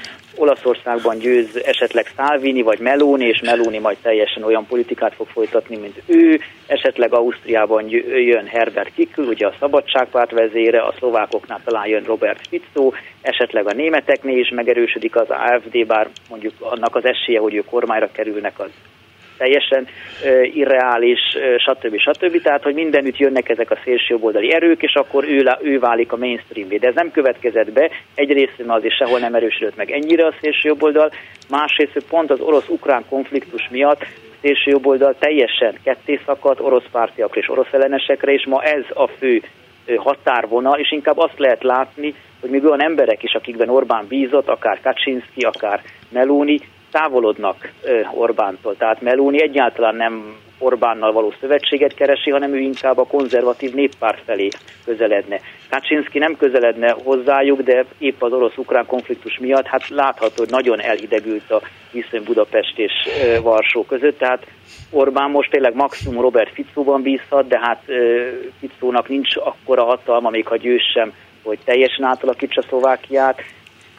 Olaszországban 0.43 1.19
győz 1.19 1.63
esetleg 1.65 2.07
Salvini 2.17 2.63
vagy 2.63 2.79
Meloni, 2.79 3.27
és 3.27 3.41
Meloni 3.41 3.79
majd 3.79 3.97
teljesen 4.03 4.43
olyan 4.43 4.67
politikát 4.67 5.15
fog 5.15 5.27
folytatni, 5.27 5.77
mint 5.77 6.03
ő, 6.07 6.41
esetleg 6.67 7.15
Ausztriában 7.15 7.89
jön 7.89 8.47
Herbert 8.47 8.95
Kickl, 8.95 9.21
ugye 9.21 9.47
a 9.47 9.55
szabadságpárt 9.59 10.31
vezére, 10.31 10.83
a 10.83 10.95
szlovákoknál 10.99 11.61
talán 11.65 11.87
jön 11.87 12.03
Robert 12.05 12.47
Fico, 12.49 12.93
esetleg 13.21 13.67
a 13.67 13.75
németeknél 13.75 14.39
is 14.39 14.51
megerősödik 14.51 15.17
az 15.17 15.29
AFD, 15.29 15.87
bár 15.87 16.09
mondjuk 16.29 16.53
annak 16.59 16.97
az 16.97 17.05
esélye, 17.05 17.41
hogy 17.41 17.55
ők 17.55 17.67
kormányra 17.67 18.09
kerülnek, 18.13 18.59
az 18.59 18.71
teljesen 19.43 19.87
irreális, 20.55 21.21
stb. 21.57 21.99
stb. 21.99 22.43
Tehát, 22.43 22.63
hogy 22.63 22.75
mindenütt 22.75 23.17
jönnek 23.17 23.49
ezek 23.49 23.71
a 23.71 23.79
szélsőjobboldali 23.85 24.53
erők, 24.53 24.83
és 24.83 24.95
akkor 24.95 25.25
ő, 25.25 25.45
ő 25.63 25.79
válik 25.79 26.13
a 26.13 26.17
mainstream 26.17 26.69
De 26.69 26.87
ez 26.87 26.95
nem 26.95 27.11
következett 27.11 27.73
be, 27.73 27.91
egyrészt 28.15 28.63
azért 28.67 28.97
sehol 28.97 29.19
nem 29.19 29.35
erősödött 29.35 29.77
meg 29.77 29.91
ennyire 29.91 30.27
a 30.27 30.35
szélsőjobboldal, 30.41 31.13
másrészt 31.51 32.05
pont 32.09 32.31
az 32.31 32.41
orosz-ukrán 32.41 33.05
konfliktus 33.09 33.69
miatt 33.71 34.07
szélsőjobboldal 34.41 35.15
teljesen 35.19 35.75
ketté 35.85 36.21
szakadt 36.27 36.61
orosz 36.61 36.87
pártiakra 36.93 37.41
és 37.41 37.49
orosz 37.49 37.73
ellenesekre, 37.73 38.33
és 38.33 38.47
ma 38.47 38.63
ez 38.63 38.85
a 38.95 39.07
fő 39.07 39.43
határvonal, 39.97 40.79
és 40.79 40.93
inkább 40.93 41.19
azt 41.19 41.39
lehet 41.39 41.63
látni, 41.63 42.15
hogy 42.41 42.51
még 42.51 42.65
olyan 42.65 42.83
emberek 42.83 43.23
is, 43.23 43.35
akikben 43.35 43.69
Orbán 43.69 44.07
bízott, 44.09 44.49
akár 44.49 44.81
Kaczynski, 44.83 45.41
akár 45.41 45.83
Meloni, 46.09 46.61
távolodnak 46.93 47.73
Orbántól. 48.15 48.77
Tehát 48.77 49.01
Meloni 49.01 49.43
egyáltalán 49.43 49.95
nem 49.95 50.37
Orbánnal 50.59 51.13
való 51.13 51.33
szövetséget 51.41 51.95
keresi, 51.95 52.31
hanem 52.31 52.55
ő 52.55 52.59
inkább 52.59 52.99
a 52.99 53.07
konzervatív 53.07 53.75
néppárt 53.75 54.23
felé 54.25 54.49
közeledne. 54.85 55.41
Kaczynski 55.71 56.19
nem 56.19 56.37
közeledne 56.37 56.95
hozzájuk, 57.05 57.63
de 57.63 57.85
épp 57.99 58.23
az 58.23 58.33
orosz-ukrán 58.33 58.87
konfliktus 58.87 59.39
miatt 59.39 59.67
hát 59.67 59.89
látható, 59.89 60.35
hogy 60.37 60.51
nagyon 60.51 60.81
elhidegült 60.81 61.51
a 61.51 61.61
viszony 61.93 62.23
Budapest 62.25 62.79
és 62.79 62.93
Varsó 63.43 63.85
között, 63.85 64.19
tehát 64.19 64.47
Orbán 64.91 65.31
most 65.31 65.51
tényleg 65.51 65.75
maximum 65.75 66.21
Robert 66.21 66.53
Ficóban 66.53 67.03
bízhat, 67.03 67.49
de 67.49 67.59
hát 67.59 67.83
Ficónak 68.61 69.09
nincs 69.09 69.37
akkora 69.37 69.85
hatalma, 69.85 70.31
még 70.31 70.47
ha 70.47 70.57
győz 70.57 70.83
sem, 70.93 71.13
hogy 71.43 71.59
teljesen 71.65 72.05
átalakítsa 72.05 72.63
Szlovákiát, 72.63 73.41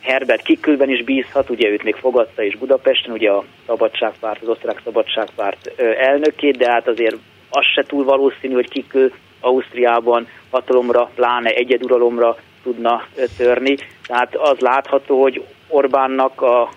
Herbert 0.03 0.41
Kikülben 0.41 0.89
is 0.89 1.03
bízhat, 1.03 1.49
ugye 1.49 1.69
őt 1.69 1.83
még 1.83 1.95
fogadta 1.95 2.43
is 2.43 2.57
Budapesten, 2.57 3.13
ugye 3.13 3.31
a 3.31 3.43
Szabadságpárt, 3.65 4.41
az 4.41 4.47
osztrák 4.47 4.81
Szabadságpárt 4.83 5.81
elnökét, 5.97 6.57
de 6.57 6.71
hát 6.71 6.87
azért 6.87 7.15
az 7.49 7.65
se 7.65 7.83
túl 7.83 8.03
valószínű, 8.03 8.53
hogy 8.53 8.69
Kikül 8.69 9.11
Ausztriában 9.39 10.27
hatalomra, 10.49 11.09
pláne 11.15 11.49
egyeduralomra 11.49 12.37
tudna 12.63 13.03
törni. 13.37 13.75
Tehát 14.07 14.35
az 14.35 14.59
látható, 14.59 15.21
hogy 15.21 15.43
Orbánnak 15.67 16.41
a, 16.41 16.69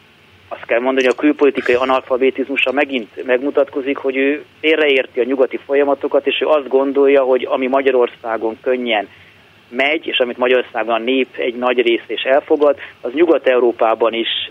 azt 0.48 0.64
kell 0.66 0.80
mondani, 0.80 1.06
a 1.06 1.14
külpolitikai 1.14 1.74
analfabetizmusa 1.74 2.72
megint 2.72 3.24
megmutatkozik, 3.24 3.96
hogy 3.96 4.16
ő 4.16 4.44
félreérti 4.60 5.20
a 5.20 5.24
nyugati 5.24 5.56
folyamatokat, 5.56 6.26
és 6.26 6.40
ő 6.40 6.46
azt 6.46 6.68
gondolja, 6.68 7.22
hogy 7.22 7.46
ami 7.50 7.66
Magyarországon 7.66 8.58
könnyen 8.62 9.08
megy, 9.68 10.06
és 10.06 10.18
amit 10.18 10.36
Magyarországon 10.36 10.94
a 10.94 11.04
nép 11.04 11.28
egy 11.36 11.54
nagy 11.54 11.80
rész 11.80 12.08
is 12.08 12.22
elfogad, 12.22 12.76
az 13.00 13.12
Nyugat-Európában 13.12 14.12
is 14.12 14.50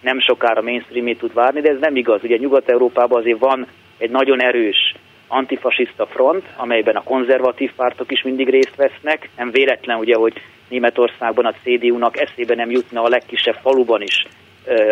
nem 0.00 0.20
sokára 0.20 0.62
mainstreamét 0.62 1.18
tud 1.18 1.34
várni, 1.34 1.60
de 1.60 1.70
ez 1.70 1.80
nem 1.80 1.96
igaz. 1.96 2.22
Ugye 2.22 2.36
Nyugat-Európában 2.36 3.20
azért 3.20 3.38
van 3.38 3.66
egy 3.98 4.10
nagyon 4.10 4.42
erős 4.42 4.94
antifasiszta 5.28 6.06
front, 6.06 6.44
amelyben 6.56 6.96
a 6.96 7.02
konzervatív 7.02 7.72
pártok 7.76 8.12
is 8.12 8.22
mindig 8.22 8.48
részt 8.48 8.76
vesznek. 8.76 9.28
Nem 9.36 9.50
véletlen 9.50 9.98
ugye, 9.98 10.14
hogy 10.14 10.32
Németországban 10.68 11.44
a 11.44 11.54
CDU-nak 11.62 12.20
eszébe 12.20 12.54
nem 12.54 12.70
jutna 12.70 13.02
a 13.02 13.08
legkisebb 13.08 13.56
faluban 13.62 14.02
is 14.02 14.26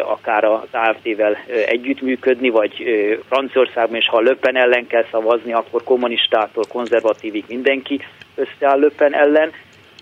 akár 0.05 0.45
az 0.45 0.69
AFD-vel 0.71 1.39
együttműködni, 1.67 2.49
vagy 2.49 2.73
Franciaországban 3.29 3.97
is, 3.97 4.09
ha 4.09 4.21
Löppen 4.21 4.57
ellen 4.57 4.87
kell 4.87 5.05
szavazni, 5.11 5.53
akkor 5.53 5.85
kommunistától 5.85 6.65
konzervatívig 6.69 7.45
mindenki 7.49 8.01
összeáll 8.35 8.79
Löppen 8.79 9.15
ellen. 9.15 9.53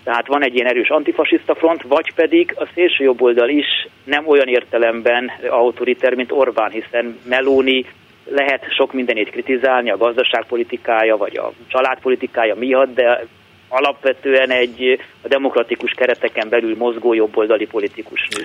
Tehát 0.03 0.27
van 0.27 0.43
egy 0.43 0.55
ilyen 0.55 0.67
erős 0.67 0.89
antifasiszta 0.89 1.55
front, 1.55 1.81
vagy 1.81 2.13
pedig 2.13 2.53
a 2.55 2.67
szélső 2.73 3.03
jobboldal 3.03 3.49
is 3.49 3.87
nem 4.03 4.27
olyan 4.27 4.47
értelemben 4.47 5.31
autoriter, 5.49 6.13
mint 6.13 6.31
Orbán, 6.31 6.69
hiszen 6.69 7.19
Meloni 7.23 7.85
lehet 8.29 8.73
sok 8.73 8.93
mindenét 8.93 9.29
kritizálni, 9.29 9.89
a 9.91 9.97
gazdaságpolitikája, 9.97 11.17
vagy 11.17 11.37
a 11.37 11.51
családpolitikája 11.67 12.55
miatt, 12.55 12.93
de 12.93 13.25
alapvetően 13.67 14.49
egy 14.49 14.99
a 15.21 15.27
demokratikus 15.27 15.91
kereteken 15.91 16.49
belül 16.49 16.75
mozgó 16.77 17.13
jobboldali 17.13 17.65
politikus 17.65 18.27
nő. 18.37 18.43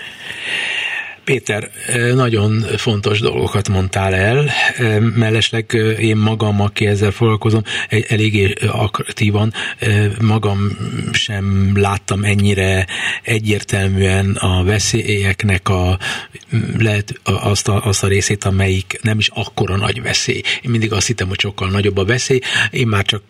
Péter, 1.24 1.70
nagyon 2.14 2.64
fontos 2.76 3.20
dolgokat 3.20 3.68
mondtál 3.68 4.14
el, 4.14 4.50
mellesleg 5.16 5.72
én 6.00 6.16
magam, 6.16 6.61
aki 6.61 6.87
ezzel 6.87 7.11
foglalkozom, 7.11 7.62
eléggé 8.08 8.52
aktívan, 8.72 9.52
magam 10.20 10.58
sem 11.12 11.72
láttam 11.74 12.24
ennyire 12.24 12.87
egyértelműen 13.22 14.37
a 14.40 14.64
veszélyeknek 14.64 15.68
a, 15.68 15.98
lehet 16.78 17.14
azt, 17.24 17.68
a, 17.68 17.80
azt 17.85 18.04
a 18.04 18.08
részét, 18.08 18.44
amelyik 18.44 18.98
nem 19.02 19.18
is 19.18 19.28
akkora 19.35 19.76
nagy 19.76 20.02
veszély. 20.02 20.40
Én 20.62 20.70
mindig 20.70 20.92
azt 20.92 21.06
hittem, 21.06 21.28
hogy 21.28 21.40
sokkal 21.40 21.68
nagyobb 21.68 21.96
a 21.96 22.04
veszély, 22.04 22.40
én 22.70 22.87
már 22.87 23.04
csak 23.04 23.22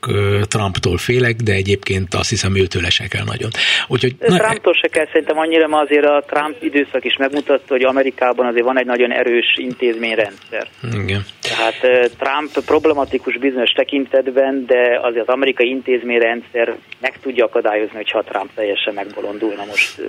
Trumptól 0.48 0.96
félek, 0.96 1.36
de 1.36 1.52
egyébként 1.52 2.14
azt 2.14 2.28
hiszem 2.28 2.56
őtől 2.56 2.90
se 2.90 3.06
kell 3.06 3.24
nagyon. 3.24 3.50
Úgyhogy, 3.88 4.16
na, 4.18 4.36
Trumptól 4.36 4.74
se 4.74 4.88
kell 4.88 5.06
szerintem 5.06 5.38
annyira, 5.38 5.68
mert 5.68 5.90
azért 5.90 6.04
a 6.04 6.24
Trump 6.26 6.56
időszak 6.60 7.04
is 7.04 7.16
megmutatta, 7.16 7.64
hogy 7.68 7.81
hogy 7.82 7.90
Amerikában 7.90 8.46
azért 8.46 8.64
van 8.64 8.78
egy 8.78 8.86
nagyon 8.86 9.12
erős 9.12 9.56
intézményrendszer. 9.56 10.66
Igen. 10.92 11.24
Tehát 11.40 12.10
Trump 12.18 12.64
problematikus 12.66 13.38
bizonyos 13.38 13.70
tekintetben, 13.70 14.66
de 14.66 14.98
azért 15.02 15.28
az 15.28 15.34
amerikai 15.34 15.68
intézményrendszer 15.68 16.76
meg 17.00 17.18
tudja 17.20 17.44
akadályozni, 17.44 17.96
hogyha 17.96 18.22
Trump 18.22 18.50
teljesen 18.54 18.94
megbolondulna 18.94 19.64
most 19.64 20.00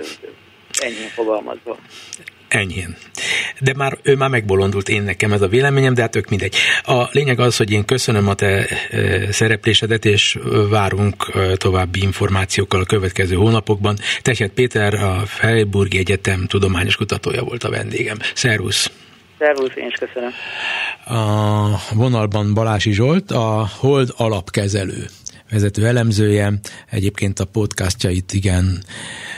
ennyi 0.78 1.08
fogalmazva 1.14 1.78
enyhén. 2.54 2.96
De 3.60 3.72
már 3.76 3.98
ő 4.02 4.16
már 4.16 4.30
megbolondult, 4.30 4.88
én 4.88 5.02
nekem 5.02 5.32
ez 5.32 5.42
a 5.42 5.48
véleményem, 5.48 5.94
de 5.94 6.00
hát 6.00 6.16
ők 6.16 6.28
mindegy. 6.28 6.54
A 6.82 7.08
lényeg 7.10 7.40
az, 7.40 7.56
hogy 7.56 7.70
én 7.70 7.84
köszönöm 7.84 8.28
a 8.28 8.34
te 8.34 8.66
e, 8.66 9.32
szereplésedet, 9.32 10.04
és 10.04 10.38
várunk 10.70 11.30
e, 11.34 11.56
további 11.56 12.02
információkkal 12.02 12.80
a 12.80 12.84
következő 12.84 13.34
hónapokban. 13.34 13.96
Techet 14.22 14.50
Péter, 14.50 14.94
a 14.94 15.22
Freiburgi 15.26 15.98
Egyetem 15.98 16.46
tudományos 16.46 16.96
kutatója 16.96 17.42
volt 17.42 17.64
a 17.64 17.70
vendégem. 17.70 18.16
Szervusz! 18.34 18.90
Szervusz, 19.38 19.72
én 19.74 19.86
is 19.86 19.94
köszönöm. 19.94 20.32
A 21.04 21.94
vonalban 21.94 22.54
Balási 22.54 22.92
Zsolt, 22.92 23.30
a 23.30 23.68
Hold 23.78 24.08
alapkezelő 24.16 25.06
vezető 25.54 25.86
elemzője. 25.86 26.52
Egyébként 26.90 27.40
a 27.40 27.44
podcastjait 27.44 28.32
igen 28.32 28.84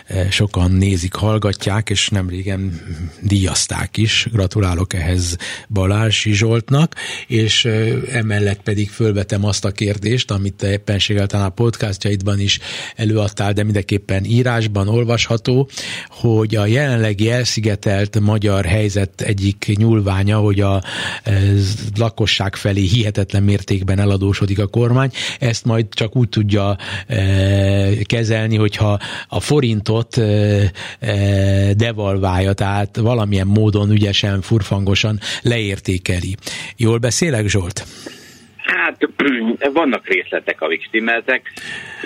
Eh, 0.07 0.31
sokan 0.31 0.71
nézik, 0.71 1.15
hallgatják, 1.15 1.91
és 1.91 2.09
nem 2.09 2.29
régen 2.29 2.81
díjazták 3.21 3.97
is. 3.97 4.29
Gratulálok 4.33 4.95
ehhez 4.95 5.37
Balázs 5.69 6.27
Zsoltnak, 6.29 6.95
és 7.27 7.65
eh, 7.65 7.93
emellett 8.13 8.63
pedig 8.63 8.91
fölvetem 8.91 9.45
azt 9.45 9.65
a 9.65 9.71
kérdést, 9.71 10.31
amit 10.31 10.55
te 10.55 10.71
éppenséggel 10.71 11.27
talán 11.27 11.47
a 11.47 11.51
podcastjaidban 11.51 12.41
is 12.41 12.59
előadtál, 12.97 13.53
de 13.53 13.63
mindenképpen 13.63 14.25
írásban 14.25 14.89
olvasható, 14.89 15.69
hogy 16.09 16.57
a 16.57 16.67
jelenlegi 16.67 17.31
elszigetelt 17.31 18.21
magyar 18.21 18.65
helyzet 18.65 19.21
egyik 19.21 19.73
nyúlványa, 19.77 20.39
hogy 20.39 20.61
a 20.61 20.83
eh, 21.23 21.43
lakosság 21.97 22.57
felé 22.57 22.83
hihetetlen 22.83 23.43
mértékben 23.43 23.99
eladósodik 23.99 24.59
a 24.59 24.67
kormány, 24.67 25.11
ezt 25.39 25.65
majd 25.65 25.87
csak 25.91 26.06
úgy 26.15 26.29
tudja 26.29 26.77
kezelni, 28.07 28.57
hogyha 28.57 28.99
a 29.29 29.41
forintot 29.41 29.65
forintot 29.87 30.17
devalválja, 31.77 32.53
tehát 32.53 32.97
valamilyen 32.97 33.47
módon 33.47 33.91
ügyesen, 33.91 34.41
furfangosan 34.41 35.19
leértékeli. 35.43 36.37
Jól 36.77 36.99
beszélek, 36.99 37.47
Zsolt? 37.47 37.85
Hát 38.57 39.09
vannak 39.73 40.07
részletek, 40.07 40.61
amik 40.61 40.85
stimmeltek. 40.85 41.53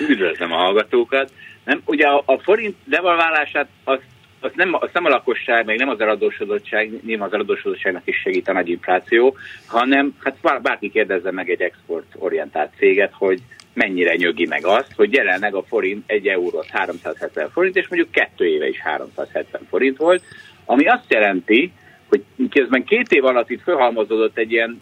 Üdvözlöm 0.09 0.51
a 0.51 0.55
hallgatókat. 0.55 1.31
Nem, 1.63 1.81
ugye 1.85 2.07
a, 2.07 2.23
a 2.25 2.37
forint 2.37 2.75
devalválását 2.85 3.67
az 3.83 3.99
az 4.43 4.51
nem, 4.55 4.73
az 4.73 4.89
nem 4.93 5.05
a 5.05 5.09
lakosság, 5.09 5.65
meg 5.65 5.77
nem 5.77 5.89
az 5.89 6.01
eladósodottság, 6.01 6.91
nyilván 7.05 7.27
az 7.27 7.33
eladósodottságnak 7.33 8.01
is 8.05 8.15
segít 8.17 8.47
a 8.47 8.53
nagy 8.53 8.69
infláció, 8.69 9.35
hanem 9.65 10.15
hát 10.23 10.61
bárki 10.61 10.89
kérdezze 10.89 11.31
meg 11.31 11.49
egy 11.49 11.61
exportorientált 11.61 12.71
céget, 12.77 13.11
hogy 13.13 13.41
mennyire 13.73 14.15
nyögi 14.15 14.45
meg 14.45 14.65
azt, 14.65 14.93
hogy 14.95 15.13
jelenleg 15.13 15.55
a 15.55 15.63
forint 15.63 16.03
egy 16.05 16.27
eurót 16.27 16.69
370 16.69 17.49
forint, 17.49 17.75
és 17.75 17.87
mondjuk 17.87 18.11
kettő 18.11 18.45
éve 18.45 18.67
is 18.67 18.79
370 18.79 19.61
forint 19.69 19.97
volt, 19.97 20.23
ami 20.65 20.85
azt 20.85 21.05
jelenti, 21.07 21.71
hogy 22.09 22.23
közben 22.49 22.83
két 22.83 23.11
év 23.11 23.25
alatt 23.25 23.49
itt 23.49 23.61
felhalmozódott 23.61 24.37
egy 24.37 24.51
ilyen 24.51 24.81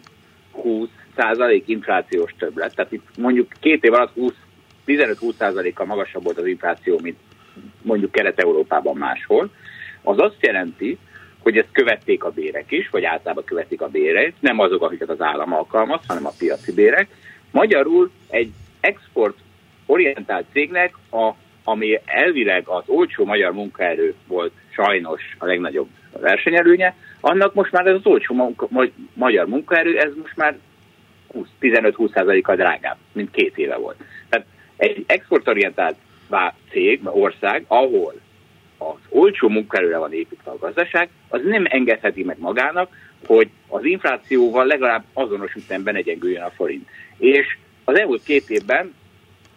20 0.52 0.88
20% 1.20 1.62
inflációs 1.64 2.34
többlet, 2.38 2.74
tehát 2.74 2.92
itt 2.92 3.06
mondjuk 3.16 3.52
két 3.60 3.84
év 3.84 3.92
alatt 3.92 4.14
15-20%-kal 4.86 5.86
magasabb 5.86 6.24
volt 6.24 6.38
az 6.38 6.46
infláció, 6.46 6.98
mint 7.02 7.18
mondjuk 7.82 8.10
Kelet-Európában 8.10 8.96
máshol, 8.96 9.50
az 10.02 10.18
azt 10.18 10.36
jelenti, 10.40 10.98
hogy 11.38 11.56
ezt 11.56 11.68
követték 11.72 12.24
a 12.24 12.30
bérek 12.30 12.70
is, 12.70 12.88
vagy 12.90 13.04
általában 13.04 13.44
követik 13.44 13.80
a 13.80 13.88
bérek, 13.88 14.34
nem 14.40 14.58
azok, 14.58 14.82
akiket 14.82 15.08
az 15.08 15.20
állam 15.20 15.52
alkalmaz, 15.52 16.00
hanem 16.06 16.26
a 16.26 16.32
piaci 16.38 16.72
bérek. 16.72 17.08
Magyarul 17.50 18.10
egy 18.28 18.50
export 18.80 19.36
orientált 19.86 20.46
cégnek, 20.52 20.94
a, 21.10 21.30
ami 21.64 22.00
elvileg 22.04 22.68
az 22.68 22.82
olcsó 22.86 23.24
magyar 23.24 23.52
munkaerő 23.52 24.14
volt 24.26 24.52
sajnos 24.72 25.22
a 25.38 25.46
legnagyobb 25.46 25.88
versenyelőnye, 26.20 26.94
annak 27.20 27.54
most 27.54 27.72
már 27.72 27.86
ez 27.86 27.94
az 27.94 28.06
olcsó 28.06 28.34
munka, 28.34 28.68
magyar 29.12 29.46
munkaerő, 29.46 29.98
ez 29.98 30.12
most 30.22 30.36
már 30.36 30.58
15-20%-kal 31.60 32.56
drágább, 32.56 32.96
mint 33.12 33.30
két 33.30 33.58
éve 33.58 33.76
volt. 33.76 33.96
Tehát 34.28 34.46
egy 34.76 35.04
exportorientált 35.06 35.96
cég, 36.70 37.00
ország, 37.04 37.64
ahol 37.66 38.14
az 38.78 38.98
olcsó 39.08 39.48
munkaerőre 39.48 39.98
van 39.98 40.12
építve 40.12 40.50
a 40.50 40.58
gazdaság, 40.58 41.08
az 41.28 41.40
nem 41.44 41.64
engedheti 41.68 42.24
meg 42.24 42.38
magának, 42.38 42.96
hogy 43.26 43.50
az 43.68 43.84
inflációval 43.84 44.66
legalább 44.66 45.04
azonos 45.12 45.54
ütemben 45.54 45.94
egyengüljön 45.94 46.42
a 46.42 46.50
forint. 46.50 46.88
És 47.18 47.56
az 47.90 47.98
elmúlt 47.98 48.22
két 48.22 48.50
évben, 48.50 48.94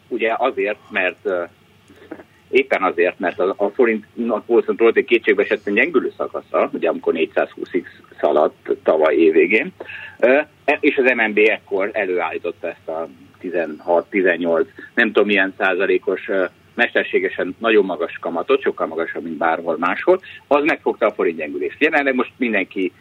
ugye 0.07 0.33
azért, 0.37 0.79
mert 0.89 1.29
éppen 2.49 2.83
azért, 2.83 3.19
mert 3.19 3.39
a, 3.39 3.53
a 3.57 3.69
forintnak 3.69 4.45
volt 4.45 4.97
egy 4.97 5.05
kétségbeesetten 5.05 5.73
gyengülő 5.73 6.13
szakasza, 6.17 6.69
ugye 6.73 6.89
amikor 6.89 7.13
420-ig 7.17 7.83
szaladt 8.19 8.69
tavaly 8.83 9.15
évvégén, 9.15 9.73
e, 10.19 10.49
és 10.79 10.97
az 10.97 11.11
MNB 11.15 11.37
ekkor 11.37 11.89
előállította 11.93 12.67
ezt 12.67 12.87
a 12.87 13.07
16-18, 13.41 14.65
nem 14.93 15.11
tudom 15.11 15.27
milyen 15.27 15.53
százalékos 15.57 16.29
mesterségesen 16.73 17.55
nagyon 17.59 17.85
magas 17.85 18.17
kamatot, 18.21 18.61
sokkal 18.61 18.87
magasabb, 18.87 19.23
mint 19.23 19.37
bárhol 19.37 19.77
máshol, 19.79 20.19
az 20.47 20.63
megfogta 20.63 21.05
a 21.05 21.11
forint 21.11 21.37
gyengülést. 21.37 21.81
Jelenleg 21.81 22.15
most 22.15 22.31
mindenki, 22.37 22.91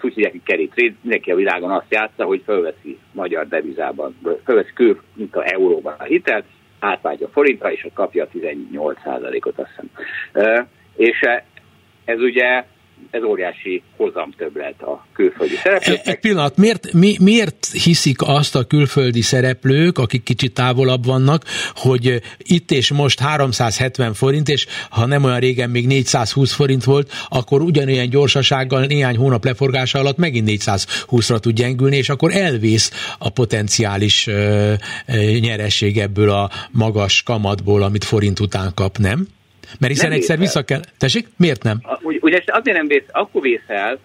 ezt 0.00 0.08
úgy 0.08 0.14
hívják, 0.14 0.32
hogy 0.32 0.42
kerít, 0.74 1.02
mindenki 1.02 1.30
a 1.30 1.34
világon 1.34 1.70
azt 1.70 1.86
játsza, 1.92 2.24
hogy 2.24 2.42
fölveszi 2.44 2.98
magyar 3.12 3.48
devizában, 3.48 4.16
fölveszi 4.44 4.72
kül, 4.74 5.00
mint 5.14 5.36
a 5.36 5.52
euróban 5.52 5.94
a 5.98 6.02
hitelt, 6.02 6.44
átváltja 6.78 7.28
forintra, 7.28 7.72
és 7.72 7.86
kapja 7.94 8.24
a 8.24 8.28
18%-ot, 8.38 9.58
azt 9.58 9.68
hiszem. 9.68 9.90
És 10.96 11.20
ez 12.04 12.20
ugye 12.20 12.64
ez 13.10 13.22
óriási 13.22 13.82
hozamtöbblet 13.96 14.82
a 14.82 15.06
külföldi 15.12 15.54
szereplőknek. 15.54 16.06
Egy 16.06 16.20
pillanat, 16.20 16.56
miért, 16.56 16.92
mi, 16.92 17.16
miért 17.20 17.66
hiszik 17.72 18.16
azt 18.22 18.56
a 18.56 18.64
külföldi 18.64 19.20
szereplők, 19.20 19.98
akik 19.98 20.22
kicsit 20.22 20.54
távolabb 20.54 21.04
vannak, 21.04 21.44
hogy 21.74 22.20
itt 22.38 22.70
és 22.70 22.92
most 22.92 23.20
370 23.20 24.14
forint, 24.14 24.48
és 24.48 24.66
ha 24.90 25.06
nem 25.06 25.24
olyan 25.24 25.38
régen 25.38 25.70
még 25.70 25.86
420 25.86 26.52
forint 26.52 26.84
volt, 26.84 27.12
akkor 27.28 27.60
ugyanilyen 27.60 28.10
gyorsasággal 28.10 28.84
néhány 28.84 29.16
hónap 29.16 29.44
leforgása 29.44 29.98
alatt 29.98 30.16
megint 30.16 30.48
420-ra 30.50 31.38
tud 31.38 31.54
gyengülni, 31.54 31.96
és 31.96 32.08
akkor 32.08 32.34
elvész 32.34 33.14
a 33.18 33.28
potenciális 33.28 34.26
ö, 34.26 34.72
ö, 35.06 35.38
nyeresség 35.38 35.98
ebből 35.98 36.30
a 36.30 36.50
magas 36.70 37.22
kamatból, 37.22 37.82
amit 37.82 38.04
forint 38.04 38.40
után 38.40 38.72
kap, 38.74 38.98
nem? 38.98 39.26
Mert 39.78 39.92
hiszen 39.92 40.08
nem 40.08 40.18
egyszer 40.18 40.38
vissza 40.38 40.62
kell... 40.62 40.80
Tessék? 40.98 41.28
Miért 41.36 41.62
nem? 41.62 41.80
Ugy, 42.02 42.18
ugye 42.20 42.42
azért 42.46 42.76
nem 42.76 42.86
vész, 42.86 43.04
akkor 43.10 43.42
vész 43.42 43.64
el, 43.66 43.98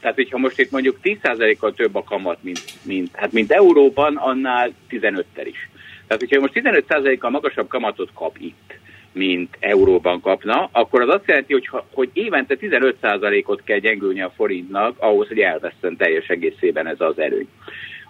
tehát 0.00 0.16
hogyha 0.16 0.38
most 0.38 0.58
itt 0.58 0.70
mondjuk 0.70 0.98
10%-kal 1.02 1.72
több 1.72 1.94
a 1.94 2.02
kamat, 2.02 2.38
mint, 2.40 2.62
mint, 2.82 3.16
hát 3.16 3.32
mint 3.32 3.52
Euróban, 3.52 4.16
annál 4.16 4.72
15-tel 4.90 5.44
is. 5.44 5.68
Tehát 6.06 6.22
hogyha 6.22 6.40
most 6.40 6.52
15%-kal 6.54 7.30
magasabb 7.30 7.68
kamatot 7.68 8.10
kap 8.14 8.36
itt, 8.40 8.74
mint 9.12 9.56
euróban 9.60 10.20
kapna, 10.20 10.68
akkor 10.72 11.00
az 11.00 11.08
azt 11.08 11.26
jelenti, 11.26 11.52
hogy, 11.52 11.68
hogy 11.92 12.10
évente 12.12 12.56
15%-ot 12.60 13.62
kell 13.64 13.78
gyengülni 13.78 14.22
a 14.22 14.32
forintnak 14.36 14.98
ahhoz, 14.98 15.28
hogy 15.28 15.38
elveszten 15.38 15.96
teljes 15.96 16.26
egészében 16.26 16.86
ez 16.86 17.00
az 17.00 17.18
erőny. 17.18 17.48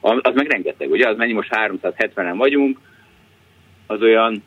Az 0.01 0.35
meg 0.35 0.51
rengeteg, 0.51 0.91
ugye? 0.91 1.09
Az 1.09 1.17
mennyi 1.17 1.33
most 1.33 1.49
370-en 1.51 2.35
vagyunk, 2.37 2.79
az 3.87 4.03
olyan 4.03 4.43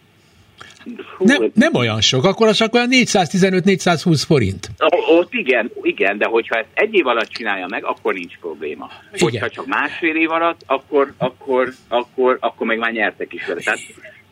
Hú, 1.17 1.25
nem, 1.25 1.51
nem 1.53 1.73
olyan 1.73 2.01
sok, 2.01 2.23
akkor 2.23 2.47
az 2.47 2.55
csak 2.55 2.73
olyan 2.73 2.87
415-420 2.91 4.23
forint. 4.27 4.69
Ott 5.07 5.33
igen, 5.33 5.71
igen, 5.81 6.17
de 6.17 6.25
hogyha 6.25 6.55
ezt 6.55 6.67
egy 6.73 6.93
év 6.93 7.07
alatt 7.07 7.29
csinálja 7.29 7.67
meg, 7.67 7.85
akkor 7.85 8.13
nincs 8.13 8.37
probléma. 8.37 8.89
Igen. 9.13 9.29
Hogyha 9.29 9.49
csak 9.49 9.65
másfél 9.65 10.15
év 10.15 10.31
alatt, 10.31 10.61
akkor, 10.65 11.13
akkor, 11.17 11.73
akkor, 11.87 12.37
akkor 12.39 12.67
meg 12.67 12.77
már 12.77 12.91
nyertek 12.91 13.33
is 13.33 13.45
vele. 13.45 13.61
Tehát 13.61 13.79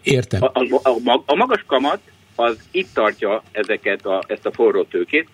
Értem. 0.03 0.41
A, 0.43 0.51
a, 0.53 0.89
a, 1.05 1.23
a 1.25 1.35
magas 1.35 1.63
kamat 1.67 1.99
az 2.35 2.57
itt 2.71 2.93
tartja 2.93 3.43
ezeket 3.51 4.05
a, 4.05 4.23
ezt 4.27 4.45
a 4.45 4.51
forró 4.51 4.83
tőkét, 4.83 5.27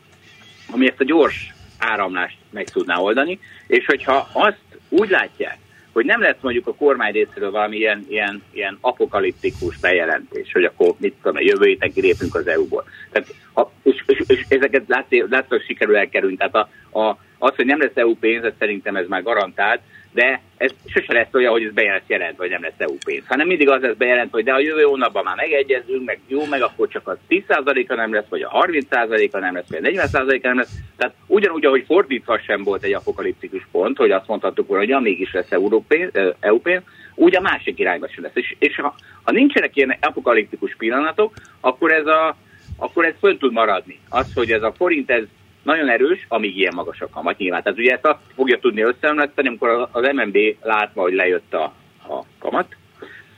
ami 0.71 0.87
ezt 0.87 0.99
a 0.99 1.03
gyors 1.03 1.53
áramlást 1.77 2.37
meg 2.49 2.69
tudná 2.69 2.97
oldani, 2.97 3.39
és 3.67 3.85
hogyha 3.85 4.29
azt 4.33 4.61
úgy 4.89 5.09
látják, 5.09 5.57
hogy 5.99 6.07
nem 6.07 6.21
lesz 6.21 6.41
mondjuk 6.41 6.67
a 6.67 6.73
kormány 6.73 7.11
részéről 7.11 7.51
valami 7.51 7.77
ilyen, 7.77 8.05
ilyen, 8.09 8.43
ilyen 8.51 8.77
apokaliptikus 8.81 9.77
bejelentés, 9.77 10.51
hogy 10.51 10.63
akkor 10.63 10.93
mit 10.97 11.13
tudom, 11.21 11.35
a 11.35 11.41
jövő 11.41 11.65
héten 11.65 11.93
kilépünk 11.93 12.35
az 12.35 12.47
EU-ból. 12.47 12.83
Tehát, 13.11 13.27
ha, 13.53 13.71
és, 13.83 14.03
és, 14.05 14.23
és, 14.27 14.45
ezeket 14.47 14.83
látszólag 14.87 15.63
sikerül 15.65 15.97
elkerülni. 15.97 16.35
Tehát 16.37 16.55
a, 16.55 16.69
a, 16.99 17.17
az, 17.37 17.55
hogy 17.55 17.65
nem 17.65 17.79
lesz 17.79 17.95
EU 17.95 18.15
pénz, 18.15 18.45
szerintem 18.59 18.95
ez 18.95 19.07
már 19.07 19.23
garantált, 19.23 19.81
de 20.13 20.41
ez 20.57 20.71
sose 20.85 21.13
lesz 21.13 21.33
olyan, 21.33 21.51
hogy 21.51 21.63
ez 21.63 21.73
bejelent 21.73 22.03
jelent, 22.07 22.37
vagy 22.37 22.49
nem 22.49 22.61
lesz 22.61 22.73
EU 22.77 22.97
pénz, 23.05 23.27
hanem 23.27 23.47
mindig 23.47 23.69
az 23.69 23.81
lesz 23.81 23.95
bejelent, 23.95 24.31
hogy 24.31 24.43
de 24.43 24.53
a 24.53 24.59
jövő 24.59 24.81
hónapban 24.81 25.23
már 25.23 25.35
megegyezünk, 25.35 26.05
meg 26.05 26.19
jó, 26.27 26.45
meg 26.45 26.61
akkor 26.61 26.87
csak 26.87 27.07
a 27.07 27.17
10%-a 27.29 27.95
nem 27.95 28.13
lesz, 28.13 28.27
vagy 28.29 28.41
a 28.41 28.65
30%-a 28.67 29.39
nem 29.39 29.53
lesz, 29.53 29.69
vagy 29.69 29.97
a 29.97 30.07
40%-a 30.07 30.47
nem 30.47 30.57
lesz. 30.57 30.73
Tehát 30.97 31.15
ugyanúgy, 31.27 31.65
ahogy 31.65 31.83
fordítva 31.85 32.39
sem 32.39 32.63
volt 32.63 32.83
egy 32.83 32.93
apokaliptikus 32.93 33.67
pont, 33.71 33.97
hogy 33.97 34.11
azt 34.11 34.27
mondhattuk 34.27 34.67
volna, 34.67 34.83
hogy 34.83 34.91
ja, 34.91 34.99
mégis 34.99 35.33
lesz 35.33 35.51
EU 35.51 35.81
pénz, 35.81 36.11
EU 36.39 36.59
pénz 36.59 36.81
úgy 37.15 37.35
a 37.35 37.41
másik 37.41 37.79
irányba 37.79 38.07
sem 38.07 38.23
lesz. 38.23 38.35
És, 38.35 38.55
és 38.59 38.75
ha, 38.75 38.95
ha 39.23 39.31
nincsenek 39.31 39.75
ilyen 39.75 39.97
apokaliptikus 40.01 40.75
pillanatok, 40.75 41.33
akkor 41.59 41.91
ez 41.91 42.05
a 42.05 42.35
akkor 42.79 43.05
ez 43.05 43.13
föl 43.19 43.37
tud 43.37 43.51
maradni. 43.51 43.99
Az, 44.09 44.33
hogy 44.33 44.51
ez 44.51 44.63
a 44.63 44.73
forint, 44.77 45.09
ez 45.09 45.23
nagyon 45.63 45.89
erős, 45.89 46.25
amíg 46.27 46.57
ilyen 46.57 46.73
magas 46.75 47.01
a 47.01 47.09
kamat 47.09 47.37
nyilván. 47.37 47.63
Tehát 47.63 47.79
ugye 47.79 47.93
ezt 47.93 48.05
azt 48.05 48.19
fogja 48.35 48.59
tudni 48.59 48.81
összeemleszteni, 48.81 49.47
amikor 49.47 49.89
az 49.91 50.09
MNB 50.13 50.37
látva, 50.61 51.01
hogy 51.01 51.13
lejött 51.13 51.53
a, 51.53 51.63
a 52.07 52.23
kamat, 52.39 52.75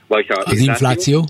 vagy 0.08 0.26
a 0.30 0.42
az 0.46 0.60
infláció. 0.60 1.26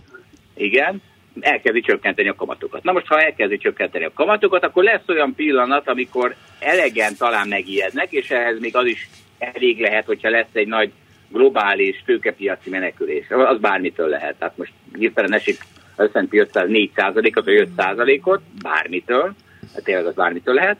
Igen, 0.56 1.02
elkezdi 1.40 1.82
csökkenteni 1.82 2.28
a 2.28 2.36
kamatokat. 2.36 2.84
Na 2.84 2.92
most, 2.92 3.08
ha 3.08 3.22
elkezdi 3.22 3.58
csökkenteni 3.58 4.06
a 4.06 4.14
kamatokat, 4.14 4.64
akkor 4.64 4.84
lesz 4.84 5.08
olyan 5.08 5.36
pillanat, 5.36 5.88
amikor 5.88 6.36
elegen 6.60 7.16
talán 7.18 7.48
megijednek, 7.48 8.12
és 8.12 8.30
ehhez 8.30 8.60
még 8.60 8.76
az 8.76 8.86
is 8.86 9.10
elég 9.38 9.80
lehet, 9.80 10.06
hogyha 10.06 10.30
lesz 10.30 10.54
egy 10.54 10.68
nagy 10.68 10.92
globális 11.30 12.04
tőkepiaci 12.06 12.70
menekülés. 12.70 13.30
Az 13.30 13.60
bármitől 13.60 14.08
lehet. 14.08 14.36
Tehát 14.36 14.58
most 14.58 14.72
hirtelen 14.98 15.34
esik 15.34 15.58
az 15.96 16.10
S&P 16.14 16.34
500 16.34 16.68
4%-ot, 16.70 17.46
vagy 17.46 17.70
5%-ot, 17.78 18.42
bármitől, 18.62 19.34
hát 19.74 19.84
tényleg 19.84 20.06
az 20.06 20.14
bármitől 20.14 20.54
lehet, 20.54 20.78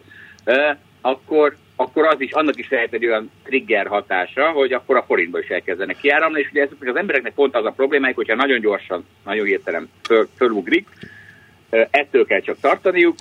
akkor, 1.02 1.56
akkor 1.76 2.06
az 2.06 2.22
is, 2.22 2.32
annak 2.32 2.58
is 2.58 2.70
lehet 2.70 2.94
egy 2.94 3.06
olyan 3.06 3.32
trigger 3.44 3.88
hatása, 3.88 4.52
hogy 4.52 4.74
akkor 4.74 4.98
a 4.98 5.04
forintba 5.04 5.40
is 5.40 5.48
elkezdenek 5.48 5.98
kiáramlani, 5.98 6.44
és 6.44 6.50
ugye 6.52 6.68
az 6.90 6.96
embereknek 6.96 7.34
pont 7.34 7.56
az 7.56 7.66
a 7.66 7.72
problémájuk, 7.72 8.18
hogyha 8.18 8.36
nagyon 8.36 8.60
gyorsan, 8.60 9.06
nagyon 9.26 9.48
értelem 9.48 9.90
föl, 10.04 10.28
fölugrik, 10.38 10.88
ettől 11.70 12.26
kell 12.26 12.40
csak 12.40 12.60
tartaniuk, 12.60 13.16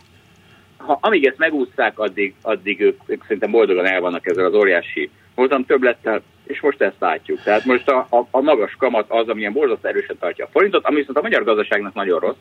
ha, 0.77 0.99
amíg 1.01 1.27
ezt 1.27 1.39
megúszták, 1.39 1.99
addig, 1.99 2.35
addig 2.43 2.81
ők, 2.81 3.01
ők 3.07 3.23
szerintem 3.23 3.51
boldogan 3.51 3.87
el 3.87 4.01
vannak 4.01 4.27
ezzel 4.27 4.45
az 4.45 4.55
óriási 4.55 5.11
voltam 5.35 5.65
többlettel, 5.65 6.23
és 6.47 6.61
most 6.61 6.81
ezt 6.81 7.01
látjuk. 7.01 7.43
Tehát 7.43 7.65
most 7.65 7.89
a, 7.89 8.07
a, 8.11 8.27
a 8.31 8.41
magas 8.41 8.75
kamat 8.79 9.05
az, 9.09 9.29
amilyen 9.29 9.53
borzasztó 9.53 9.89
erősen 9.89 10.19
tartja 10.19 10.45
a 10.45 10.49
forintot, 10.53 10.85
ami 10.85 10.97
viszont 10.97 11.19
a 11.19 11.23
magyar 11.23 11.45
gazdaságnak 11.45 11.95
nagyon 11.95 12.21
rossz, 12.21 12.37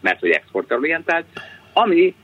mert 0.00 0.20
hogy 0.20 0.30
exportorientált, 0.30 1.26
ami 1.72 2.14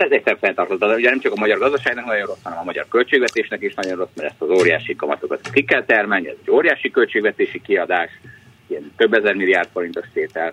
ez 0.00 0.10
egyszer 0.10 0.36
fenntartott, 0.40 0.84
ugye 0.84 1.10
nem 1.10 1.20
csak 1.20 1.32
a 1.32 1.38
magyar 1.38 1.58
gazdaságnak 1.58 2.04
nagyon 2.04 2.26
rossz, 2.26 2.42
hanem 2.42 2.58
a 2.58 2.64
magyar 2.64 2.86
költségvetésnek 2.88 3.62
is 3.62 3.74
nagyon 3.74 3.96
rossz, 3.96 4.14
mert 4.14 4.30
ezt 4.30 4.40
az 4.40 4.50
óriási 4.50 4.96
kamatokat 4.96 5.50
ki 5.52 5.64
kell 5.64 5.84
termelni, 5.84 6.28
ez 6.28 6.36
egy 6.42 6.50
óriási 6.50 6.90
költségvetési 6.90 7.60
kiadás, 7.60 8.10
ilyen 8.66 8.92
több 8.96 9.12
ezer 9.12 9.34
milliárd 9.34 9.68
forintos 9.72 10.06
tétel. 10.12 10.52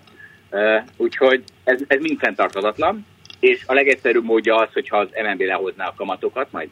Úgyhogy 0.98 1.44
ez, 1.64 1.82
ez 1.88 2.02
mind 2.02 2.20
fenntarthatatlan, 2.20 3.06
és 3.39 3.64
a 3.66 3.74
legegyszerűbb 3.74 4.24
módja 4.24 4.56
az, 4.56 4.74
hogyha 4.74 4.98
az 4.98 5.08
MNB 5.24 5.41
lehozná 5.41 5.88
a 5.88 5.94
kamatokat, 5.98 6.52
majd 6.52 6.70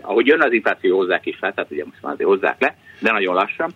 ahogy 0.00 0.26
jön 0.26 0.42
az 0.42 0.52
infláció 0.52 0.96
hozzák 0.96 1.26
is 1.26 1.38
le, 1.40 1.52
tehát 1.52 1.70
ugye 1.70 1.84
most 1.84 2.02
már 2.02 2.12
azért 2.12 2.28
hozzák 2.28 2.60
le, 2.60 2.76
de 2.98 3.12
nagyon 3.12 3.34
lassan, 3.34 3.74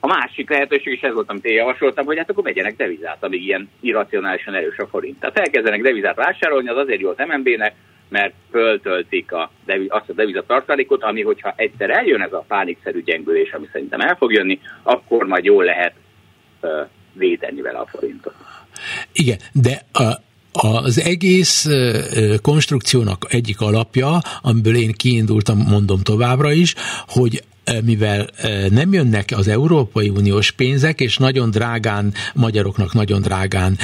a 0.00 0.06
másik 0.06 0.50
lehetőség, 0.50 0.92
és 0.92 1.00
ez 1.00 1.12
volt, 1.12 1.30
amit 1.30 1.44
én 1.44 1.54
javasoltam, 1.54 2.04
hogy 2.04 2.18
hát 2.18 2.30
akkor 2.30 2.44
vegyenek 2.44 2.76
devizát, 2.76 3.24
amíg 3.24 3.44
ilyen 3.44 3.70
irracionálisan 3.80 4.54
erős 4.54 4.78
a 4.78 4.86
forint. 4.86 5.20
Tehát 5.20 5.38
elkezdenek 5.38 5.82
devizát 5.82 6.16
vásárolni, 6.16 6.68
az 6.68 6.76
azért 6.76 7.00
jó 7.00 7.08
az 7.08 7.26
MNB-nek, 7.28 7.74
mert 8.08 8.32
föltöltik 8.50 9.32
a, 9.32 9.50
azt 9.88 10.08
a 10.08 10.12
devizatartalékot, 10.12 11.02
ami 11.02 11.22
hogyha 11.22 11.52
egyszer 11.56 11.90
eljön 11.90 12.20
ez 12.20 12.32
a 12.32 12.44
pánikszerű 12.48 13.02
gyengülés, 13.02 13.52
ami 13.52 13.68
szerintem 13.72 14.00
el 14.00 14.16
fog 14.16 14.32
jönni, 14.32 14.60
akkor 14.82 15.26
majd 15.26 15.44
jól 15.44 15.64
lehet 15.64 15.94
uh, 16.60 16.70
védeni 17.12 17.60
vele 17.60 17.78
a 17.78 17.86
forintot. 17.86 18.34
Igen, 19.12 19.38
de 19.52 19.80
a, 19.92 20.20
az 20.52 21.00
egész 21.00 21.68
konstrukciónak 22.42 23.26
egyik 23.28 23.60
alapja, 23.60 24.18
amiből 24.42 24.76
én 24.76 24.92
kiindultam, 24.92 25.58
mondom 25.58 26.00
továbbra 26.02 26.52
is, 26.52 26.74
hogy 27.06 27.42
mivel 27.84 28.28
nem 28.70 28.92
jönnek 28.92 29.32
az 29.36 29.48
Európai 29.48 30.08
Uniós 30.08 30.50
pénzek, 30.50 31.00
és 31.00 31.16
nagyon 31.16 31.50
drágán, 31.50 32.14
magyaroknak 32.34 32.94
nagyon 32.94 33.22
drágán, 33.22 33.78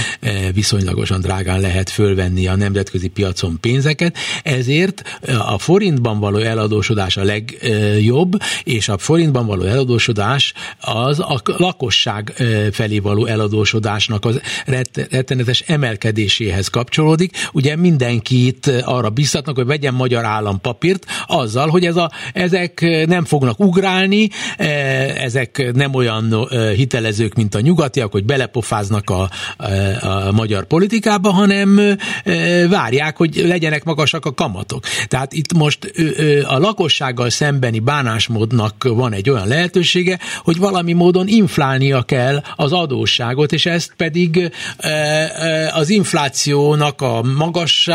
viszonylagosan 0.53 1.21
drágán 1.21 1.61
lehet 1.61 1.91
fölvenni 1.91 2.47
a 2.47 2.57
nemzetközi 2.57 3.09
piacon 3.09 3.59
pénzeket, 3.61 4.17
ezért 4.43 5.19
a 5.39 5.59
forintban 5.59 6.19
való 6.19 6.39
eladósodás 6.39 7.17
a 7.17 7.23
legjobb, 7.23 8.33
és 8.65 8.89
a 8.89 8.99
forintban 8.99 9.47
való 9.47 9.63
eladósodás 9.63 10.53
az 10.81 11.21
a 11.21 11.41
lakosság 11.45 12.35
felé 12.73 12.99
való 12.99 13.27
eladósodásnak 13.27 14.25
az 14.25 14.41
rettenetes 15.11 15.61
emelkedéséhez 15.61 16.69
kapcsolódik. 16.69 17.37
Ugye 17.53 17.77
mindenkit 17.77 18.67
arra 18.85 19.11
biztatnak, 19.11 19.57
hogy 19.57 19.67
vegyen 19.67 19.95
magyar 19.95 20.25
állampapírt 20.25 21.07
azzal, 21.27 21.69
hogy 21.69 21.85
ez 21.85 21.97
a, 21.97 22.11
ezek 22.33 22.81
nem 23.07 23.25
fognak 23.25 23.61
ugrálni, 23.77 24.29
e, 24.57 24.67
ezek 25.23 25.71
nem 25.75 25.95
olyan 25.95 26.49
e, 26.51 26.71
hitelezők, 26.71 27.35
mint 27.35 27.55
a 27.55 27.61
nyugatiak, 27.61 28.13
hogy 28.13 28.25
belepofáznak 28.25 29.11
a, 29.11 29.31
e, 29.59 29.99
a 30.01 30.33
magyar 30.33 30.65
politikába, 30.65 31.31
hanem 31.31 31.81
várják, 32.69 33.17
hogy 33.17 33.43
legyenek 33.47 33.85
magasak 33.85 34.25
a 34.25 34.35
kamatok. 34.35 34.85
Tehát 35.07 35.33
itt 35.33 35.53
most 35.53 35.93
a 36.47 36.59
lakossággal 36.59 37.31
szembeni 37.31 37.79
bánásmódnak 37.79 38.85
van 38.85 39.13
egy 39.13 39.31
olyan 39.31 39.49
lehetősége, 39.49 40.19
hogy 40.43 40.57
valami 40.57 40.93
módon 40.93 41.29
inflálnia 41.29 42.03
kell 42.03 42.43
az 42.57 42.73
adósságot, 42.73 43.53
és 43.53 43.67
ezt 43.67 43.93
pedig 43.97 44.51
az 45.73 45.91
inflációnak 45.91 47.01
a 47.01 47.23
magas, 47.23 47.89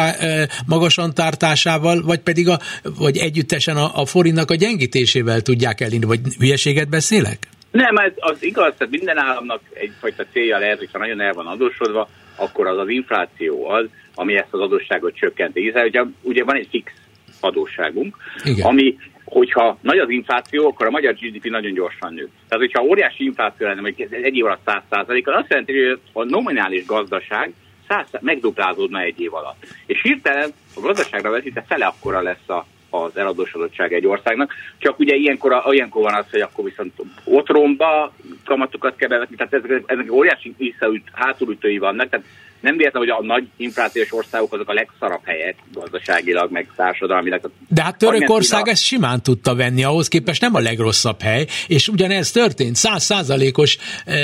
magasan 0.65 1.13
tartásával, 1.13 2.01
vagy 2.01 2.19
pedig 2.19 2.49
a, 2.49 2.59
vagy 2.97 3.17
együttesen 3.17 3.77
a, 3.77 3.91
a 3.93 4.05
forintnak 4.05 4.51
a 4.51 4.55
gyengítésével 4.55 5.41
tudják 5.41 5.70
tudják 5.71 5.81
elindni, 5.81 6.07
vagy 6.07 6.35
hülyeséget 6.39 6.89
beszélek? 6.89 7.37
Nem, 7.71 7.97
ez 7.97 8.11
az 8.15 8.43
igaz, 8.43 8.73
tehát 8.77 8.93
minden 8.93 9.17
államnak 9.17 9.61
egyfajta 9.73 10.25
célja 10.31 10.57
lehet, 10.57 10.77
hogyha 10.77 10.97
nagyon 10.97 11.21
el 11.21 11.33
van 11.33 11.47
adósodva, 11.47 12.09
akkor 12.35 12.67
az 12.67 12.77
az 12.77 12.89
infláció 12.89 13.69
az, 13.69 13.85
ami 14.15 14.35
ezt 14.35 14.51
az 14.53 14.59
adósságot 14.59 15.15
csökkenti. 15.15 15.61
Hiszen 15.61 15.85
ugye, 15.85 16.01
ugye 16.21 16.43
van 16.43 16.55
egy 16.55 16.67
fix 16.69 16.91
adósságunk, 17.39 18.15
Igen. 18.43 18.65
ami 18.65 18.97
hogyha 19.25 19.77
nagy 19.81 19.97
az 19.97 20.09
infláció, 20.09 20.67
akkor 20.67 20.85
a 20.87 20.91
magyar 20.91 21.13
GDP 21.13 21.49
nagyon 21.49 21.73
gyorsan 21.73 22.13
nő. 22.13 22.29
Tehát, 22.47 22.63
hogyha 22.65 22.83
óriási 22.83 23.23
infláció 23.23 23.67
lenne, 23.67 23.81
hogy 23.81 24.07
egy 24.11 24.35
év 24.35 24.45
alatt 24.45 24.61
100 24.65 24.81
százalékkal, 24.89 25.33
azt 25.33 25.49
jelenti, 25.49 25.73
hogy 25.73 25.99
a 26.13 26.23
nominális 26.23 26.85
gazdaság 26.85 27.53
100, 27.87 28.05
megduplázódna 28.19 28.99
egy 28.99 29.19
év 29.19 29.33
alatt. 29.33 29.65
És 29.85 30.01
hirtelen 30.01 30.49
a 30.75 30.79
gazdaságra 30.79 31.29
vetítve 31.29 31.65
fele 31.67 31.85
akkora 31.85 32.21
lesz 32.21 32.49
a 32.49 32.65
az 32.91 33.17
eladósodottság 33.17 33.93
egy 33.93 34.07
országnak. 34.07 34.53
Csak 34.77 34.99
ugye 34.99 35.15
ilyenkor, 35.15 35.63
ilyenkor 35.69 36.01
van 36.01 36.13
az, 36.13 36.25
hogy 36.31 36.41
akkor 36.41 36.65
viszont 36.65 36.93
otromba 37.23 38.13
kamatokat 38.45 38.95
kell 38.95 39.09
bevetni, 39.09 39.35
tehát 39.35 39.53
ezek, 39.53 39.83
ezek 39.85 40.11
óriási 40.11 40.53
visszaüt, 40.57 41.03
hátulütői 41.11 41.77
vannak, 41.77 42.09
tehát 42.09 42.25
nem 42.59 42.77
véletlen, 42.77 43.01
hogy 43.01 43.11
a 43.11 43.23
nagy 43.23 43.47
inflációs 43.57 44.13
országok 44.13 44.53
azok 44.53 44.69
a 44.69 44.73
legszarabb 44.73 45.21
helyek 45.23 45.55
gazdaságilag, 45.73 46.51
meg 46.51 46.67
társadalmilag. 46.75 47.51
De 47.67 47.83
hát 47.83 47.97
Törökország 47.97 48.67
ezt 48.67 48.83
simán 48.83 49.21
tudta 49.21 49.55
venni, 49.55 49.83
ahhoz 49.83 50.07
képest 50.07 50.41
nem 50.41 50.55
a 50.55 50.59
legrosszabb 50.59 51.21
hely, 51.21 51.45
és 51.67 51.87
ugyanez 51.87 52.31
történt, 52.31 52.75
száz 52.75 53.03
százalékos 53.03 53.77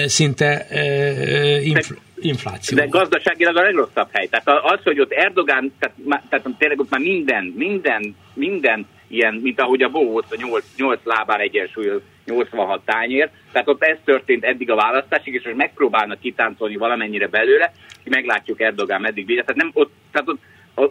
szinte 0.06 0.68
infl- 1.64 2.06
infláció. 2.20 2.78
De 2.78 2.86
gazdaságilag 2.86 3.58
a 3.58 3.62
legrosszabb 3.62 4.08
hely. 4.12 4.28
Tehát 4.28 4.48
az, 4.64 4.80
hogy 4.84 5.00
ott 5.00 5.12
Erdogán, 5.12 5.74
tehát, 5.80 6.24
tehát 6.30 6.58
tényleg 6.58 6.80
ott 6.80 6.90
már 6.90 7.02
minden, 7.02 7.54
minden, 7.58 8.16
minden 8.34 8.88
ilyen, 9.08 9.34
mint 9.34 9.62
ahogy 9.62 9.82
a 9.82 9.90
Bó 9.90 10.12
volt 10.12 10.26
a 10.30 10.36
8, 10.36 10.64
8 10.78 11.00
lábán 11.04 11.40
egyensúly, 11.40 12.02
86 12.26 12.82
tányért. 12.86 13.32
Tehát 13.52 13.68
ott 13.68 13.84
ez 13.84 13.98
történt 14.06 14.44
eddig 14.44 14.72
a 14.72 14.76
választásig, 14.76 15.34
és 15.34 15.44
most 15.44 15.56
megpróbálnak 15.56 16.20
kitáncolni 16.20 16.76
valamennyire 16.76 17.28
belőle, 17.28 17.72
és 18.04 18.10
meglátjuk 18.10 18.62
Erdogán 18.62 19.02
meddig 19.02 19.26
vége. 19.26 19.42
Tehát 19.42 19.56
nem 19.56 19.72
ott, 19.74 19.92
tehát 20.12 20.28
ott 20.28 20.40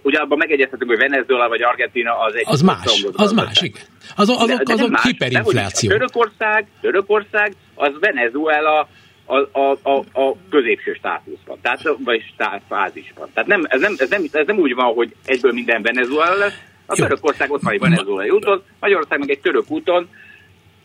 ugye 0.03 0.19
abban 0.19 0.39
megegyezhetünk, 0.39 0.91
hogy 0.91 0.99
Venezuela 0.99 1.49
vagy 1.49 1.63
Argentina 1.63 2.19
az 2.19 2.35
egy... 2.35 2.45
Az 2.47 2.61
más, 2.61 3.05
az 3.13 3.33
más, 3.33 3.61
igen. 3.63 3.83
Az, 4.17 4.29
azok, 4.29 4.61
azok 4.65 4.91
más, 4.91 5.03
hiperinfláció. 5.03 5.91
Törökország, 5.91 6.67
Törökország, 6.81 7.53
az 7.75 7.93
Venezuela 8.01 8.89
a, 9.27 9.59
a, 9.59 9.79
a, 9.83 10.21
a 10.21 10.37
középső 10.51 10.93
státuszban, 10.93 11.59
tehát, 11.63 11.81
vagy 12.05 12.23
fázisban. 12.69 13.29
Tehát 13.35 13.49
nem, 13.49 13.65
ez, 13.69 13.81
nem, 13.81 13.95
ez, 13.99 14.09
nem, 14.09 14.23
ez 14.33 14.47
nem 14.47 14.59
úgy 14.59 14.75
van, 14.75 14.95
hogy 14.95 15.15
egyből 15.25 15.53
minden 15.53 15.83
Venezuela 15.83 16.37
lesz, 16.37 16.63
a 16.87 16.95
Törökország 16.95 17.51
ott 17.51 17.63
van 17.63 17.73
egy 17.73 17.81
venezuelai 17.81 18.31
úton, 18.31 18.63
Magyarország 18.81 19.19
meg 19.19 19.31
egy 19.31 19.41
török 19.41 19.71
úton, 19.71 20.09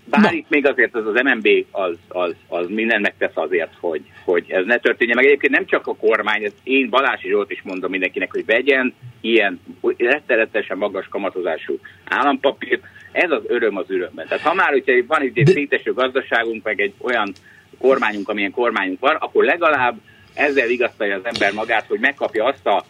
bár 0.05 0.21
Na. 0.21 0.31
itt 0.31 0.49
még 0.49 0.67
azért 0.67 0.95
az, 0.95 1.07
az 1.07 1.21
MNB 1.23 1.47
az, 1.71 1.95
az, 2.07 2.35
az 2.47 2.67
minden 2.69 3.01
megtesz 3.01 3.31
azért, 3.33 3.73
hogy, 3.79 4.01
hogy 4.23 4.45
ez 4.47 4.65
ne 4.65 4.77
történjen. 4.77 5.15
Meg 5.15 5.25
egyébként 5.25 5.53
nem 5.53 5.65
csak 5.65 5.87
a 5.87 5.95
kormány, 5.95 6.43
ez 6.43 6.53
én 6.63 6.89
Balási 6.89 7.27
Zsolt 7.27 7.51
is 7.51 7.61
mondom 7.63 7.91
mindenkinek, 7.91 8.31
hogy 8.31 8.45
vegyen 8.45 8.93
ilyen 9.21 9.59
rettenetesen 9.97 10.77
magas 10.77 11.07
kamatozású 11.07 11.79
állampapírt, 12.05 12.83
ez 13.11 13.31
az 13.31 13.41
öröm 13.47 13.77
az 13.77 13.85
örömben. 13.87 14.27
Tehát 14.27 14.43
ha 14.43 14.53
már 14.53 14.71
hogyha 14.71 14.93
van 15.07 15.21
egy 15.21 15.43
De... 15.43 15.51
széteső 15.51 15.93
gazdaságunk, 15.93 16.63
meg 16.63 16.81
egy 16.81 16.93
olyan 17.01 17.33
kormányunk, 17.81 18.29
amilyen 18.29 18.51
kormányunk 18.51 18.99
van, 18.99 19.15
akkor 19.15 19.43
legalább 19.43 19.95
ezzel 20.33 20.67
vigasztalja 20.67 21.15
az 21.15 21.25
ember 21.25 21.53
magát, 21.53 21.85
hogy 21.87 21.99
megkapja 21.99 22.45
azt 22.45 22.65
a 22.65 22.83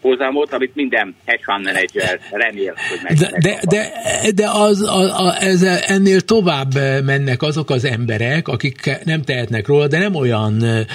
hozamot, 0.00 0.52
amit 0.52 0.74
minden 0.74 1.14
hedge 1.24 1.42
fund 1.44 1.64
manager 1.64 2.20
remél, 2.30 2.74
hogy 2.88 2.98
meg, 3.02 3.16
de, 3.16 3.38
de, 3.40 3.60
de, 3.68 3.90
de 4.34 4.50
az, 4.50 4.80
a, 4.82 5.26
a, 5.26 5.42
ez, 5.42 5.62
ennél 5.62 6.20
tovább 6.20 6.74
mennek 7.04 7.42
azok 7.42 7.70
az 7.70 7.84
emberek, 7.84 8.48
akik 8.48 9.00
nem 9.04 9.22
tehetnek 9.22 9.66
róla, 9.66 9.86
de 9.86 9.98
nem 9.98 10.14
olyan 10.14 10.62
e, 10.62 10.86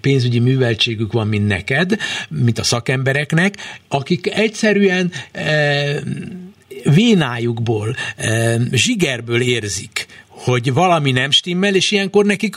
pénzügyi 0.00 0.38
műveltségük 0.38 1.12
van, 1.12 1.26
mint 1.26 1.48
neked, 1.48 1.96
mint 2.28 2.58
a 2.58 2.62
szakembereknek, 2.62 3.54
akik 3.88 4.36
egyszerűen 4.36 5.10
e, 5.32 5.84
vénájukból, 6.94 7.94
e, 8.16 8.56
zsigerből 8.72 9.40
érzik, 9.40 10.06
hogy 10.36 10.72
valami 10.72 11.12
nem 11.12 11.30
stimmel, 11.30 11.74
és 11.74 11.90
ilyenkor 11.90 12.24
nekik 12.24 12.54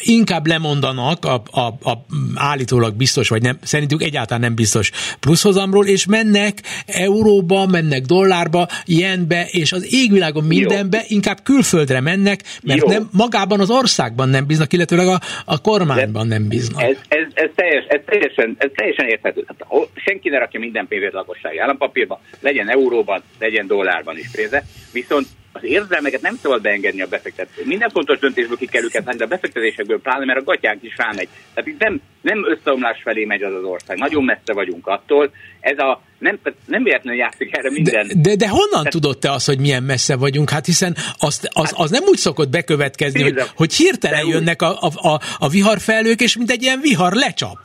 inkább 0.00 0.46
lemondanak 0.46 1.24
a, 1.24 1.42
a, 1.50 1.90
a 1.90 2.06
állítólag 2.34 2.94
biztos, 2.94 3.28
vagy 3.28 3.42
nem, 3.42 3.58
szerintük 3.62 4.02
egyáltalán 4.02 4.40
nem 4.40 4.54
biztos 4.54 4.90
pluszhozamról, 5.20 5.86
és 5.86 6.06
mennek 6.06 6.54
euróba, 6.86 7.66
mennek 7.66 8.02
dollárba, 8.02 8.66
ilyenbe, 8.84 9.46
és 9.50 9.72
az 9.72 9.94
égvilágon 9.94 10.44
mindenbe 10.44 10.96
Jó. 10.96 11.04
inkább 11.08 11.38
külföldre 11.42 12.00
mennek, 12.00 12.40
mert 12.62 12.86
nem, 12.86 13.08
magában 13.12 13.60
az 13.60 13.70
országban 13.70 14.28
nem 14.28 14.46
bíznak, 14.46 14.72
illetőleg 14.72 15.06
a, 15.06 15.20
a 15.44 15.60
kormányban 15.60 16.26
nem 16.26 16.48
bíznak. 16.48 16.82
Ez, 16.82 16.96
ez, 17.08 17.26
ez, 17.34 17.50
teljes, 17.54 17.84
ez, 17.88 18.00
teljesen, 18.06 18.56
ez 18.58 18.70
teljesen 18.74 19.08
érthető. 19.08 19.44
Hát, 19.46 19.66
senki 19.94 20.28
ne 20.28 20.38
rakja 20.38 20.60
minden 20.60 20.86
pénzét 20.86 21.12
lakossági 21.12 21.58
állampapírba, 21.58 22.20
legyen 22.40 22.70
euróban, 22.70 23.22
legyen 23.38 23.66
dollárban 23.66 24.18
is 24.18 24.30
pénze, 24.32 24.64
viszont 24.92 25.26
az 25.52 25.64
érzelmeket 25.64 26.20
nem 26.20 26.36
szabad 26.42 26.62
beengedni 26.62 27.02
a 27.02 27.06
befektető. 27.06 27.62
Minden 27.64 27.90
fontos 27.90 28.18
döntésből 28.18 28.56
ki 28.56 28.66
kell 28.66 28.82
őket 28.82 29.04
venni, 29.04 29.16
de 29.16 29.24
a 29.24 29.28
befektetésekből 29.28 30.00
pláne, 30.00 30.24
mert 30.24 30.40
a 30.40 30.44
gatyánk 30.44 30.82
is 30.82 30.96
rámegy. 30.96 31.28
Tehát 31.54 31.70
itt 31.70 31.80
nem, 31.80 32.00
nem 32.20 32.46
összeomlás 32.50 33.00
felé 33.02 33.24
megy 33.24 33.42
az 33.42 33.54
az 33.54 33.64
ország. 33.64 33.98
Nagyon 33.98 34.24
messze 34.24 34.52
vagyunk 34.52 34.86
attól. 34.86 35.30
Ez 35.60 35.78
a 35.78 36.02
nem, 36.18 36.38
nem 36.66 36.82
véletlenül 36.82 37.20
játszik 37.20 37.56
erre 37.56 37.70
minden. 37.70 38.06
De, 38.06 38.14
de, 38.14 38.36
de 38.36 38.48
honnan 38.48 38.68
Tehát, 38.70 38.90
tudod 38.90 39.18
te 39.18 39.32
azt, 39.32 39.46
hogy 39.46 39.58
milyen 39.58 39.82
messze 39.82 40.16
vagyunk? 40.16 40.50
Hát 40.50 40.66
hiszen 40.66 40.96
azt, 41.18 41.48
az, 41.52 41.72
az 41.76 41.90
nem 41.90 42.02
úgy 42.06 42.16
szokott 42.16 42.48
bekövetkezni, 42.48 43.22
hogy, 43.22 43.42
hogy 43.56 43.74
hirtelen 43.74 44.26
jönnek 44.26 44.62
a, 44.62 44.78
a, 44.80 45.08
a, 45.08 45.20
a 45.38 45.48
viharfelők, 45.48 46.20
és 46.20 46.36
mint 46.36 46.50
egy 46.50 46.62
ilyen 46.62 46.80
vihar 46.80 47.12
lecsap 47.12 47.58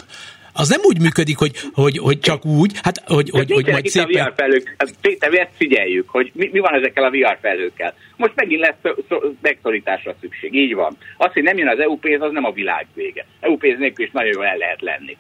az 0.54 0.70
nem 0.70 0.80
úgy 0.84 1.02
működik, 1.02 1.38
hogy, 1.38 1.52
hogy, 1.74 1.98
hogy 1.98 2.20
csak 2.20 2.46
úgy, 2.46 2.72
hát 2.84 3.04
hogy, 3.06 3.30
hogy, 3.30 3.52
hogy 3.52 3.68
majd 3.68 3.88
szépen... 3.88 4.26
A 4.26 4.30
VR-felhők, 4.30 4.76
hát, 4.78 5.34
ezt 5.34 5.52
figyeljük, 5.56 6.10
hogy 6.10 6.32
mi, 6.34 6.50
mi 6.52 6.60
van 6.60 6.74
ezekkel 6.74 7.04
a 7.04 7.10
VR-felhőkkel. 7.10 7.94
Most 8.18 8.36
megint 8.36 8.62
lesz 8.62 8.94
megszorításra 9.42 10.16
szükség, 10.22 10.54
így 10.54 10.74
van. 10.74 10.98
Az, 11.18 11.34
hogy 11.34 11.44
nem 11.44 11.58
jön 11.58 11.68
az 11.68 11.80
EU 11.80 11.98
pénz, 11.98 12.22
az 12.22 12.32
nem 12.32 12.46
a 12.46 12.52
világ 12.52 12.88
vége. 12.94 13.26
EU 13.40 13.58
pénz 13.58 13.80
nélkül 13.80 14.06
is 14.06 14.12
nagyon 14.12 14.34
jól 14.34 14.46
el 14.46 14.58
lehet 14.58 14.82
lenni. 14.82 15.18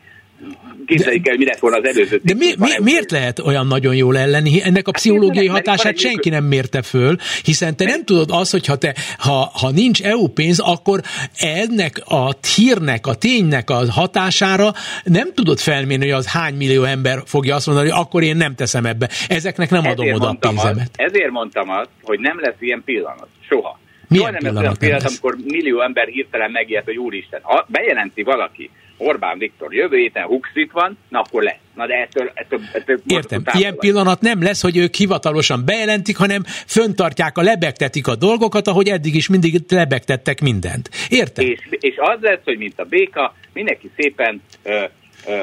Képzeljük 0.85 1.27
el, 1.27 1.37
mi 1.37 1.45
lett 1.45 1.59
volna 1.59 1.77
az 1.77 1.85
előző. 1.85 2.19
De 2.23 2.33
mi, 2.33 2.45
mi, 2.57 2.69
miért 2.79 3.11
lehet 3.11 3.39
olyan 3.39 3.67
nagyon 3.67 3.95
jól 3.95 4.17
ellenni? 4.17 4.61
Ennek 4.63 4.87
a 4.87 4.91
hát 4.91 4.95
pszichológiai 4.95 5.47
hát, 5.47 5.55
hatását 5.55 5.97
senki 5.97 6.29
nem 6.29 6.43
mérte 6.43 6.81
föl, 6.81 7.15
hiszen 7.43 7.75
te 7.75 7.85
nem 7.85 8.03
tudod 8.03 8.29
azt, 8.31 8.51
hogy 8.51 8.65
ha, 8.65 8.75
te, 8.75 8.95
ha, 9.17 9.51
ha 9.53 9.71
nincs 9.71 10.01
EU 10.01 10.27
pénz, 10.27 10.59
akkor 10.59 10.99
ennek 11.33 12.01
a 12.05 12.31
hírnek, 12.55 13.07
a 13.07 13.15
ténynek 13.15 13.69
a 13.69 13.91
hatására 13.91 14.71
nem 15.03 15.33
tudod 15.33 15.59
felmérni, 15.59 16.05
hogy 16.05 16.13
az 16.13 16.27
hány 16.27 16.55
millió 16.55 16.83
ember 16.83 17.21
fogja 17.25 17.55
azt 17.55 17.65
mondani, 17.65 17.89
hogy 17.89 17.99
akkor 17.99 18.23
én 18.23 18.37
nem 18.37 18.55
teszem 18.55 18.85
ebbe. 18.85 19.09
Ezeknek 19.27 19.69
nem 19.69 19.83
ezért 19.83 19.99
adom 19.99 20.13
oda 20.13 20.29
a 20.29 20.35
pénzemet. 20.39 20.89
Az, 20.93 21.05
ezért 21.13 21.31
mondtam 21.31 21.69
azt, 21.69 21.89
hogy 22.01 22.19
nem 22.19 22.39
lesz 22.39 22.55
ilyen 22.59 22.81
pillanat. 22.85 23.27
Soha. 23.49 23.79
Milyen 24.07 24.25
Soha 24.25 24.41
nem 24.41 24.53
lesz 24.53 24.61
olyan 24.61 24.77
pillanat, 24.79 25.05
amikor 25.05 25.37
millió 25.43 25.81
ember 25.81 26.07
hirtelen 26.07 26.51
megijed, 26.51 26.83
hogy 26.83 26.97
úristen, 26.97 27.39
ha 27.43 27.65
bejelenti 27.67 28.23
valaki, 28.23 28.69
Orbán 28.97 29.37
Viktor 29.37 29.73
jövő 29.73 29.97
héten 29.97 30.23
Huxit 30.23 30.71
van, 30.71 30.97
na 31.09 31.19
akkor 31.19 31.43
lesz. 31.43 31.57
Na 31.75 31.87
de 31.87 31.93
ettől, 31.93 32.31
ettől, 32.33 32.59
ettől 32.73 33.01
Értem, 33.07 33.43
ilyen 33.53 33.75
pillanat 33.77 34.21
nem 34.21 34.43
lesz, 34.43 34.61
hogy 34.61 34.77
ők 34.77 34.95
hivatalosan 34.95 35.65
bejelentik, 35.65 36.17
hanem 36.17 36.43
föntartják, 36.67 37.37
a 37.37 37.41
lebegtetik 37.41 38.07
a 38.07 38.15
dolgokat, 38.15 38.67
ahogy 38.67 38.87
eddig 38.87 39.15
is 39.15 39.27
mindig 39.27 39.59
lebegtettek 39.69 40.41
mindent. 40.41 40.89
Értem? 41.09 41.45
És, 41.45 41.59
és 41.69 41.95
az 41.97 42.21
lesz, 42.21 42.43
hogy 42.43 42.57
mint 42.57 42.79
a 42.79 42.83
béka, 42.83 43.35
mindenki 43.53 43.91
szépen 43.95 44.41
ö, 44.63 44.83
ö, 45.27 45.41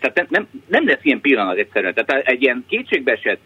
tehát 0.00 0.16
nem, 0.16 0.26
nem, 0.28 0.48
nem 0.66 0.86
lesz 0.86 1.00
ilyen 1.02 1.20
pillanat 1.20 1.56
egyszerűen. 1.58 1.94
Tehát 1.94 2.26
egy 2.26 2.42
ilyen 2.42 2.64
kétségbeesett 2.68 3.40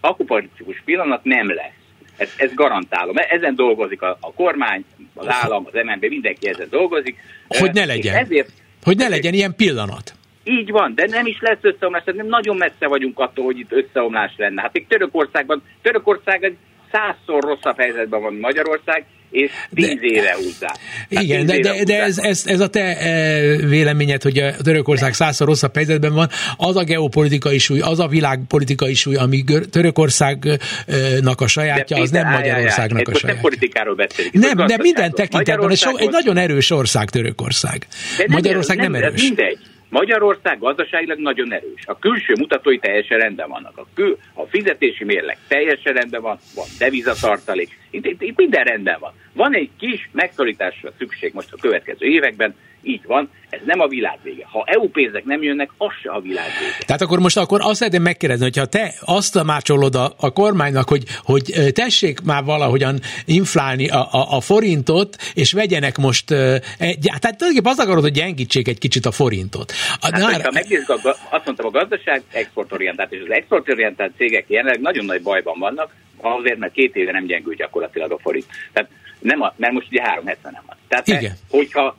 akupolitikus 0.00 0.82
pillanat 0.84 1.24
nem 1.24 1.54
lesz. 1.54 1.72
Ez, 2.16 2.34
ez 2.36 2.54
garantálom. 2.54 3.14
Ezen 3.16 3.54
dolgozik 3.54 4.02
a, 4.02 4.16
a 4.20 4.32
kormány, 4.32 4.84
az 5.14 5.26
állam, 5.28 5.66
az 5.72 5.72
MNB, 5.84 6.04
mindenki 6.04 6.48
ezen 6.48 6.68
dolgozik. 6.70 7.16
Hogy 7.48 7.72
ne 7.72 7.84
legyen. 7.84 8.14
Ezért, 8.14 8.52
hogy 8.82 8.96
ne 8.96 9.08
legyen 9.08 9.34
ilyen 9.34 9.54
pillanat. 9.56 10.14
Így 10.44 10.70
van, 10.70 10.94
de 10.94 11.06
nem 11.06 11.26
is 11.26 11.38
lesz 11.40 11.58
összeomlás, 11.60 12.02
nem 12.04 12.26
nagyon 12.26 12.56
messze 12.56 12.86
vagyunk 12.86 13.18
attól, 13.18 13.44
hogy 13.44 13.58
itt 13.58 13.72
összeomlás 13.72 14.32
lenne. 14.36 14.60
Hát 14.62 14.72
még 14.72 14.86
Törökországban, 14.86 15.62
Törökország 15.82 16.44
egy 16.44 16.56
százszor 16.92 17.42
rosszabb 17.42 17.78
helyzetben 17.78 18.20
van 18.20 18.34
Magyarország, 18.34 19.04
és 19.30 19.50
tíz 19.74 19.98
éve 20.00 20.32
hozzá. 20.34 20.74
Igen, 21.08 21.46
de, 21.46 21.58
de, 21.58 21.84
de 21.84 22.02
ez, 22.02 22.18
ez, 22.18 22.42
ez 22.46 22.60
a 22.60 22.68
te 22.68 22.96
e, 22.96 23.56
véleményed, 23.56 24.22
hogy 24.22 24.38
a 24.38 24.56
Törökország 24.56 25.14
százszor 25.14 25.46
rosszabb 25.46 25.74
helyzetben 25.74 26.14
van, 26.14 26.28
az 26.56 26.76
a 26.76 26.84
geopolitikai 26.84 27.58
súly, 27.58 27.80
az 27.80 28.00
a 28.00 28.06
világpolitikai 28.06 28.94
súly, 28.94 29.14
ami 29.14 29.44
Törökországnak 29.70 31.40
a 31.40 31.46
sajátja, 31.46 31.96
az 31.96 32.10
nem 32.10 32.30
Magyarországnak 32.30 33.08
a 33.08 33.14
sajátja. 33.14 33.32
Nem 33.32 33.40
politikáról 33.40 33.94
beszélünk. 33.94 34.34
Nem, 34.34 34.66
de 34.66 34.76
minden 34.82 35.10
tekintetben, 35.10 35.70
egy 35.96 36.10
nagyon 36.10 36.36
erős 36.36 36.70
ország 36.70 37.10
Törökország. 37.10 37.86
Magyarország 38.26 38.76
nem, 38.76 38.90
nem 38.90 39.02
erős. 39.02 39.22
Mindegy. 39.22 39.58
Magyarország 39.88 40.58
gazdaságilag 40.58 41.18
nagyon 41.18 41.52
erős. 41.52 41.82
A 41.86 41.98
külső 41.98 42.34
mutatói 42.38 42.78
teljesen 42.78 43.18
rendben 43.18 43.48
vannak. 43.48 43.78
A, 43.78 43.86
kül, 43.94 44.18
a 44.34 44.42
fizetési 44.42 45.04
mérleg 45.04 45.38
teljesen 45.48 45.92
rendben 45.92 46.22
van, 46.22 46.38
van 46.54 46.66
devizatartalék, 46.78 47.78
itt, 47.90 48.06
itt, 48.06 48.22
itt 48.22 48.36
minden 48.36 48.64
rendben 48.64 48.96
van. 49.00 49.12
Van 49.32 49.54
egy 49.54 49.70
kis 49.78 50.08
megszorításra 50.12 50.92
szükség 50.98 51.32
most 51.34 51.52
a 51.52 51.56
következő 51.60 52.06
években, 52.06 52.54
így 52.82 53.00
van, 53.06 53.30
ez 53.50 53.60
nem 53.64 53.80
a 53.80 53.86
világ 53.86 54.18
vége. 54.22 54.46
Ha 54.50 54.64
EU 54.66 54.88
pénzek 54.88 55.24
nem 55.24 55.42
jönnek, 55.42 55.70
az 55.76 55.92
se 56.02 56.10
a 56.10 56.20
világ 56.20 56.46
vége. 56.60 56.84
Tehát 56.86 57.02
akkor 57.02 57.18
most 57.18 57.36
akkor 57.36 57.60
azt 57.62 57.74
szeretném 57.74 58.02
megkérdezni, 58.02 58.44
hogyha 58.44 58.66
te 58.66 58.94
azt 59.00 59.42
mácsolod 59.44 59.94
a, 59.94 60.12
a 60.16 60.32
kormánynak, 60.32 60.88
hogy, 60.88 61.02
hogy 61.22 61.72
tessék 61.72 62.20
már 62.20 62.44
valahogyan 62.44 63.00
inflálni 63.24 63.88
a, 63.88 64.08
a, 64.12 64.36
a 64.36 64.40
forintot, 64.40 65.16
és 65.34 65.52
vegyenek 65.52 65.96
most, 65.96 66.30
egy, 66.30 66.98
tehát 67.18 67.36
tulajdonképpen 67.36 67.70
azt 67.70 67.80
akarod, 67.80 68.02
hogy 68.02 68.12
gyengítsék 68.12 68.68
egy 68.68 68.78
kicsit 68.78 69.06
a 69.06 69.10
forintot. 69.10 69.72
A, 70.00 70.08
hát, 70.12 70.22
már... 70.22 70.42
ha 70.42 70.50
megnézzük, 70.52 70.88
a, 70.88 71.16
azt 71.30 71.44
mondtam, 71.44 71.66
a 71.66 71.70
gazdaság 71.70 72.22
exportorientált, 72.32 73.12
és 73.12 73.20
az 73.24 73.30
exportorientált 73.30 74.12
cégek 74.16 74.44
jelenleg 74.48 74.80
nagyon 74.80 75.04
nagy 75.04 75.22
bajban 75.22 75.58
vannak, 75.58 75.90
azért, 76.20 76.58
mert 76.58 76.72
két 76.72 76.96
éve 76.96 77.12
nem 77.12 77.24
gyengül 77.24 77.54
gyakorlatilag 77.54 78.12
a 78.12 78.18
forint. 78.18 78.46
Tehát 78.72 78.90
nem 79.20 79.42
a, 79.42 79.54
mert 79.56 79.72
most 79.72 79.86
ugye 79.90 80.02
370 80.02 80.52
nem 80.52 80.62
van. 80.66 80.76
Tehát 80.88 81.06
Igen. 81.06 81.24
Ez, 81.24 81.42
hogyha 81.50 81.96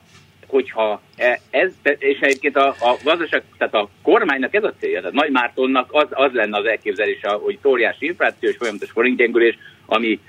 hogyha 0.50 1.00
e, 1.16 1.40
ez, 1.50 1.70
és 1.98 2.18
egyébként 2.20 2.56
a, 2.56 2.68
a 2.68 2.96
gazdaság, 3.04 3.42
tehát 3.58 3.74
a 3.74 3.88
kormánynak 4.02 4.54
ez 4.54 4.64
a 4.64 4.74
célja, 4.78 4.98
tehát 4.98 5.14
Nagy 5.14 5.30
Mártonnak 5.30 5.88
az, 5.92 6.06
az 6.10 6.32
lenne 6.32 6.58
az 6.58 6.64
elképzelése, 6.64 7.28
hogy 7.28 7.58
óriási 7.64 8.06
infláció 8.06 8.48
és 8.48 8.56
folyamatos 8.56 8.90
forintgyengülés, 8.90 9.58
ami 9.86 10.20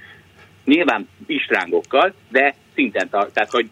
nyilván 0.66 1.10
istrángokkal, 1.26 2.14
de 2.30 2.56
szinten, 2.74 3.10
tehát 3.10 3.52
hogy 3.52 3.70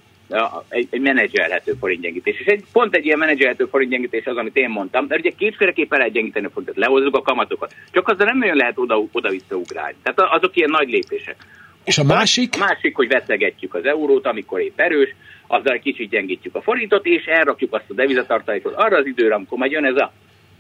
egy, 0.70 0.88
egy 0.90 1.02
menedzselhető 1.02 1.74
forintgyengítés. 1.80 2.40
És 2.40 2.46
egy, 2.46 2.64
pont 2.72 2.96
egy 2.96 3.06
ilyen 3.06 3.18
menedzselhető 3.18 3.66
forintgyengítés 3.66 4.26
az, 4.26 4.38
amit 4.38 4.56
én 4.56 4.70
mondtam, 4.70 5.06
mert 5.08 5.22
ugye 5.22 5.32
kétféleképpen 5.38 5.98
lehet 5.98 6.14
gyengíteni 6.14 6.46
a 6.46 6.50
forintot, 6.50 6.78
lehozzuk 6.78 7.16
a 7.16 7.22
kamatokat. 7.22 7.74
Csak 7.92 8.08
azzal 8.08 8.26
nem 8.26 8.38
nagyon 8.38 8.56
lehet 8.56 8.78
oda, 8.78 9.04
oda-vissza 9.12 9.56
ugrálni. 9.56 9.96
Tehát 10.04 10.34
azok 10.34 10.56
ilyen 10.56 10.70
nagy 10.70 10.90
lépések. 10.90 11.36
És 11.84 11.98
a 11.98 12.04
másik? 12.04 12.56
A 12.56 12.58
másik, 12.58 12.96
hogy 12.96 13.08
veszegetjük 13.08 13.74
az 13.74 13.86
eurót, 13.86 14.26
amikor 14.26 14.60
épp 14.60 14.80
erős, 14.80 15.16
azzal 15.48 15.80
kicsit 15.80 16.10
gyengítjük 16.10 16.56
a 16.56 16.62
forintot, 16.62 17.06
és 17.06 17.26
elrakjuk 17.26 17.74
azt 17.74 17.90
a 17.90 17.94
devizatartalékot 17.94 18.74
arra 18.76 18.98
az 18.98 19.06
időre, 19.06 19.36
amikor 19.36 19.58
majd 19.58 19.72
jön 19.72 19.86
ez 19.86 19.96
a 19.96 20.12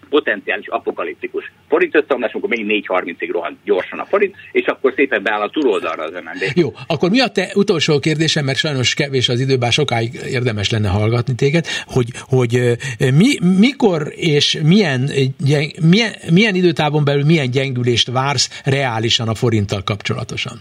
potenciális 0.09 0.67
apokaliptikus 0.67 1.51
forint 1.67 1.95
összeomlás, 1.95 2.31
amikor 2.33 2.49
még 2.49 2.85
4.30-ig 2.87 3.29
rohan 3.31 3.59
gyorsan 3.63 3.99
a 3.99 4.05
forint, 4.05 4.35
és 4.51 4.65
akkor 4.65 4.93
szépen 4.95 5.23
beáll 5.23 5.41
a 5.41 5.49
túloldalra 5.49 6.03
az 6.03 6.11
MNB. 6.11 6.51
Jó, 6.55 6.73
akkor 6.87 7.09
mi 7.09 7.19
a 7.19 7.27
te 7.27 7.51
utolsó 7.55 7.99
kérdésem, 7.99 8.45
mert 8.45 8.57
sajnos 8.57 8.93
kevés 8.93 9.29
az 9.29 9.39
időben, 9.39 9.71
sokáig 9.71 10.13
érdemes 10.29 10.69
lenne 10.69 10.89
hallgatni 10.89 11.35
téged, 11.35 11.65
hogy, 11.85 12.07
hogy 12.19 12.77
mi, 13.13 13.57
mikor 13.59 14.11
és 14.15 14.59
milyen, 14.63 15.09
gyeng, 15.45 15.71
milyen, 15.89 16.11
milyen 16.31 16.55
időtávon 16.55 17.03
belül 17.03 17.25
milyen 17.25 17.51
gyengülést 17.51 18.11
vársz 18.11 18.61
reálisan 18.65 19.27
a 19.27 19.35
forinttal 19.35 19.83
kapcsolatosan? 19.83 20.59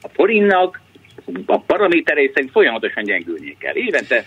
A 0.00 0.08
forintnak 0.08 0.80
a 1.46 1.58
paraméterei 1.58 2.30
szerint 2.34 2.50
folyamatosan 2.50 3.04
gyengülnie 3.04 3.54
kell. 3.58 3.74
Évente 3.74 4.24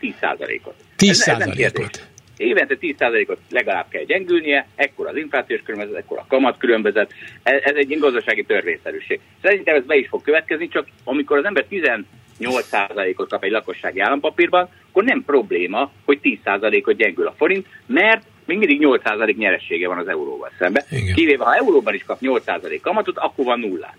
10%-ot. 0.00 0.74
10%-ot. 0.98 2.08
Évente 2.36 2.76
10%-ot 2.80 3.38
legalább 3.50 3.88
kell 3.88 4.02
gyengülnie, 4.02 4.68
ekkor 4.74 5.06
az 5.06 5.16
inflációs 5.16 5.60
különbözet, 5.64 5.96
ekkor 5.96 6.18
a 6.18 6.26
kamat 6.28 6.58
különbözet, 6.58 7.12
ez, 7.42 7.60
ez 7.62 7.76
egy 7.76 7.98
gazdasági 7.98 8.44
törvényszerűség. 8.44 9.20
Szerintem 9.42 9.76
ez 9.76 9.84
be 9.84 9.96
is 9.96 10.08
fog 10.08 10.22
következni, 10.22 10.68
csak 10.68 10.86
amikor 11.04 11.38
az 11.38 11.44
ember 11.44 11.64
18%-ot 11.70 13.28
kap 13.28 13.44
egy 13.44 13.50
lakossági 13.50 14.00
állampapírban, 14.00 14.68
akkor 14.90 15.04
nem 15.04 15.24
probléma, 15.24 15.90
hogy 16.04 16.18
10%-ot 16.22 16.96
gyengül 16.96 17.26
a 17.26 17.34
forint, 17.36 17.66
mert 17.86 18.24
még 18.44 18.58
mindig 18.58 18.80
8% 18.82 19.36
nyeressége 19.36 19.88
van 19.88 19.98
az 19.98 20.08
euróval 20.08 20.50
szemben. 20.58 20.84
Kivéve, 21.14 21.44
ha 21.44 21.54
euróban 21.54 21.94
is 21.94 22.02
kap 22.02 22.18
8% 22.20 22.78
kamatot, 22.82 23.18
akkor 23.18 23.44
van 23.44 23.60
nullán. 23.60 23.94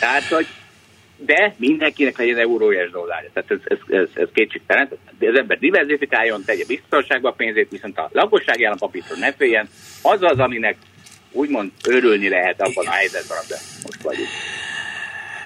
Tehát, 0.00 0.22
hogy 0.22 0.46
de 1.18 1.54
mindenkinek 1.56 2.18
legyen 2.18 2.38
eurója 2.38 2.82
és 2.82 2.90
dollárja. 2.90 3.30
Tehát 3.32 3.50
ez, 3.50 3.58
ez, 3.64 3.78
ez, 3.86 4.08
ez 4.14 4.28
kétségtelen. 4.32 4.88
Az 5.20 5.38
ember 5.38 5.58
diversifikáljon, 5.58 6.44
tegye 6.44 6.64
biztonságba 6.66 7.28
a 7.28 7.32
pénzét, 7.32 7.70
viszont 7.70 7.98
a 7.98 8.08
lakossági 8.12 8.64
állampapírtól 8.64 9.16
ne 9.16 9.32
féljen. 9.32 9.68
Az 10.02 10.18
az, 10.22 10.38
aminek 10.38 10.76
úgymond 11.32 11.70
örülni 11.88 12.28
lehet 12.28 12.62
abban 12.62 12.86
a 12.86 12.90
helyzetben, 12.90 13.38
amiben 13.38 13.58
most 13.82 14.02
vagyunk. 14.02 14.28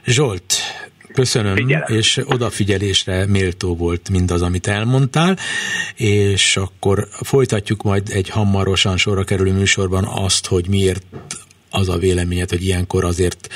Zsolt, 0.04 0.54
Köszönöm, 1.12 1.54
Figyelem. 1.54 1.96
és 1.96 2.20
odafigyelésre 2.24 3.26
méltó 3.26 3.76
volt 3.76 4.10
mindaz, 4.10 4.42
amit 4.42 4.66
elmondtál, 4.66 5.38
és 5.96 6.56
akkor 6.56 7.08
folytatjuk 7.10 7.82
majd 7.82 8.08
egy 8.10 8.28
hamarosan 8.28 8.96
sorra 8.96 9.24
kerülő 9.24 9.52
műsorban 9.52 10.04
azt, 10.04 10.46
hogy 10.46 10.68
miért 10.68 11.04
az 11.70 11.88
a 11.88 11.98
véleményed, 11.98 12.50
hogy 12.50 12.64
ilyenkor 12.64 13.04
azért 13.04 13.48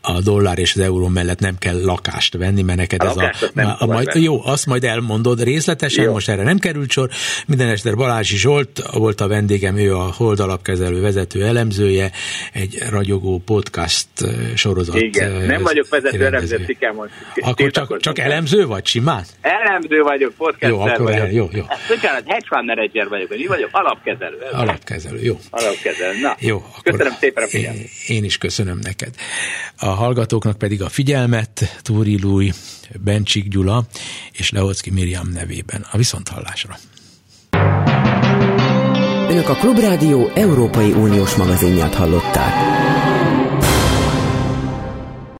a 0.00 0.20
dollár 0.20 0.58
és 0.58 0.74
az 0.74 0.80
euró 0.80 1.08
mellett 1.08 1.38
nem 1.38 1.58
kell 1.58 1.80
lakást 1.84 2.36
venni, 2.36 2.62
mert 2.62 2.78
neked 2.78 3.02
ez 3.02 3.16
a, 3.16 3.32
a, 3.54 3.76
a 3.78 3.86
majd, 3.86 4.14
jó, 4.14 4.46
azt 4.46 4.66
majd 4.66 4.84
elmondod 4.84 5.42
részletesen, 5.42 6.04
jó. 6.04 6.12
most 6.12 6.28
erre 6.28 6.42
nem 6.42 6.58
került 6.58 6.90
sor. 6.90 7.08
Minden 7.46 7.68
este 7.68 7.94
Balázsi 7.94 8.36
Zsolt 8.36 8.82
volt 8.92 9.20
a 9.20 9.28
vendégem, 9.28 9.76
ő 9.76 9.96
a 9.96 10.12
Hold 10.16 10.40
alapkezelő 10.40 11.00
vezető 11.00 11.44
elemzője, 11.44 12.10
egy 12.52 12.78
ragyogó 12.90 13.42
podcast 13.44 14.08
sorozat. 14.54 15.00
Igen, 15.00 15.30
nem 15.30 15.62
vagyok 15.62 15.88
vezető 15.88 16.24
elemző, 16.24 16.66
most. 16.94 17.12
Akkor 17.34 17.70
csak, 17.70 18.00
csak 18.00 18.18
elemző 18.18 18.66
vagy, 18.66 18.86
simán? 18.86 19.24
Elemző 19.40 20.02
vagyok, 20.02 20.32
podcast 20.36 20.72
jó, 20.72 20.80
akkor 20.80 21.02
vagyok. 21.02 21.32
Jó, 21.32 21.48
jó. 21.52 21.62
Hát, 21.68 21.78
hedge 22.00 22.46
fund 22.46 22.66
manager 22.66 23.08
vagyok, 23.08 23.28
mi 23.28 23.46
vagyok, 23.46 23.68
alapkezelő. 23.72 24.38
Alapkezelő, 24.52 25.22
jó. 25.22 25.38
Alapkezelő, 25.50 26.20
na. 26.20 26.36
Jó, 26.38 26.56
akkor 26.56 26.92
köszönöm 26.92 27.12
szépen 27.20 27.44
a 27.44 27.46
figyelmet. 27.46 27.80
Én, 27.80 28.16
én 28.16 28.24
is 28.24 28.38
köszönöm 28.38 28.78
neked. 28.82 29.14
A 29.78 29.89
hallgatóknak 29.94 30.58
pedig 30.58 30.82
a 30.82 30.88
figyelmet 30.88 31.80
Túri 31.82 32.20
Lúj, 32.20 32.50
Bencsik 33.00 33.48
Gyula 33.48 33.84
és 34.32 34.50
Leocki 34.50 34.90
Miriam 34.90 35.28
nevében. 35.28 35.86
A 35.90 35.96
viszonthallásra. 35.96 36.76
Önök 39.28 39.48
a 39.48 39.54
Klubrádió 39.54 40.30
Európai 40.34 40.92
Uniós 40.92 41.34
magazinját 41.34 41.94
hallották. 41.94 42.52